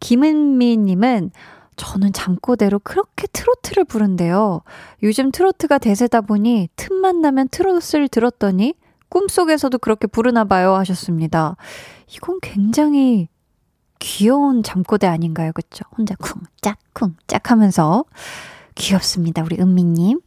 김은미님은 0.00 1.30
저는 1.76 2.12
잠꼬대로 2.12 2.78
그렇게 2.80 3.26
트로트를 3.26 3.84
부른대요. 3.84 4.62
요즘 5.02 5.32
트로트가 5.32 5.78
대세다 5.78 6.20
보니 6.22 6.68
틈만 6.76 7.20
나면 7.20 7.48
트로트를 7.48 8.08
들었더니 8.08 8.74
꿈속에서도 9.08 9.78
그렇게 9.78 10.06
부르나 10.06 10.44
봐요 10.44 10.74
하셨습니다. 10.74 11.56
이건 12.14 12.38
굉장히 12.42 13.28
귀여운 13.98 14.62
잠꼬대 14.62 15.06
아닌가요? 15.06 15.52
그쵸? 15.52 15.84
혼자 15.96 16.14
쿵짝 16.16 16.78
쿵짝 16.92 17.50
하면서 17.50 18.04
귀엽습니다. 18.74 19.42
우리 19.42 19.58
은미님. 19.58 20.20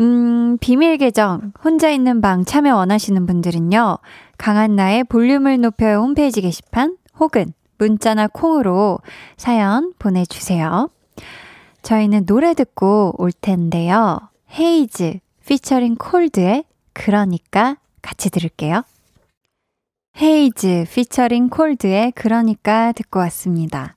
음, 0.00 0.56
비밀 0.60 0.96
계정, 0.96 1.52
혼자 1.62 1.90
있는 1.90 2.22
방 2.22 2.44
참여 2.44 2.74
원하시는 2.74 3.26
분들은요, 3.26 3.98
강한나의 4.38 5.04
볼륨을 5.04 5.60
높여요 5.60 5.98
홈페이지 5.98 6.40
게시판 6.40 6.96
혹은 7.18 7.52
문자나 7.76 8.28
콩으로 8.28 9.00
사연 9.36 9.92
보내주세요. 9.98 10.90
저희는 11.82 12.24
노래 12.24 12.54
듣고 12.54 13.14
올 13.18 13.30
텐데요. 13.32 14.20
헤이즈 14.58 15.18
피처링 15.46 15.96
콜드의 15.96 16.64
그러니까 16.94 17.76
같이 18.00 18.30
들을게요. 18.30 18.82
헤이즈 20.20 20.86
피처링 20.92 21.50
콜드의 21.50 22.12
그러니까 22.12 22.92
듣고 22.92 23.18
왔습니다. 23.20 23.96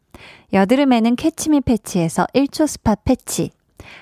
여드름에는 0.53 1.15
캐치미 1.15 1.61
패치에서 1.61 2.27
1초 2.33 2.67
spot 2.67 2.95
patch, 3.05 3.51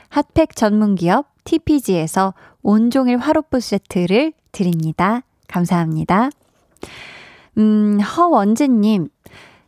핫팩 0.09 0.55
전문 0.55 0.95
기업 0.95 1.27
TPG에서 1.43 2.33
온종일 2.63 3.17
화롯불 3.17 3.61
세트를 3.61 4.33
드립니다. 4.51 5.21
감사합니다. 5.47 6.29
음, 7.57 7.99
허원재님. 7.99 9.09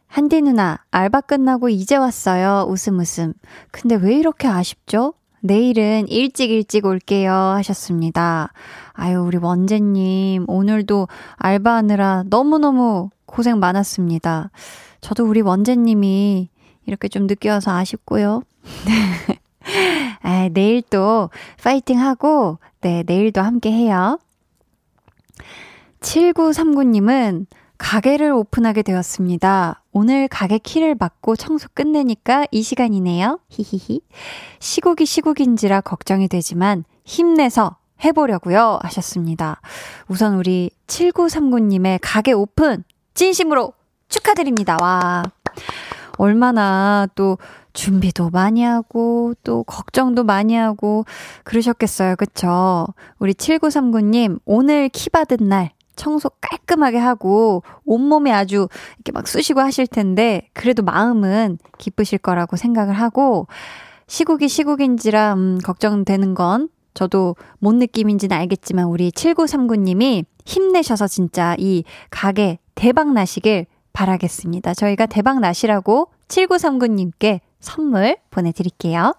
한디 0.08 0.42
누나, 0.42 0.80
알바 0.92 1.22
끝나고 1.22 1.70
이제 1.70 1.96
왔어요. 1.96 2.66
웃음 2.68 3.00
웃음. 3.00 3.34
근데 3.72 3.96
왜 3.96 4.16
이렇게 4.16 4.48
아쉽죠? 4.48 5.14
내일은 5.40 6.08
일찍 6.08 6.52
일찍 6.52 6.86
올게요. 6.86 7.32
하셨습니다. 7.32 8.52
아유, 8.94 9.22
우리 9.22 9.38
원재님, 9.38 10.46
오늘도 10.48 11.08
알바하느라 11.36 12.24
너무너무 12.28 13.10
고생 13.26 13.60
많았습니다. 13.60 14.52
저도 15.00 15.26
우리 15.26 15.42
원재님이 15.42 16.50
이렇게 16.86 17.08
좀 17.08 17.28
늦게 17.28 17.50
와서 17.50 17.72
아쉽고요. 17.72 18.44
아, 20.22 20.50
내일 20.52 20.82
또 20.82 21.30
파이팅 21.62 22.00
하고, 22.00 22.60
네, 22.82 23.04
내일도 23.06 23.42
함께 23.42 23.72
해요. 23.72 24.20
7939님은 26.02 27.46
가게를 27.78 28.32
오픈하게 28.32 28.84
되었습니다. 28.84 29.84
오늘 29.92 30.28
가게 30.28 30.60
키를 30.60 30.96
받고 30.96 31.36
청소 31.36 31.68
끝내니까 31.74 32.46
이 32.52 32.62
시간이네요. 32.62 33.40
히히히. 33.50 34.02
시국이 34.60 35.06
시국인지라 35.06 35.82
걱정이 35.82 36.28
되지만 36.28 36.84
힘내서 37.06 37.78
해보려고요. 38.04 38.80
하셨습니다. 38.84 39.62
우선 40.08 40.36
우리 40.36 40.70
7939님의 40.88 42.00
가게 42.02 42.34
오픈 42.34 42.84
진심으로 43.16 43.74
축하드립니다. 44.10 44.78
와. 44.80 45.24
얼마나 46.22 47.08
또 47.16 47.40
준비도 47.74 48.30
많이 48.30 48.62
하고 48.62 49.34
또 49.44 49.64
걱정도 49.64 50.24
많이 50.24 50.54
하고 50.54 51.04
그러셨겠어요. 51.44 52.16
그쵸? 52.16 52.86
우리 53.18 53.34
7939님 53.34 54.40
오늘 54.46 54.90
키 54.90 55.10
받은 55.10 55.50
날 55.50 55.72
청소 55.96 56.30
깔끔하게 56.40 57.00
하고 57.00 57.64
온몸에 57.86 58.32
아주 58.32 58.68
이렇게 58.98 59.12
막 59.12 59.28
쑤시고 59.28 59.62
하실 59.62 59.88
텐데 59.88 60.48
그래도 60.54 60.84
마음은 60.84 61.58
기쁘실 61.80 62.20
거라고 62.20 62.56
생각을 62.56 62.94
하고 62.94 63.48
시국이 64.06 64.48
시국인지라 64.48 65.34
음, 65.34 65.58
걱정되는 65.64 66.36
건 66.36 66.70
저도 66.94 67.36
뭔 67.58 67.80
느낌인지는 67.80 68.38
알겠지만 68.38 68.86
우리 68.86 69.10
7939님이 69.10 70.26
힘내셔서 70.46 71.08
진짜 71.08 71.56
이 71.58 71.84
가게 72.12 72.60
대박 72.76 73.12
나시길 73.12 73.66
바라겠습니다. 73.94 74.74
저희가 74.74 75.06
대박 75.06 75.40
나시라고 75.40 76.10
7939님께 76.28 77.40
선물 77.60 78.18
보내드릴게요. 78.30 79.14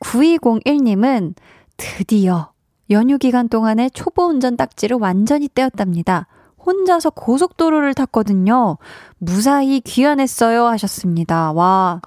9201님은 0.00 1.34
드디어 1.76 2.52
연휴 2.90 3.18
기간 3.18 3.48
동안에 3.48 3.88
초보 3.90 4.24
운전 4.26 4.56
딱지를 4.56 4.98
완전히 5.00 5.48
떼었답니다. 5.48 6.26
혼자서 6.64 7.10
고속도로를 7.10 7.94
탔거든요. 7.94 8.78
무사히 9.18 9.80
귀환했어요 9.80 10.66
하셨습니다. 10.66 11.52
와. 11.52 12.00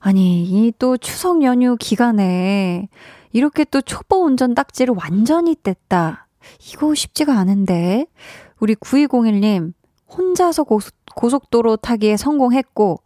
아니, 0.00 0.44
이 0.44 0.72
또 0.78 0.96
추석 0.96 1.42
연휴 1.42 1.76
기간에 1.76 2.88
이렇게 3.32 3.64
또 3.64 3.80
초보 3.80 4.24
운전 4.24 4.54
딱지를 4.54 4.94
완전히 4.96 5.54
뗐다. 5.56 6.20
이거 6.72 6.94
쉽지가 6.94 7.36
않은데. 7.36 8.06
우리 8.60 8.74
9201님, 8.74 9.72
혼자서 10.10 10.64
고속, 10.64 10.94
고속도로 11.14 11.76
타기에 11.76 12.16
성공했고, 12.16 13.00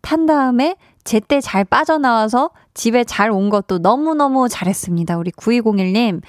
탄 0.00 0.26
다음에 0.26 0.76
제때 1.04 1.40
잘 1.40 1.64
빠져나와서 1.64 2.50
집에 2.74 3.04
잘 3.04 3.30
온 3.30 3.50
것도 3.50 3.78
너무너무 3.78 4.48
잘했습니다. 4.48 5.16
우리 5.18 5.30
9201님. 5.32 6.20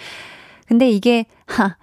근데 0.67 0.89
이게, 0.89 1.25
하, 1.47 1.75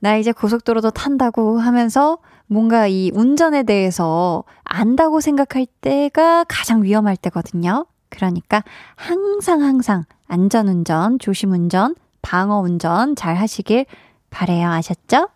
나 0.00 0.16
이제 0.16 0.32
고속도로도 0.32 0.90
탄다고 0.90 1.58
하면서 1.58 2.18
뭔가 2.46 2.86
이 2.86 3.10
운전에 3.14 3.62
대해서 3.62 4.44
안다고 4.64 5.20
생각할 5.20 5.66
때가 5.80 6.44
가장 6.48 6.82
위험할 6.82 7.16
때거든요. 7.16 7.86
그러니까 8.10 8.62
항상 8.96 9.62
항상 9.62 10.04
안전운전, 10.28 11.18
조심운전, 11.18 11.94
방어운전 12.22 13.16
잘 13.16 13.34
하시길 13.36 13.86
바래요. 14.30 14.68
아셨죠? 14.70 15.28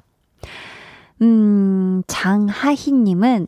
음, 1.22 2.02
장하희님은, 2.06 3.46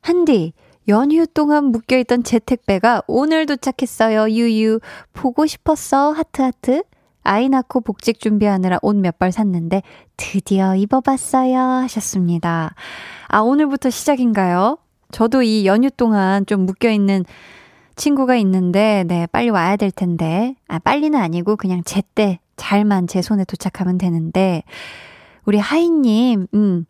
한디, 0.00 0.52
연휴 0.88 1.26
동안 1.26 1.66
묶여있던 1.66 2.24
재 2.24 2.38
택배가 2.38 3.02
오늘 3.06 3.46
도착했어요. 3.46 4.30
유유. 4.30 4.80
보고 5.12 5.46
싶었어. 5.46 6.12
하트하트. 6.12 6.82
아이 7.22 7.48
낳고 7.50 7.82
복직 7.82 8.18
준비하느라 8.18 8.78
옷 8.82 8.96
몇 8.96 9.18
벌 9.18 9.30
샀는데 9.30 9.82
드디어 10.16 10.74
입어봤어요. 10.74 11.58
하셨습니다. 11.58 12.74
아, 13.28 13.40
오늘부터 13.40 13.90
시작인가요? 13.90 14.78
저도 15.12 15.42
이 15.42 15.66
연휴 15.66 15.90
동안 15.90 16.46
좀 16.46 16.64
묶여있는 16.66 17.24
친구가 17.96 18.36
있는데, 18.36 19.04
네, 19.06 19.26
빨리 19.26 19.50
와야 19.50 19.76
될 19.76 19.90
텐데. 19.90 20.56
아, 20.66 20.78
빨리는 20.78 21.18
아니고 21.20 21.56
그냥 21.56 21.82
제때 21.84 22.40
잘만 22.56 23.06
제 23.06 23.20
손에 23.20 23.44
도착하면 23.44 23.98
되는데, 23.98 24.62
우리 25.44 25.58
하이님, 25.58 26.46
음, 26.54 26.86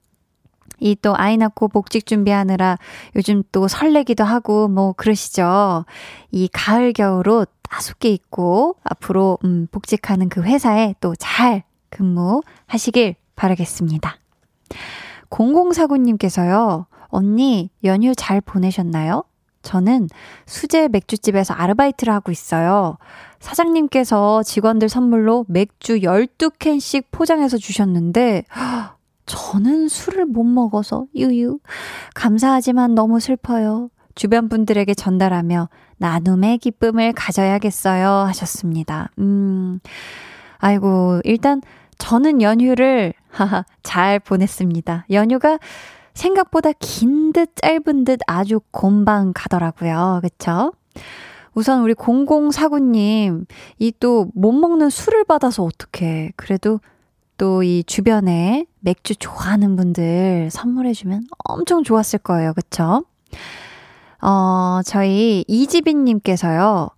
이 0.80 0.96
또 1.02 1.14
아이 1.16 1.36
낳고 1.36 1.68
복직 1.68 2.06
준비하느라 2.06 2.76
요즘 3.16 3.42
또 3.52 3.68
설레기도 3.68 4.24
하고 4.24 4.68
뭐 4.68 4.92
그러시죠. 4.92 5.84
이 6.30 6.48
가을 6.52 6.92
겨울 6.92 7.28
옷 7.28 7.50
따숩게 7.62 8.10
입고 8.10 8.76
앞으로 8.82 9.38
음 9.44 9.66
복직하는 9.70 10.28
그 10.28 10.42
회사에 10.42 10.94
또 11.00 11.14
잘 11.16 11.62
근무하시길 11.90 13.14
바라겠습니다. 13.36 14.16
0049님께서요. 15.30 16.86
언니 17.08 17.70
연휴 17.84 18.14
잘 18.14 18.40
보내셨나요? 18.40 19.24
저는 19.62 20.08
수제 20.46 20.88
맥주집에서 20.88 21.54
아르바이트를 21.54 22.12
하고 22.14 22.32
있어요. 22.32 22.96
사장님께서 23.40 24.42
직원들 24.42 24.88
선물로 24.88 25.44
맥주 25.48 25.98
12캔씩 25.98 27.04
포장해서 27.10 27.58
주셨는데, 27.58 28.44
저는 29.30 29.86
술을 29.88 30.26
못 30.26 30.42
먹어서, 30.42 31.06
유유. 31.14 31.60
감사하지만 32.16 32.96
너무 32.96 33.20
슬퍼요. 33.20 33.88
주변 34.16 34.48
분들에게 34.48 34.92
전달하며 34.94 35.68
나눔의 35.98 36.58
기쁨을 36.58 37.12
가져야겠어요. 37.12 38.08
하셨습니다. 38.26 39.10
음, 39.20 39.78
아이고, 40.58 41.20
일단 41.22 41.62
저는 41.98 42.42
연휴를, 42.42 43.12
하하, 43.30 43.64
잘 43.84 44.18
보냈습니다. 44.18 45.06
연휴가 45.12 45.58
생각보다 46.14 46.72
긴 46.80 47.32
듯 47.32 47.54
짧은 47.54 48.02
듯 48.04 48.18
아주 48.26 48.58
곰방 48.72 49.30
가더라고요. 49.32 50.18
그쵸? 50.22 50.72
우선 51.54 51.82
우리 51.82 51.94
0049님, 51.94 53.46
이 53.78 53.92
또 53.92 54.26
못 54.34 54.50
먹는 54.50 54.90
술을 54.90 55.22
받아서 55.24 55.62
어떡해. 55.62 56.32
그래도 56.34 56.80
또 57.40 57.62
이 57.62 57.82
주변에 57.86 58.66
맥주 58.80 59.16
좋아하는 59.16 59.74
분들 59.74 60.50
선물해주면 60.52 61.24
엄청 61.48 61.82
좋았을 61.82 62.18
거예요. 62.18 62.52
그쵸? 62.52 63.04
어, 64.20 64.80
저희 64.84 65.44
이지빈님께서요. 65.48 66.90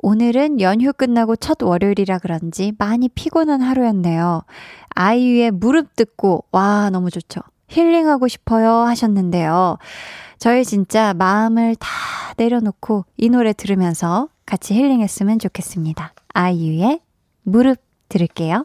오늘은 0.00 0.60
연휴 0.60 0.92
끝나고 0.92 1.34
첫 1.34 1.60
월요일이라 1.60 2.18
그런지 2.18 2.72
많이 2.78 3.08
피곤한 3.08 3.60
하루였네요. 3.60 4.42
아이유의 4.90 5.50
무릎 5.50 5.96
듣고, 5.96 6.44
와, 6.52 6.90
너무 6.90 7.10
좋죠. 7.10 7.40
힐링하고 7.66 8.28
싶어요 8.28 8.70
하셨는데요. 8.70 9.78
저희 10.38 10.64
진짜 10.64 11.12
마음을 11.14 11.74
다 11.74 11.88
내려놓고 12.36 13.04
이 13.16 13.28
노래 13.30 13.52
들으면서 13.52 14.28
같이 14.46 14.74
힐링했으면 14.74 15.40
좋겠습니다. 15.40 16.12
아이유의 16.34 17.00
무릎 17.42 17.78
들을게요. 18.08 18.64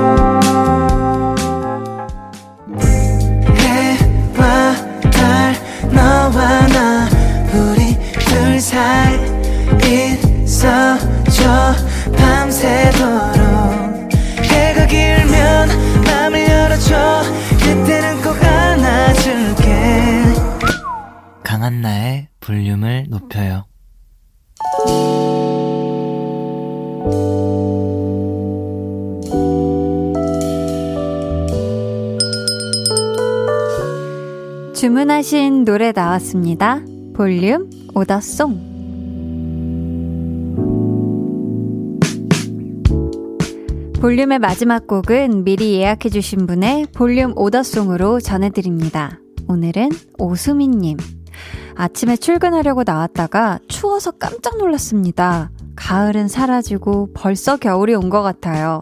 노래 35.65 35.91
나왔습니다. 35.91 36.81
볼륨 37.13 37.69
오더송. 37.93 38.71
볼륨의 43.99 44.39
마지막 44.39 44.87
곡은 44.87 45.43
미리 45.43 45.75
예약해주신 45.75 46.47
분의 46.47 46.87
볼륨 46.95 47.33
오더송으로 47.35 48.19
전해드립니다. 48.19 49.19
오늘은 49.47 49.89
오수민님. 50.17 50.97
아침에 51.75 52.15
출근하려고 52.15 52.83
나왔다가 52.83 53.59
추워서 53.67 54.11
깜짝 54.11 54.57
놀랐습니다. 54.57 55.51
가을은 55.75 56.27
사라지고 56.27 57.09
벌써 57.13 57.57
겨울이 57.57 57.93
온 57.93 58.09
것 58.09 58.21
같아요. 58.23 58.79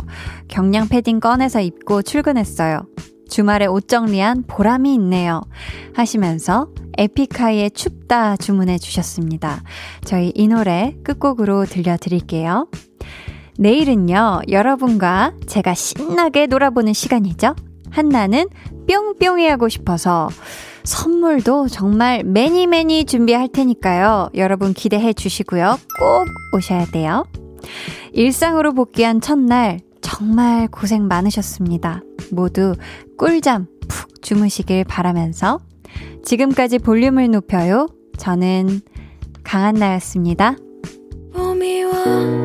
경량 0.47 0.87
패딩 0.87 1.19
꺼내서 1.19 1.59
입고 1.61 2.01
출근했어요. 2.01 2.81
주말에 3.29 3.65
옷 3.65 3.87
정리한 3.87 4.43
보람이 4.47 4.93
있네요. 4.95 5.41
하시면서 5.93 6.67
에픽하이의 6.97 7.71
춥다 7.71 8.37
주문해 8.37 8.77
주셨습니다. 8.77 9.61
저희 10.03 10.31
이 10.35 10.47
노래 10.47 10.95
끝곡으로 11.03 11.65
들려드릴게요. 11.65 12.67
내일은요, 13.57 14.41
여러분과 14.49 15.33
제가 15.45 15.73
신나게 15.73 16.47
놀아보는 16.47 16.93
시간이죠. 16.93 17.55
한나는 17.91 18.47
뿅뿅이 18.87 19.47
하고 19.47 19.69
싶어서 19.69 20.29
선물도 20.83 21.67
정말 21.67 22.23
매니 22.23 22.67
매니 22.67 23.05
준비할 23.05 23.49
테니까요. 23.49 24.29
여러분 24.35 24.73
기대해 24.73 25.13
주시고요. 25.13 25.77
꼭 25.99 26.25
오셔야 26.55 26.85
돼요. 26.85 27.25
일상으로 28.13 28.73
복귀한 28.73 29.21
첫날 29.21 29.79
정말 30.01 30.67
고생 30.67 31.07
많으셨습니다. 31.07 32.01
모두 32.31 32.75
꿀잠 33.19 33.67
푹 33.89 34.21
주무시길 34.21 34.85
바라면서 34.85 35.59
지금까지 36.23 36.79
볼륨을 36.79 37.29
높여요. 37.29 37.87
저는 38.17 38.79
강한나였습니다. 39.43 40.55
봄이 41.33 41.83
와 41.83 42.38